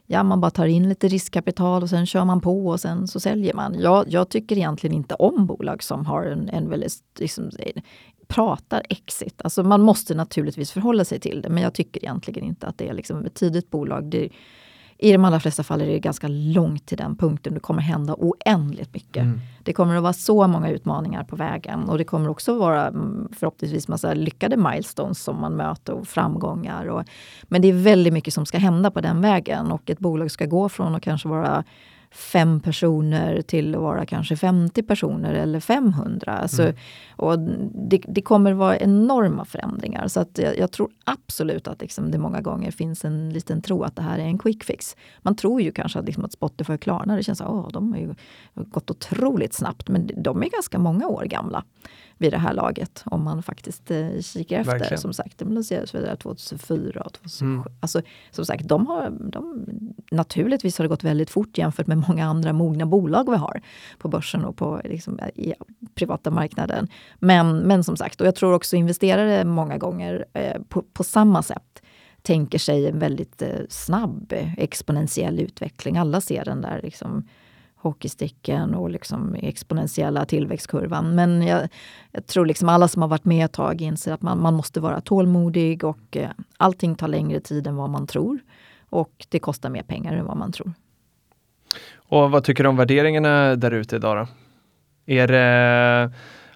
Ja, 0.06 0.24
man 0.24 0.42
bara 0.42 0.52
tar 0.52 0.66
in 0.66 0.90
lite 0.90 1.08
riskkapital 1.08 1.84
och 1.84 1.90
sen 1.90 2.06
kör 2.06 2.26
man 2.26 2.42
på 2.42 2.68
och 2.68 2.80
sen 2.80 3.08
så 3.08 3.20
säljer 3.20 3.54
man. 3.54 3.80
Jag, 3.80 4.06
jag 4.08 4.30
tycker 4.30 4.58
egentligen 4.58 4.96
inte 4.96 5.16
om 5.16 5.46
bolag 5.46 5.84
som 5.84 6.06
har 6.06 6.24
en, 6.24 6.50
en 6.50 6.70
väldigt 6.70 6.94
liksom, 7.20 7.52
pratar 8.28 8.84
exit. 8.90 9.42
Alltså 9.44 9.64
man 9.64 9.82
måste 9.82 10.16
naturligtvis 10.16 10.72
förhålla 10.72 11.06
sig 11.06 11.20
till 11.20 11.42
det, 11.42 11.50
men 11.50 11.64
jag 11.64 11.74
tycker 11.74 12.04
egentligen 12.04 12.44
inte 12.44 12.68
att 12.68 12.78
det 12.78 12.90
är 12.90 12.94
liksom 12.94 13.26
ett 13.26 13.34
tidigt 13.34 13.70
bolag. 13.70 14.06
Det, 14.06 14.30
i 15.02 15.12
de 15.12 15.26
allra 15.26 15.40
flesta 15.40 15.64
fall 15.64 15.82
är 15.82 15.86
det 15.86 16.00
ganska 16.00 16.28
långt 16.28 16.86
till 16.86 16.98
den 16.98 17.16
punkten. 17.16 17.54
Det 17.54 17.60
kommer 17.60 17.82
hända 17.82 18.16
oändligt 18.18 18.94
mycket. 18.94 19.24
Mm. 19.24 19.40
Det 19.64 19.74
kommer 19.74 19.96
att 19.96 20.04
vara 20.04 20.14
så 20.14 20.48
många 20.48 20.70
utmaningar 20.70 21.24
på 21.24 21.36
vägen 21.36 21.90
och 21.90 21.98
det 21.98 22.04
kommer 22.04 22.30
också 22.30 22.58
vara 22.58 22.88
mm, 22.88 23.30
förhoppningsvis 23.40 23.88
massa 23.88 24.14
lyckade 24.14 24.58
milestones 24.58 25.24
som 25.24 25.42
man 25.42 25.54
möter 25.54 25.94
och 25.94 26.08
framgångar. 26.08 26.86
Och, 26.86 27.04
men 27.44 27.62
det 27.62 27.68
är 27.68 27.74
väldigt 27.74 28.14
mycket 28.14 28.34
som 28.34 28.46
ska 28.46 28.58
hända 28.58 28.92
på 28.92 29.02
den 29.02 29.22
vägen 29.22 29.72
och 29.72 29.90
ett 29.90 30.00
bolag 30.00 30.32
ska 30.32 30.46
gå 30.46 30.70
från 30.70 30.96
att 30.96 31.04
kanske 31.04 31.28
vara 31.28 31.64
fem 32.12 32.60
personer 32.60 33.42
till 33.42 33.76
att 33.76 33.82
vara 33.82 34.06
kanske 34.06 34.36
50 34.36 34.84
personer 34.84 35.34
eller 35.34 35.60
500. 35.60 36.32
Alltså, 36.32 36.62
mm. 36.62 36.76
och 37.16 37.40
det, 37.90 38.02
det, 38.08 38.22
kommer 38.22 38.54
vara 38.54 38.78
enorma 38.78 39.46
förändringar. 39.46 40.08
Så 40.08 40.20
att 40.20 40.38
jag, 40.38 40.58
jag 40.58 40.72
tror 40.72 40.90
absolut 41.04 41.68
att 41.68 41.82
liksom 41.82 42.12
det 42.12 42.18
många 42.18 42.42
gånger 42.42 42.72
finns 42.72 43.06
en 43.06 43.30
liten 43.30 43.62
tro 43.62 43.84
att 43.84 43.96
det 43.96 44.02
här 44.02 44.20
är 44.20 44.24
en 44.24 44.38
quick 44.38 44.64
fix. 44.64 44.96
Man 45.22 45.36
tror 45.36 45.62
ju 45.62 45.72
kanske 45.72 46.00
att, 46.00 46.06
liksom 46.06 46.26
att 46.26 46.34
Spotify 46.34 46.74
och 46.74 46.82
Klarna, 46.82 47.16
det 47.16 47.24
känns 47.24 47.38
som 47.38 47.66
att 47.66 47.74
de 47.74 47.94
har 47.94 48.00
ju 48.00 48.14
gått 48.56 48.92
otroligt 48.92 49.54
snabbt. 49.54 49.90
Men 49.90 50.10
de 50.18 50.44
är 50.44 50.50
ganska 50.50 50.80
många 50.80 51.08
år 51.08 51.24
gamla 51.26 51.64
vid 52.22 52.34
det 52.34 52.38
här 52.38 52.54
laget. 52.54 53.04
Om 53.06 53.24
man 53.24 53.44
faktiskt 53.44 53.92
eh, 53.92 54.20
kikar 54.22 54.60
efter. 54.60 54.72
Verkligen. 54.72 55.02
Som 55.02 55.14
sagt, 55.14 55.38
de 55.38 55.54
lanserades 55.54 55.92
2004 56.20 57.02
och 57.02 57.14
2007. 57.14 57.46
Mm. 57.46 57.64
Alltså, 57.80 58.02
som 58.32 58.46
sagt, 58.46 58.68
de 58.68 58.88
har, 58.88 59.10
de, 59.10 59.66
naturligtvis 60.12 60.78
har 60.78 60.86
det 60.86 60.90
gått 60.90 61.04
väldigt 61.04 61.30
fort 61.30 61.58
jämfört 61.58 61.88
med 61.88 61.98
många 61.98 62.26
andra 62.26 62.54
mogna 62.54 62.86
bolag 62.86 63.32
vi 63.32 63.38
har 63.38 63.62
på 63.98 64.08
börsen 64.08 64.46
och 64.46 64.58
på 64.58 64.82
liksom, 64.84 65.20
i 65.36 65.54
privata 65.96 66.32
marknaden. 66.32 66.88
Men, 67.20 67.58
men 67.58 67.84
som 67.84 67.98
sagt, 67.98 68.22
och 68.22 68.28
jag 68.28 68.36
tror 68.36 68.54
också 68.54 68.76
investerare 68.76 69.46
många 69.46 69.78
gånger 69.78 70.26
eh, 70.34 70.62
på, 70.70 70.82
på 70.94 71.04
samma 71.04 71.44
sätt 71.44 71.82
tänker 72.22 72.60
sig 72.60 72.88
en 72.88 73.00
väldigt 73.00 73.42
eh, 73.42 73.60
snabb 73.70 74.34
exponentiell 74.58 75.40
utveckling. 75.40 75.98
Alla 75.98 76.22
ser 76.22 76.46
den 76.46 76.62
där 76.62 76.80
liksom, 76.84 77.28
hockeysticken 77.82 78.76
och 78.76 78.90
liksom 78.90 79.36
exponentiella 79.36 80.26
tillväxtkurvan. 80.26 81.16
Men 81.16 81.42
jag, 81.42 81.68
jag, 82.12 82.28
tror 82.28 82.46
liksom 82.46 82.70
alla 82.70 82.88
som 82.88 83.02
har 83.02 83.10
varit 83.10 83.26
med 83.26 83.46
ett 83.46 83.54
tag 83.54 83.82
inser 83.82 84.14
att 84.14 84.22
man, 84.22 84.42
man 84.42 84.54
måste 84.54 84.80
vara 84.80 85.02
tålmodig 85.02 85.84
och 85.84 86.18
eh, 86.18 86.30
allting 86.58 86.96
tar 86.96 87.08
längre 87.08 87.40
tid 87.40 87.68
än 87.68 87.76
vad 87.76 87.90
man 87.90 88.08
tror. 88.08 88.40
Och 88.90 89.26
det 89.30 89.40
kostar 89.40 89.70
mer 89.70 89.84
pengar 89.84 90.14
än 90.14 90.26
vad 90.26 90.38
man 90.38 90.52
tror. 90.52 90.74
Och 91.96 92.32
vad 92.32 92.44
tycker 92.44 92.64
du 92.64 92.70
om 92.70 92.78
värderingarna 92.78 93.56
där 93.56 93.72
ute 93.72 93.96
idag 93.96 94.18
då? 94.18 94.28
Är 95.14 95.28
det 95.28 96.12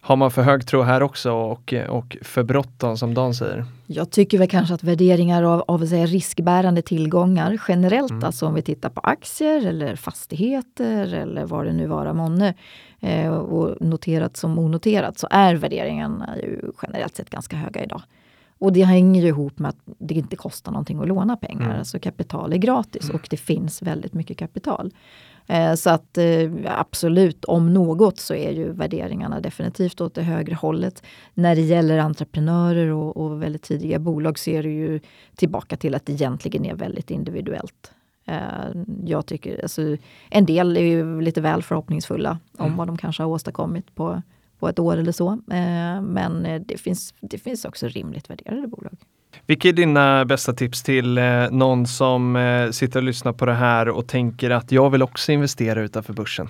har 0.05 0.15
man 0.15 0.31
för 0.31 0.41
hög 0.41 0.67
tro 0.67 0.81
här 0.81 1.03
också 1.03 1.31
och, 1.31 1.73
och 1.89 2.17
för 2.21 2.43
bråttom 2.43 2.97
som 2.97 3.13
Dan 3.13 3.33
säger? 3.33 3.65
Jag 3.85 4.11
tycker 4.11 4.37
väl 4.37 4.47
kanske 4.47 4.73
att 4.73 4.83
värderingar 4.83 5.43
av, 5.43 5.63
av 5.67 5.85
säga, 5.85 6.05
riskbärande 6.05 6.81
tillgångar 6.81 7.61
generellt, 7.67 8.11
mm. 8.11 8.23
alltså 8.23 8.47
om 8.47 8.53
vi 8.53 8.61
tittar 8.61 8.89
på 8.89 9.01
aktier 9.01 9.65
eller 9.65 9.95
fastigheter 9.95 11.13
eller 11.13 11.45
vad 11.45 11.65
det 11.65 11.73
nu 11.73 11.87
vara 11.87 12.13
månne 12.13 12.53
eh, 12.99 13.29
och 13.29 13.81
noterat 13.81 14.37
som 14.37 14.59
onoterat 14.59 15.17
så 15.17 15.27
är 15.31 15.55
värderingarna 15.55 16.37
ju 16.37 16.71
generellt 16.81 17.15
sett 17.15 17.29
ganska 17.29 17.55
höga 17.55 17.83
idag. 17.83 18.01
Och 18.57 18.73
det 18.73 18.83
hänger 18.83 19.21
ju 19.21 19.27
ihop 19.27 19.59
med 19.59 19.69
att 19.69 19.79
det 19.85 20.13
inte 20.13 20.35
kostar 20.35 20.71
någonting 20.71 20.99
att 20.99 21.07
låna 21.07 21.37
pengar. 21.37 21.65
Mm. 21.65 21.79
Alltså 21.79 21.99
kapital 21.99 22.53
är 22.53 22.57
gratis 22.57 23.03
mm. 23.03 23.15
och 23.15 23.27
det 23.29 23.37
finns 23.37 23.81
väldigt 23.81 24.13
mycket 24.13 24.37
kapital. 24.37 24.91
Eh, 25.47 25.73
så 25.73 25.89
att 25.89 26.17
eh, 26.17 26.51
absolut, 26.65 27.45
om 27.45 27.73
något 27.73 28.19
så 28.19 28.33
är 28.33 28.51
ju 28.51 28.71
värderingarna 28.71 29.39
definitivt 29.39 30.01
åt 30.01 30.13
det 30.13 30.21
högre 30.21 30.55
hållet. 30.55 31.03
När 31.33 31.55
det 31.55 31.61
gäller 31.61 31.97
entreprenörer 31.97 32.91
och, 32.91 33.17
och 33.17 33.43
väldigt 33.43 33.61
tidiga 33.61 33.99
bolag 33.99 34.39
så 34.39 34.49
är 34.49 34.63
det 34.63 34.69
ju 34.69 34.99
tillbaka 35.35 35.77
till 35.77 35.95
att 35.95 36.05
det 36.05 36.13
egentligen 36.13 36.65
är 36.65 36.75
väldigt 36.75 37.11
individuellt. 37.11 37.91
Eh, 38.25 38.37
jag 39.05 39.25
tycker, 39.25 39.61
alltså, 39.63 39.97
en 40.29 40.45
del 40.45 40.77
är 40.77 40.81
ju 40.81 41.21
lite 41.21 41.41
väl 41.41 41.63
förhoppningsfulla 41.63 42.39
om 42.57 42.65
mm. 42.65 42.77
vad 42.77 42.87
de 42.87 42.97
kanske 42.97 43.23
har 43.23 43.29
åstadkommit 43.29 43.95
på, 43.95 44.21
på 44.59 44.69
ett 44.69 44.79
år 44.79 44.97
eller 44.97 45.11
så. 45.11 45.39
Men 46.01 46.63
det 46.65 46.77
finns, 46.77 47.13
det 47.19 47.37
finns 47.37 47.65
också 47.65 47.87
rimligt 47.87 48.29
värderade 48.29 48.67
bolag. 48.67 48.97
Vilka 49.47 49.69
är 49.69 49.73
dina 49.73 50.25
bästa 50.25 50.53
tips 50.53 50.83
till 50.83 51.17
eh, 51.17 51.51
någon 51.51 51.87
som 51.87 52.35
eh, 52.35 52.71
sitter 52.71 52.99
och 52.99 53.03
lyssnar 53.03 53.33
på 53.33 53.45
det 53.45 53.53
här 53.53 53.89
och 53.89 54.07
tänker 54.07 54.49
att 54.49 54.71
jag 54.71 54.89
vill 54.89 55.03
också 55.03 55.31
investera 55.31 55.81
utanför 55.81 56.13
börsen? 56.13 56.49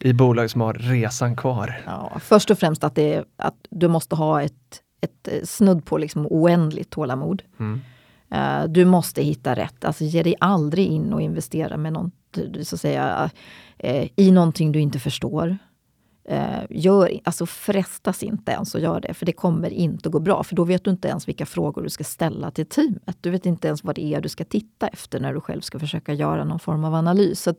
I 0.00 0.12
bolag 0.12 0.50
som 0.50 0.60
har 0.60 0.74
resan 0.74 1.36
kvar. 1.36 1.82
Ja, 1.86 2.12
först 2.20 2.50
och 2.50 2.58
främst 2.58 2.84
att, 2.84 2.94
det, 2.94 3.24
att 3.36 3.54
du 3.70 3.88
måste 3.88 4.16
ha 4.16 4.42
ett, 4.42 4.82
ett 5.00 5.28
eh, 5.28 5.44
snudd 5.44 5.84
på 5.84 5.98
liksom 5.98 6.26
oändligt 6.26 6.90
tålamod. 6.90 7.42
Mm. 7.60 7.80
Du 8.68 8.84
måste 8.84 9.22
hitta 9.22 9.54
rätt. 9.54 9.84
Alltså 9.84 10.04
ge 10.04 10.22
dig 10.22 10.34
aldrig 10.40 10.86
in 10.86 11.12
och 11.12 11.22
investera 11.22 11.76
med 11.76 11.92
något, 11.92 12.38
så 12.62 12.74
att 12.74 12.80
säga, 12.80 13.30
i 14.16 14.30
någonting 14.30 14.72
du 14.72 14.80
inte 14.80 14.98
förstår. 14.98 15.58
Eh, 16.24 16.62
gör, 16.70 17.20
alltså 17.24 17.46
frestas 17.46 18.22
inte 18.22 18.52
ens 18.52 18.74
att 18.74 18.80
göra 18.80 19.00
det, 19.00 19.14
för 19.14 19.26
det 19.26 19.32
kommer 19.32 19.70
inte 19.70 20.08
att 20.08 20.12
gå 20.12 20.20
bra. 20.20 20.42
För 20.42 20.56
då 20.56 20.64
vet 20.64 20.84
du 20.84 20.90
inte 20.90 21.08
ens 21.08 21.28
vilka 21.28 21.46
frågor 21.46 21.82
du 21.82 21.88
ska 21.88 22.04
ställa 22.04 22.50
till 22.50 22.66
teamet. 22.66 23.16
Du 23.20 23.30
vet 23.30 23.46
inte 23.46 23.68
ens 23.68 23.84
vad 23.84 23.94
det 23.94 24.14
är 24.14 24.20
du 24.20 24.28
ska 24.28 24.44
titta 24.44 24.88
efter 24.88 25.20
när 25.20 25.34
du 25.34 25.40
själv 25.40 25.60
ska 25.60 25.78
försöka 25.78 26.12
göra 26.14 26.44
någon 26.44 26.58
form 26.58 26.84
av 26.84 26.94
analys. 26.94 27.42
Så 27.42 27.54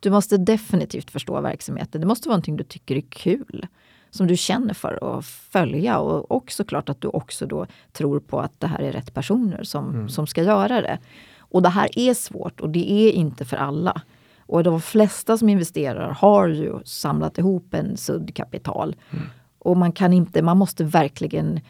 du 0.00 0.10
måste 0.10 0.36
definitivt 0.36 1.10
förstå 1.10 1.40
verksamheten. 1.40 2.00
Det 2.00 2.06
måste 2.06 2.28
vara 2.28 2.36
någonting 2.36 2.56
du 2.56 2.64
tycker 2.64 2.96
är 2.96 3.00
kul. 3.00 3.66
Som 4.10 4.26
du 4.26 4.36
känner 4.36 4.74
för 4.74 5.18
att 5.18 5.26
följa 5.26 5.98
och, 5.98 6.30
och 6.30 6.52
såklart 6.52 6.88
att 6.88 7.00
du 7.00 7.08
också 7.08 7.46
då 7.46 7.66
tror 7.92 8.20
på 8.20 8.40
att 8.40 8.60
det 8.60 8.66
här 8.66 8.78
är 8.78 8.92
rätt 8.92 9.14
personer 9.14 9.62
som, 9.64 9.90
mm. 9.90 10.08
som 10.08 10.26
ska 10.26 10.42
göra 10.42 10.80
det. 10.80 10.98
Och 11.38 11.62
det 11.62 11.68
här 11.68 11.98
är 11.98 12.14
svårt 12.14 12.60
och 12.60 12.70
det 12.70 12.92
är 12.92 13.12
inte 13.12 13.44
för 13.44 13.56
alla. 13.56 14.02
Och 14.48 14.62
de 14.62 14.80
flesta 14.80 15.38
som 15.38 15.48
investerar 15.48 16.10
har 16.10 16.48
ju 16.48 16.78
samlat 16.84 17.38
ihop 17.38 17.74
en 17.74 17.96
suddkapital. 17.96 18.96
Mm. 19.10 19.24
Och 19.58 19.76
man 19.76 19.92
kan 19.92 20.12
inte, 20.12 20.42
man 20.42 20.58
måste 20.58 20.84
verkligen 20.84 21.60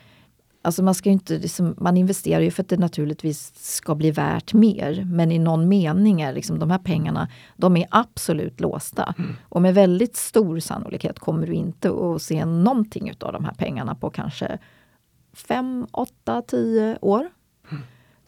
Alltså 0.63 0.83
man, 0.83 0.95
ska 0.95 1.11
inte, 1.11 1.39
liksom, 1.39 1.75
man 1.79 1.97
investerar 1.97 2.41
ju 2.41 2.51
för 2.51 2.63
att 2.63 2.69
det 2.69 2.77
naturligtvis 2.77 3.53
ska 3.55 3.95
bli 3.95 4.11
värt 4.11 4.55
mer. 4.55 5.05
Men 5.07 5.33
i 5.33 5.39
någon 5.39 5.69
mening 5.69 6.21
är 6.21 6.33
liksom, 6.33 6.59
de 6.59 6.71
här 6.71 6.79
pengarna 6.79 7.29
de 7.57 7.77
är 7.77 7.87
absolut 7.91 8.61
låsta. 8.61 9.15
Mm. 9.19 9.37
Och 9.49 9.63
med 9.63 9.75
väldigt 9.75 10.17
stor 10.17 10.59
sannolikhet 10.59 11.19
kommer 11.19 11.47
du 11.47 11.53
inte 11.53 11.91
att 11.91 12.23
se 12.23 12.45
någonting 12.45 13.13
av 13.21 13.33
de 13.33 13.45
här 13.45 13.55
pengarna 13.55 13.95
på 13.95 14.11
kanske 14.11 14.59
5, 15.33 15.87
8, 15.93 16.43
10 16.43 16.99
år. 17.01 17.29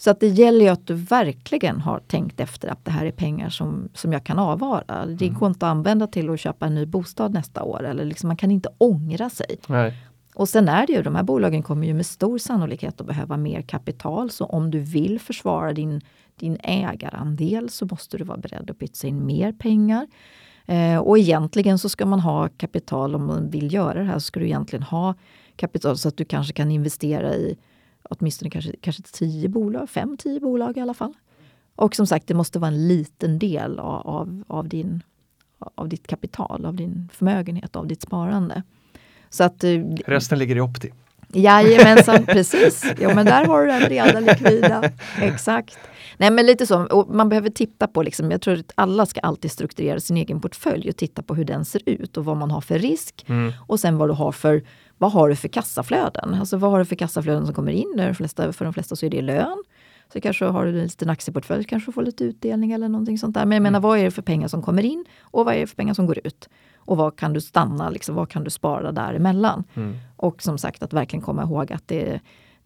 Så 0.01 0.11
att 0.11 0.21
det 0.21 0.29
gäller 0.29 0.61
ju 0.61 0.69
att 0.69 0.87
du 0.87 0.95
verkligen 0.95 1.81
har 1.81 1.99
tänkt 1.99 2.41
efter 2.41 2.69
att 2.69 2.85
det 2.85 2.91
här 2.91 3.07
är 3.07 3.13
pengar 3.13 3.49
som, 3.49 3.89
som 3.95 4.13
jag 4.13 4.25
kan 4.25 4.39
avvara. 4.39 5.07
Det 5.07 5.27
mm. 5.27 5.39
går 5.39 5.49
inte 5.49 5.67
att 5.67 5.71
använda 5.71 6.07
till 6.07 6.31
att 6.31 6.41
köpa 6.41 6.67
en 6.67 6.75
ny 6.75 6.87
bostad 6.87 7.35
nästa 7.35 7.63
år. 7.63 7.87
Eller 7.87 8.05
liksom, 8.05 8.29
man 8.29 8.37
kan 8.37 8.51
inte 8.51 8.69
ångra 8.79 9.31
sig. 9.31 9.57
Nej. 9.67 9.95
Och 10.35 10.49
sen 10.49 10.69
är 10.69 10.87
det 10.87 10.93
ju, 10.93 11.03
de 11.03 11.15
här 11.15 11.23
bolagen 11.23 11.63
kommer 11.63 11.87
ju 11.87 11.95
med 11.95 12.07
stor 12.07 12.39
sannolikhet 12.39 13.01
att 13.01 13.07
behöva 13.07 13.37
mer 13.37 13.63
kapital. 13.63 14.31
Så 14.31 14.45
om 14.45 14.71
du 14.71 14.79
vill 14.79 15.21
försvara 15.21 15.73
din, 15.73 16.01
din 16.37 16.59
ägarandel 16.63 17.69
så 17.69 17.87
måste 17.87 18.19
du 18.19 18.25
vara 18.25 18.39
beredd 18.39 18.71
att 18.71 18.79
pytsa 18.79 19.07
in 19.07 19.27
mer 19.27 19.53
pengar. 19.53 20.07
Eh, 20.67 20.99
och 20.99 21.19
egentligen 21.19 21.79
så 21.79 21.89
ska 21.89 22.07
man 22.07 22.21
ha 22.21 22.49
kapital, 22.49 23.15
om 23.15 23.27
man 23.27 23.51
vill 23.51 23.75
göra 23.75 23.99
det 23.99 24.05
här, 24.05 24.15
så 24.15 24.21
ska 24.21 24.41
du 24.41 24.47
egentligen 24.47 24.83
ha 24.83 25.15
kapital 25.57 25.99
så 25.99 26.09
att 26.09 26.17
du 26.17 26.25
kanske 26.25 26.53
kan 26.53 26.71
investera 26.71 27.35
i 27.35 27.57
åtminstone 28.11 28.51
kanske, 28.51 28.73
kanske 28.81 29.03
tio 29.03 29.49
bolag, 29.49 29.91
fem, 29.91 30.17
tio 30.17 30.41
bolag 30.41 30.77
i 30.77 30.81
alla 30.81 30.95
fall. 30.95 31.15
Och 31.77 31.97
som 31.97 32.07
sagt, 32.07 32.27
det 32.27 32.35
måste 32.35 32.59
vara 32.59 32.69
en 32.69 32.89
liten 32.89 33.39
del 33.39 33.79
av, 33.79 34.07
av, 34.07 34.45
av, 34.47 34.69
din, 34.69 35.03
av 35.59 35.89
ditt 35.89 36.07
kapital, 36.07 36.67
av 36.67 36.75
din 36.75 37.09
förmögenhet, 37.13 37.77
av 37.77 37.87
ditt 37.87 38.03
sparande. 38.03 38.63
Så 39.31 39.45
att, 39.45 39.65
eh, 39.65 39.85
Resten 40.07 40.39
ligger 40.39 40.57
i 40.57 40.61
Opti. 40.61 40.93
Jajamensan, 41.33 42.27
precis. 42.27 42.85
Jo 43.01 43.11
men 43.15 43.27
där 43.27 43.45
har 43.45 43.61
du 43.61 43.67
den 43.67 43.83
breda 43.83 44.21
likvida. 44.21 44.91
Exakt. 45.21 45.79
Nej 46.17 46.31
men 46.31 46.47
lite 46.47 46.67
så, 46.67 46.85
och 46.85 47.15
man 47.15 47.29
behöver 47.29 47.51
titta 47.51 47.87
på, 47.87 48.03
liksom, 48.03 48.31
jag 48.31 48.41
tror 48.41 48.55
att 48.55 48.73
alla 48.75 49.07
ska 49.07 49.21
alltid 49.21 49.51
strukturera 49.51 50.01
sin 50.01 50.17
egen 50.17 50.41
portfölj 50.41 50.89
och 50.89 50.97
titta 50.97 51.23
på 51.23 51.35
hur 51.35 51.45
den 51.45 51.65
ser 51.65 51.83
ut 51.87 52.17
och 52.17 52.25
vad 52.25 52.37
man 52.37 52.51
har 52.51 52.61
för 52.61 52.79
risk. 52.79 53.25
Mm. 53.29 53.53
Och 53.67 53.81
sen 53.81 53.99
vad 53.99 54.09
du 54.09 54.13
har 54.13 54.33
för 54.33 54.63
vad 54.99 55.13
har 55.13 55.29
du 55.29 55.37
för 55.37 55.49
kassaflöden? 55.49 56.35
Alltså 56.35 56.57
vad 56.57 56.71
har 56.71 56.79
du 56.79 56.85
för 56.85 56.97
kassaflöden 56.97 57.47
som 57.47 57.55
kommer 57.55 57.73
in? 57.73 57.95
De 57.97 58.15
flesta, 58.15 58.53
för 58.53 58.65
de 58.65 58.75
flesta 58.75 58.97
så 58.97 59.07
är 59.07 59.11
det 59.11 59.23
lön. 59.23 59.63
Så 60.13 60.21
kanske 60.21 60.45
har 60.45 60.65
du 60.65 60.71
en 60.71 60.83
liten 60.83 61.11
aktieportfölj, 61.11 61.65
kanske 61.65 61.93
får 61.93 62.03
lite 62.03 62.25
utdelning 62.25 62.73
eller 62.73 62.89
någonting 62.89 63.19
sånt 63.19 63.35
där. 63.35 63.45
Men 63.45 63.57
jag 63.57 63.63
menar, 63.63 63.79
mm. 63.79 63.89
vad 63.89 63.99
är 63.99 64.05
det 64.05 64.11
för 64.11 64.23
pengar 64.23 64.49
som 64.49 64.63
kommer 64.63 64.85
in 64.85 65.05
och 65.21 65.45
vad 65.45 65.55
är 65.55 65.61
det 65.61 65.67
för 65.67 65.77
pengar 65.77 65.95
som 65.95 66.07
går 66.07 66.19
ut? 66.25 66.49
Och 66.85 66.97
vad 66.97 67.17
kan 67.17 67.33
du 67.33 67.41
stanna, 67.41 67.91
liksom, 67.91 68.15
vad 68.15 68.29
kan 68.29 68.45
du 68.45 68.51
spara 68.51 68.93
däremellan? 68.93 69.65
Mm. 69.75 69.97
Och 70.17 70.43
som 70.43 70.59
sagt 70.59 70.83
att 70.83 70.93
verkligen 70.93 71.23
komma 71.23 71.43
ihåg 71.43 71.73
att 71.73 71.89
det, 71.89 72.21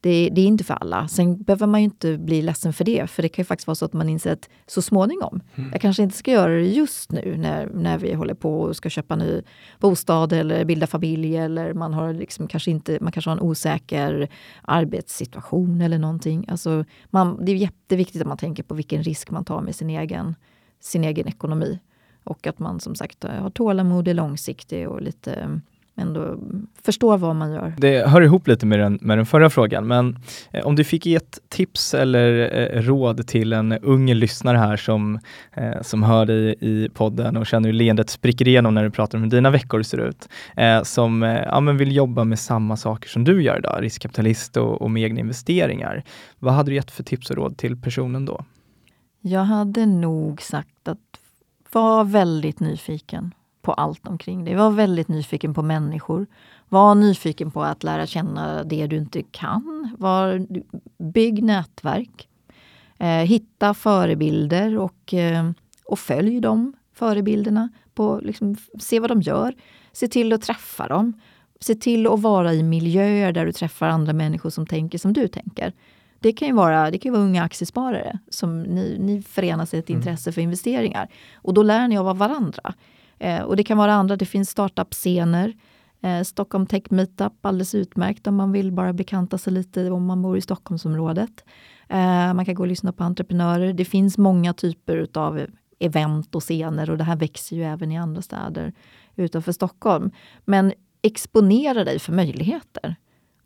det, 0.04 0.30
det, 0.32 0.40
är 0.40 0.46
inte 0.46 0.64
för 0.64 0.74
alla. 0.74 1.08
Sen 1.08 1.42
behöver 1.42 1.66
man 1.66 1.80
ju 1.80 1.84
inte 1.84 2.18
bli 2.18 2.42
ledsen 2.42 2.72
för 2.72 2.84
det, 2.84 3.10
för 3.10 3.22
det 3.22 3.28
kan 3.28 3.42
ju 3.42 3.46
faktiskt 3.46 3.66
vara 3.66 3.74
så 3.74 3.84
att 3.84 3.92
man 3.92 4.08
inser 4.08 4.32
att 4.32 4.48
så 4.66 4.82
småningom, 4.82 5.40
mm. 5.54 5.70
jag 5.72 5.80
kanske 5.80 6.02
inte 6.02 6.16
ska 6.16 6.30
göra 6.30 6.52
det 6.52 6.66
just 6.66 7.12
nu 7.12 7.36
när, 7.36 7.66
när 7.66 7.98
vi 7.98 8.14
håller 8.14 8.34
på 8.34 8.60
och 8.60 8.76
ska 8.76 8.90
köpa 8.90 9.16
ny 9.16 9.42
bostad 9.80 10.32
eller 10.32 10.64
bilda 10.64 10.86
familj 10.86 11.36
eller 11.36 11.74
man 11.74 11.94
har 11.94 12.12
liksom 12.12 12.48
kanske 12.48 12.70
inte, 12.70 12.98
man 13.00 13.12
kanske 13.12 13.30
har 13.30 13.36
en 13.36 13.42
osäker 13.42 14.28
arbetssituation 14.62 15.80
eller 15.80 15.98
någonting. 15.98 16.44
Alltså 16.48 16.84
man, 17.10 17.44
det 17.44 17.52
är 17.52 17.56
jätteviktigt 17.56 18.22
att 18.22 18.28
man 18.28 18.38
tänker 18.38 18.62
på 18.62 18.74
vilken 18.74 19.02
risk 19.02 19.30
man 19.30 19.44
tar 19.44 19.60
med 19.60 19.74
sin 19.74 19.90
egen, 19.90 20.34
sin 20.80 21.04
egen 21.04 21.28
ekonomi. 21.28 21.78
Och 22.24 22.46
att 22.46 22.58
man 22.58 22.80
som 22.80 22.94
sagt 22.94 23.24
har 23.24 23.50
tålamod, 23.50 24.08
är 24.08 24.14
långsiktig 24.14 24.88
och 24.88 25.02
lite 25.02 25.60
ändå 25.96 26.38
förstår 26.82 27.18
vad 27.18 27.36
man 27.36 27.52
gör. 27.52 27.74
Det 27.78 28.08
hör 28.08 28.20
ihop 28.22 28.48
lite 28.48 28.66
med 28.66 28.78
den, 28.78 28.98
med 29.00 29.18
den 29.18 29.26
förra 29.26 29.50
frågan, 29.50 29.86
men 29.86 30.18
eh, 30.50 30.66
om 30.66 30.76
du 30.76 30.84
fick 30.84 31.06
ge 31.06 31.14
ett 31.14 31.38
tips 31.48 31.94
eller 31.94 32.56
eh, 32.76 32.82
råd 32.82 33.26
till 33.26 33.52
en 33.52 33.72
ung 33.72 34.14
lyssnare 34.14 34.58
här 34.58 34.76
som, 34.76 35.18
eh, 35.52 35.82
som 35.82 36.02
hör 36.02 36.26
dig 36.26 36.54
i 36.60 36.88
podden 36.94 37.36
och 37.36 37.46
känner 37.46 37.68
hur 37.68 37.72
leendet 37.72 38.10
spricker 38.10 38.48
igenom 38.48 38.74
när 38.74 38.84
du 38.84 38.90
pratar 38.90 39.18
om 39.18 39.24
hur 39.24 39.30
dina 39.30 39.50
veckor 39.50 39.82
ser 39.82 39.98
ut, 39.98 40.28
eh, 40.56 40.82
som 40.82 41.22
eh, 41.22 41.42
ja, 41.42 41.60
men 41.60 41.76
vill 41.76 41.96
jobba 41.96 42.24
med 42.24 42.38
samma 42.38 42.76
saker 42.76 43.08
som 43.08 43.24
du 43.24 43.42
gör 43.42 43.58
idag, 43.58 43.78
riskkapitalist 43.82 44.56
och, 44.56 44.82
och 44.82 44.90
med 44.90 45.02
egna 45.02 45.20
investeringar. 45.20 46.04
Vad 46.38 46.54
hade 46.54 46.70
du 46.70 46.74
gett 46.74 46.90
för 46.90 47.02
tips 47.02 47.30
och 47.30 47.36
råd 47.36 47.56
till 47.56 47.76
personen 47.76 48.24
då? 48.24 48.44
Jag 49.20 49.44
hade 49.44 49.86
nog 49.86 50.42
sagt 50.42 50.88
att 50.88 50.98
var 51.74 52.04
väldigt 52.04 52.60
nyfiken 52.60 53.34
på 53.62 53.72
allt 53.72 54.06
omkring 54.06 54.44
dig. 54.44 54.54
Var 54.54 54.70
väldigt 54.70 55.08
nyfiken 55.08 55.54
på 55.54 55.62
människor. 55.62 56.26
Var 56.68 56.94
nyfiken 56.94 57.50
på 57.50 57.62
att 57.62 57.82
lära 57.82 58.06
känna 58.06 58.64
det 58.64 58.86
du 58.86 58.96
inte 58.96 59.22
kan. 59.22 59.94
Var, 59.98 60.46
bygg 61.12 61.42
nätverk. 61.42 62.28
Eh, 62.98 63.08
hitta 63.08 63.74
förebilder 63.74 64.78
och, 64.78 65.14
eh, 65.14 65.50
och 65.84 65.98
följ 65.98 66.40
de 66.40 66.72
förebilderna. 66.92 67.68
På, 67.94 68.20
liksom, 68.22 68.56
se 68.80 69.00
vad 69.00 69.10
de 69.10 69.22
gör. 69.22 69.54
Se 69.92 70.08
till 70.08 70.32
att 70.32 70.42
träffa 70.42 70.88
dem. 70.88 71.12
Se 71.60 71.74
till 71.74 72.06
att 72.06 72.20
vara 72.20 72.54
i 72.54 72.62
miljöer 72.62 73.32
där 73.32 73.46
du 73.46 73.52
träffar 73.52 73.88
andra 73.88 74.12
människor 74.12 74.50
som 74.50 74.66
tänker 74.66 74.98
som 74.98 75.12
du 75.12 75.28
tänker. 75.28 75.72
Det 76.24 76.32
kan 76.32 76.48
ju 76.48 76.54
vara, 76.54 76.90
det 76.90 76.98
kan 76.98 77.12
vara 77.12 77.22
unga 77.22 77.42
aktiesparare 77.42 78.18
som 78.28 78.62
ni, 78.62 78.96
ni 79.00 79.22
förenar 79.22 79.66
sig 79.66 79.78
ett 79.78 79.90
mm. 79.90 80.00
intresse 80.00 80.32
för 80.32 80.40
investeringar. 80.40 81.08
Och 81.34 81.54
då 81.54 81.62
lär 81.62 81.88
ni 81.88 81.98
av 81.98 82.18
varandra. 82.18 82.74
Eh, 83.18 83.42
och 83.42 83.56
det 83.56 83.64
kan 83.64 83.78
vara 83.78 83.94
andra, 83.94 84.16
det 84.16 84.26
finns 84.26 84.50
startup-scener. 84.50 85.52
Eh, 86.02 86.22
Stockholm 86.22 86.66
Tech 86.66 86.82
Meetup, 86.90 87.46
alldeles 87.46 87.74
utmärkt 87.74 88.26
om 88.26 88.36
man 88.36 88.52
vill 88.52 88.72
bara 88.72 88.92
bekanta 88.92 89.38
sig 89.38 89.52
lite 89.52 89.90
om 89.90 90.06
man 90.06 90.22
bor 90.22 90.36
i 90.36 90.40
Stockholmsområdet. 90.40 91.44
Eh, 91.88 92.34
man 92.34 92.44
kan 92.44 92.54
gå 92.54 92.62
och 92.62 92.68
lyssna 92.68 92.92
på 92.92 93.04
entreprenörer. 93.04 93.72
Det 93.72 93.84
finns 93.84 94.18
många 94.18 94.54
typer 94.54 95.08
av 95.14 95.46
event 95.78 96.34
och 96.34 96.42
scener 96.42 96.90
och 96.90 96.98
det 96.98 97.04
här 97.04 97.16
växer 97.16 97.56
ju 97.56 97.64
även 97.64 97.92
i 97.92 97.98
andra 97.98 98.22
städer 98.22 98.72
utanför 99.16 99.52
Stockholm. 99.52 100.10
Men 100.44 100.72
exponera 101.02 101.84
dig 101.84 101.98
för 101.98 102.12
möjligheter 102.12 102.96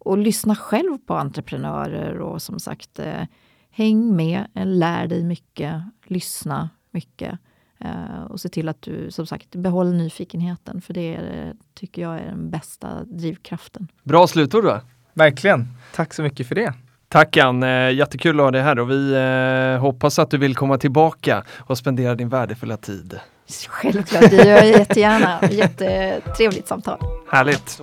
och 0.09 0.19
lyssna 0.19 0.57
själv 0.57 0.99
på 1.07 1.15
entreprenörer 1.15 2.21
och 2.21 2.43
som 2.43 2.61
sagt 2.61 2.99
eh, 2.99 3.23
häng 3.71 4.17
med, 4.17 4.47
lär 4.55 5.07
dig 5.07 5.25
mycket, 5.25 5.83
lyssna 6.05 6.71
mycket 6.91 7.39
eh, 7.81 8.23
och 8.29 8.41
se 8.41 8.49
till 8.49 8.69
att 8.69 8.83
du 8.83 9.11
som 9.11 9.27
sagt 9.27 9.57
behåller 9.57 9.93
nyfikenheten 9.93 10.81
för 10.81 10.95
det 10.95 11.15
är, 11.15 11.55
tycker 11.75 12.03
jag 12.03 12.19
är 12.19 12.27
den 12.27 12.51
bästa 12.51 13.05
drivkraften. 13.05 13.89
Bra 14.03 14.27
slutord 14.27 14.65
va? 14.65 14.81
Verkligen. 15.13 15.69
Tack 15.95 16.15
så 16.15 16.23
mycket 16.23 16.49
för 16.49 16.55
det. 16.55 16.75
Tack 17.09 17.37
Ann, 17.37 17.63
jättekul 17.97 18.41
att 18.41 18.45
ha 18.45 18.51
dig 18.51 18.63
här 18.63 18.79
och 18.79 18.91
vi 18.91 19.15
eh, 19.15 19.81
hoppas 19.81 20.19
att 20.19 20.31
du 20.31 20.39
vill 20.39 20.57
komma 20.57 20.79
tillbaka 20.79 21.45
och 21.59 21.79
spendera 21.79 22.15
din 22.15 22.29
värdefulla 22.29 22.77
tid. 22.77 23.21
Självklart, 23.69 24.31
det 24.31 24.37
gör 24.37 24.57
jag 24.57 24.67
jättegärna. 24.67 25.41
Jättetrevligt 25.51 26.69
samtal. 26.69 26.99
Härligt. 27.31 27.81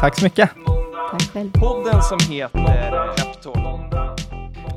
Tack 0.00 0.18
så 0.18 0.24
mycket. 0.24 0.50
Tack 1.10 1.22
själv. 1.32 1.50
Podden 1.52 2.02
som 2.02 2.18
heter. 2.30 3.14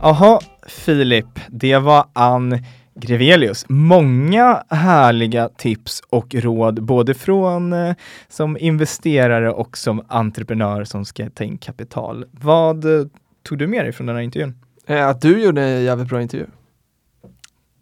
Jaha, 0.01 0.39
Filip, 0.67 1.39
det 1.47 1.77
var 1.77 2.05
Ann 2.13 2.63
Grevelius. 2.95 3.65
Många 3.69 4.63
härliga 4.69 5.49
tips 5.49 6.01
och 6.09 6.35
råd, 6.35 6.83
både 6.83 7.13
från 7.13 7.73
eh, 7.73 7.95
som 8.27 8.57
investerare 8.57 9.51
och 9.51 9.77
som 9.77 10.05
entreprenör 10.07 10.83
som 10.83 11.05
ska 11.05 11.29
ta 11.29 11.43
in 11.43 11.57
kapital. 11.57 12.25
Vad 12.31 12.85
eh, 12.85 13.07
tog 13.43 13.57
du 13.57 13.67
med 13.67 13.85
dig 13.85 13.91
från 13.91 14.07
den 14.07 14.15
här 14.15 14.23
intervjun? 14.23 14.55
Eh, 14.87 15.07
att 15.07 15.21
du 15.21 15.43
gjorde 15.43 15.63
en 15.63 15.83
jävligt 15.83 16.07
bra 16.07 16.21
intervju. 16.21 16.45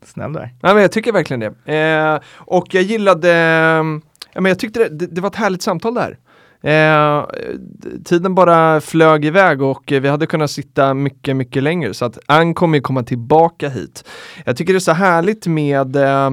Snäll 0.06 0.34
där. 0.34 0.54
Nej, 0.62 0.74
men 0.74 0.82
jag 0.82 0.92
tycker 0.92 1.12
verkligen 1.12 1.40
det. 1.66 2.22
Och 2.36 2.74
jag 2.74 2.84
gillade, 2.84 3.30
ja, 4.34 4.42
men 4.42 4.46
jag 4.46 4.60
tyckte 4.60 4.80
det, 4.80 4.90
det, 4.90 5.08
det 5.08 5.22
var 5.22 5.30
ett 5.30 5.36
härligt 5.36 5.62
samtal 5.62 5.94
där. 5.94 6.18
Eh, 6.66 7.26
tiden 8.06 8.36
bara 8.36 8.82
flög 8.82 9.26
iväg 9.26 9.62
och 9.62 9.84
vi 9.88 10.08
hade 10.08 10.28
kunnat 10.28 10.52
sitta 10.52 10.94
mycket, 10.94 11.36
mycket 11.36 11.64
längre 11.64 11.94
så 11.94 12.06
att 12.06 12.20
Ann 12.26 12.54
kommer 12.54 12.80
komma 12.80 13.04
tillbaka 13.04 13.70
hit. 13.70 14.08
Jag 14.46 14.58
tycker 14.58 14.74
det 14.74 14.78
är 14.78 14.80
så 14.80 14.92
härligt 14.92 15.48
med 15.48 15.96
eh, 15.96 16.30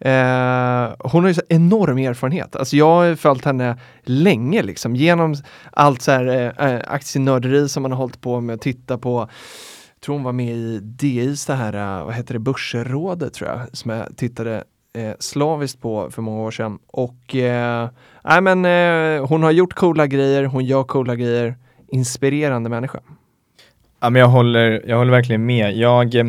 Eh, 0.00 0.94
hon 0.98 1.22
har 1.22 1.28
ju 1.28 1.34
så 1.34 1.42
enorm 1.48 1.98
erfarenhet. 1.98 2.56
Alltså 2.56 2.76
jag 2.76 2.94
har 2.94 3.14
följt 3.14 3.44
henne 3.44 3.78
länge 4.02 4.62
liksom 4.62 4.96
genom 4.96 5.34
allt 5.72 6.02
så 6.02 6.10
här 6.10 6.26
eh, 6.26 6.72
eh, 6.72 6.80
aktienörderi 6.86 7.68
som 7.68 7.82
man 7.82 7.92
har 7.92 7.98
hållit 7.98 8.20
på 8.20 8.40
med 8.40 8.54
och 8.54 8.60
titta 8.60 8.98
på. 8.98 9.18
Jag 9.94 10.00
tror 10.00 10.14
hon 10.14 10.24
var 10.24 10.32
med 10.32 10.56
i 10.56 10.78
DIs 10.82 11.46
det 11.46 11.54
här, 11.54 11.98
eh, 11.98 12.04
vad 12.04 12.14
heter 12.14 12.34
det, 12.34 12.40
Börsrådet 12.40 13.34
tror 13.34 13.50
jag, 13.50 13.60
som 13.72 13.90
jag 13.90 14.16
tittade 14.16 14.64
eh, 14.96 15.12
slaviskt 15.18 15.80
på 15.80 16.10
för 16.10 16.22
många 16.22 16.42
år 16.42 16.50
sedan. 16.50 16.78
Och 16.86 17.34
eh, 17.34 17.88
men, 18.42 18.64
eh, 18.64 19.26
hon 19.26 19.42
har 19.42 19.50
gjort 19.50 19.74
coola 19.74 20.06
grejer, 20.06 20.44
hon 20.44 20.64
gör 20.64 20.84
coola 20.84 21.16
grejer. 21.16 21.56
Inspirerande 21.90 22.70
människa. 22.70 23.00
Ja, 24.00 24.10
men 24.10 24.20
jag, 24.20 24.28
håller, 24.28 24.82
jag 24.86 24.96
håller 24.98 25.10
verkligen 25.10 25.46
med. 25.46 25.76
Jag, 25.76 26.14
eh, 26.14 26.26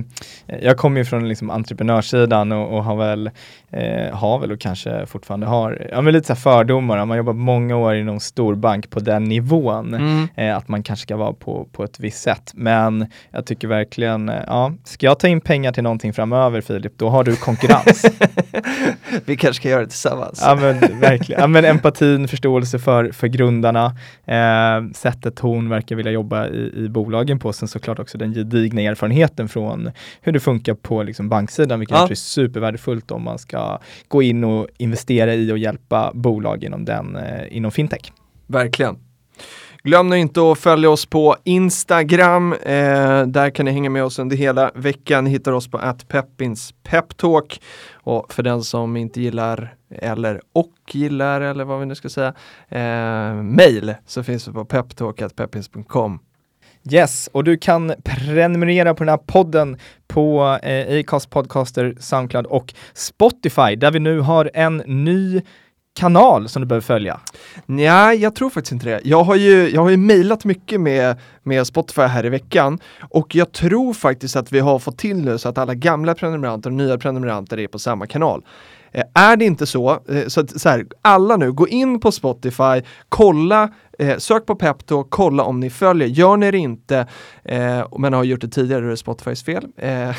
jag 0.62 0.78
kommer 0.78 1.00
ju 1.00 1.06
från 1.06 1.28
liksom 1.30 1.50
entreprenörssidan 1.50 2.52
och, 2.52 2.78
och 2.78 2.84
har, 2.84 2.96
väl, 2.96 3.32
eh, 3.72 4.16
har 4.16 4.40
väl 4.40 4.52
och 4.52 4.60
kanske 4.60 5.06
fortfarande 5.06 5.48
har 5.48 5.88
ja, 5.92 6.02
men 6.02 6.14
lite 6.14 6.28
så 6.28 6.36
fördomar. 6.36 7.06
Man 7.06 7.18
jobbar 7.18 7.34
många 7.34 7.76
år 7.76 7.96
i 7.96 8.04
någon 8.04 8.20
storbank 8.20 8.90
på 8.90 9.00
den 9.00 9.24
nivån. 9.24 9.94
Mm. 9.94 10.28
Eh, 10.36 10.58
att 10.58 10.68
man 10.68 10.84
kanske 10.84 11.04
ska 11.04 11.18
vara 11.18 11.34
på, 11.34 11.68
på 11.72 11.84
ett 11.84 12.00
visst 12.00 12.22
sätt. 12.22 12.52
Men 12.56 13.08
jag 13.32 13.46
tycker 13.46 13.68
verkligen, 13.68 14.30
eh, 14.30 14.36
ja, 14.48 14.74
ska 14.84 15.06
jag 15.06 15.20
ta 15.20 15.28
in 15.28 15.42
pengar 15.42 15.72
till 15.72 15.84
någonting 15.84 16.14
framöver 16.14 16.62
Filip, 16.62 16.98
då 16.98 17.10
har 17.10 17.24
du 17.24 17.36
konkurrens. 17.36 18.06
Vi 19.26 19.38
kanske 19.38 19.62
ska 19.62 19.70
göra 19.70 19.82
det 19.82 19.88
tillsammans. 19.88 20.42
Ja 20.46 20.56
men 20.56 21.00
verkligen. 21.00 21.42
Ja, 21.42 21.48
men 21.48 21.66
empatin, 21.66 22.28
förståelse 22.28 22.80
för, 22.80 23.12
för 23.12 23.28
grundarna, 23.28 23.86
eh, 24.26 24.92
sättet 24.94 25.40
hon 25.40 25.70
verkar 25.70 25.96
vilja 25.96 26.12
jobba 26.12 26.48
i, 26.48 26.74
i 26.76 26.90
bolagen 26.90 27.40
på 27.40 27.54
sen 27.54 27.68
såklart 27.68 28.00
också 28.00 28.18
den 28.18 28.34
gedigna 28.34 28.82
erfarenheten 28.82 29.50
från 29.50 29.92
hur 30.22 30.32
det 30.32 30.40
funkar 30.40 30.74
på 30.74 31.04
liksom 31.04 31.30
banksidan, 31.30 31.80
vilket 31.80 31.98
ja. 31.98 32.08
är 32.10 32.16
supervärdefullt 32.16 33.12
om 33.12 33.24
man 33.24 33.40
ska 33.40 33.59
Eh, 33.60 33.78
gå 34.08 34.22
in 34.22 34.44
och 34.44 34.68
investera 34.78 35.34
i 35.34 35.52
och 35.52 35.58
hjälpa 35.58 36.12
bolag 36.14 36.64
inom, 36.64 36.86
den, 36.86 37.16
eh, 37.16 37.58
inom 37.58 37.72
fintech. 37.72 38.12
Verkligen. 38.48 38.98
Glöm 39.84 40.10
nu 40.10 40.18
inte 40.18 40.52
att 40.52 40.60
följa 40.60 40.90
oss 40.90 41.06
på 41.06 41.36
Instagram. 41.44 42.54
Eh, 42.54 43.26
där 43.28 43.50
kan 43.50 43.66
ni 43.66 43.72
hänga 43.72 43.90
med 43.90 44.04
oss 44.04 44.20
under 44.20 44.38
hela 44.38 44.72
veckan. 44.76 45.24
Ni 45.24 45.30
hittar 45.30 45.52
oss 45.52 45.72
på 45.72 45.96
@peppinspeptalk. 46.08 47.62
Och 47.94 48.34
för 48.34 48.44
den 48.44 48.64
som 48.64 48.98
inte 48.98 49.22
gillar 49.22 49.76
eller 49.90 50.42
och 50.54 50.74
gillar 50.92 51.42
eller 51.42 51.66
vad 51.66 51.80
vi 51.80 51.86
nu 51.86 51.96
ska 51.96 52.10
säga, 52.10 52.34
eh, 52.70 53.34
mail 53.36 53.96
så 54.06 54.24
finns 54.24 54.48
vi 54.48 54.52
på 54.52 54.66
peptalk.peppins.com. 54.66 56.20
Yes, 56.92 57.30
och 57.32 57.44
du 57.44 57.58
kan 57.58 57.94
prenumerera 58.04 58.94
på 58.94 59.04
den 59.04 59.10
här 59.10 59.18
podden 59.18 59.78
på 60.08 60.60
eh, 60.64 61.00
Acast 61.00 61.30
Podcaster, 61.30 61.96
Soundcloud 62.00 62.46
och 62.46 62.74
Spotify 62.94 63.76
där 63.76 63.92
vi 63.92 64.00
nu 64.00 64.20
har 64.20 64.52
en 64.54 64.78
ny 64.78 65.42
kanal 65.94 66.50
som 66.50 66.62
du 66.62 66.66
behöver 66.66 66.86
följa? 66.86 67.20
Nej, 67.66 68.18
jag 68.18 68.36
tror 68.36 68.50
faktiskt 68.50 68.72
inte 68.72 68.86
det. 68.86 69.02
Jag 69.04 69.24
har 69.24 69.36
ju, 69.36 69.70
jag 69.70 69.82
har 69.82 69.90
ju 69.90 69.98
mejlat 69.98 70.46
mycket 70.46 70.82
med, 70.82 71.18
med 71.44 71.68
Spotify 71.68 72.02
här 72.02 72.26
i 72.26 72.30
veckan 72.30 72.80
och 73.10 73.36
jag 73.36 73.52
tror 73.52 73.94
faktiskt 73.94 74.36
att 74.36 74.52
vi 74.52 74.60
har 74.60 74.80
fått 74.80 74.98
till 74.98 75.18
nu 75.18 75.38
så 75.38 75.50
att 75.50 75.58
alla 75.58 75.74
gamla 75.74 76.16
prenumeranter 76.16 76.70
och 76.70 76.76
nya 76.76 76.98
prenumeranter 76.98 77.60
är 77.60 77.68
på 77.68 77.80
samma 77.80 78.08
kanal. 78.08 78.44
Eh, 78.92 79.04
är 79.14 79.36
det 79.36 79.46
inte 79.46 79.66
så, 79.66 80.00
eh, 80.10 80.28
så 80.28 80.42
att 80.42 80.62
så 80.62 80.70
här, 80.70 80.86
alla 81.02 81.38
nu, 81.38 81.52
gå 81.52 81.68
in 81.68 82.00
på 82.00 82.12
Spotify, 82.12 82.82
kolla, 83.10 83.70
eh, 84.00 84.18
sök 84.18 84.46
på 84.46 84.56
Pepto, 84.56 85.04
kolla 85.10 85.44
om 85.44 85.60
ni 85.60 85.70
följer. 85.70 86.08
Gör 86.08 86.38
ni 86.38 86.52
det 86.52 86.58
inte, 86.58 87.08
eh, 87.44 87.88
men 87.98 88.14
har 88.14 88.24
gjort 88.24 88.42
det 88.42 88.48
tidigare, 88.48 88.82
då 88.82 88.88
är 88.88 88.92
det 88.92 88.98
Spotifys 88.98 89.44
fel. 89.44 89.68
Eh, 89.78 90.16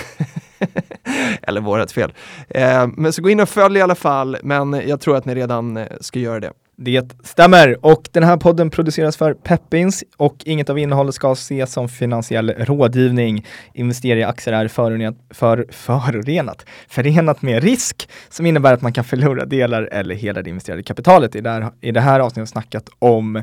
eller 1.42 1.60
vårat 1.60 1.92
fel. 1.92 2.12
Eh, 2.48 2.86
men 2.96 3.12
så 3.12 3.22
gå 3.22 3.30
in 3.30 3.40
och 3.40 3.48
följ 3.48 3.78
i 3.78 3.82
alla 3.82 3.94
fall, 3.94 4.36
men 4.42 4.72
jag 4.72 5.00
tror 5.00 5.16
att 5.16 5.24
ni 5.24 5.34
redan 5.34 5.76
eh, 5.76 5.86
ska 6.00 6.18
göra 6.18 6.40
det. 6.40 6.52
Det 6.82 7.12
stämmer 7.24 7.86
och 7.86 8.08
den 8.12 8.22
här 8.22 8.36
podden 8.36 8.70
produceras 8.70 9.16
för 9.16 9.34
Peppins 9.34 10.04
och 10.16 10.36
inget 10.44 10.70
av 10.70 10.78
innehållet 10.78 11.14
ska 11.14 11.32
ses 11.32 11.72
som 11.72 11.88
finansiell 11.88 12.50
rådgivning. 12.50 13.46
Investera 13.74 14.18
i 14.18 14.22
aktier 14.22 14.54
är 14.54 14.68
förorenat, 14.68 15.16
för, 15.30 15.66
förorenat, 15.70 16.66
förenat 16.88 17.42
med 17.42 17.62
risk 17.62 18.08
som 18.28 18.46
innebär 18.46 18.74
att 18.74 18.82
man 18.82 18.92
kan 18.92 19.04
förlora 19.04 19.44
delar 19.44 19.82
eller 19.82 20.14
hela 20.14 20.42
det 20.42 20.50
investerade 20.50 20.82
kapitalet. 20.82 21.34
I 21.34 21.40
det 21.40 21.50
här, 21.50 21.70
i 21.80 21.90
det 21.90 22.00
här 22.00 22.20
avsnittet 22.20 22.48
snackat 22.48 22.88
om 22.98 23.36
eh, 23.36 23.42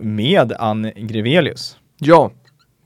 med 0.00 0.52
Ann 0.52 0.90
Grevelius. 0.96 1.76
Ja, 1.98 2.30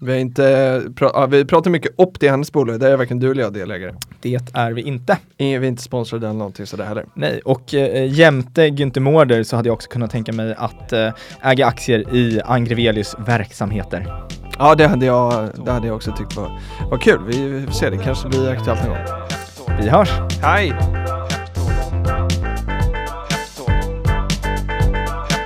vi, 0.05 0.13
har 0.13 0.19
inte, 0.19 0.83
pra, 0.97 1.11
ja, 1.15 1.27
vi 1.27 1.45
pratar 1.45 1.71
mycket 1.71 2.01
upp 2.01 2.21
till 2.21 2.31
hennes 2.31 2.53
bolag, 2.53 2.81
där 2.81 2.91
är 2.91 2.97
varken 2.97 3.19
du 3.19 3.31
eller 3.31 3.43
jag 3.43 3.53
delägare. 3.53 3.95
Det 4.23 4.41
är 4.55 4.73
vi 4.73 4.83
inte. 4.83 5.19
Vi 5.37 5.55
är 5.55 5.65
inte 5.65 5.83
sponsrade 5.83 6.27
eller 6.27 6.39
någonting 6.39 6.67
sådär 6.67 6.85
heller. 6.85 7.05
Nej, 7.15 7.41
och 7.45 7.75
eh, 7.75 8.13
jämte 8.13 8.69
Günther 8.69 9.01
Mårder 9.01 9.43
så 9.43 9.57
hade 9.57 9.69
jag 9.69 9.75
också 9.75 9.91
kunnat 9.91 10.11
tänka 10.11 10.33
mig 10.33 10.55
att 10.59 10.93
eh, 10.93 11.11
äga 11.43 11.67
aktier 11.67 12.15
i 12.15 12.41
Angrevelius 12.45 13.17
verksamheter. 13.27 14.25
Ja, 14.59 14.75
det 14.75 14.87
hade 14.87 15.07
jag, 15.07 15.49
det 15.65 15.73
hade 15.73 15.87
jag 15.87 15.97
också 15.97 16.13
tyckt 16.13 16.37
var, 16.37 16.61
var 16.91 16.99
kul. 16.99 17.21
Vi 17.27 17.67
får 17.67 17.73
se, 17.73 17.91
det 17.91 17.99
kanske 17.99 18.29
blir 18.29 18.51
aktuellt 18.51 18.81
någon 18.81 18.91
gång. 18.91 19.79
Vi 19.81 19.89
hörs! 19.89 20.11
Hej! 20.43 20.73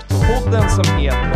Podden 0.09 0.70
som 0.70 0.96
heter 0.98 1.27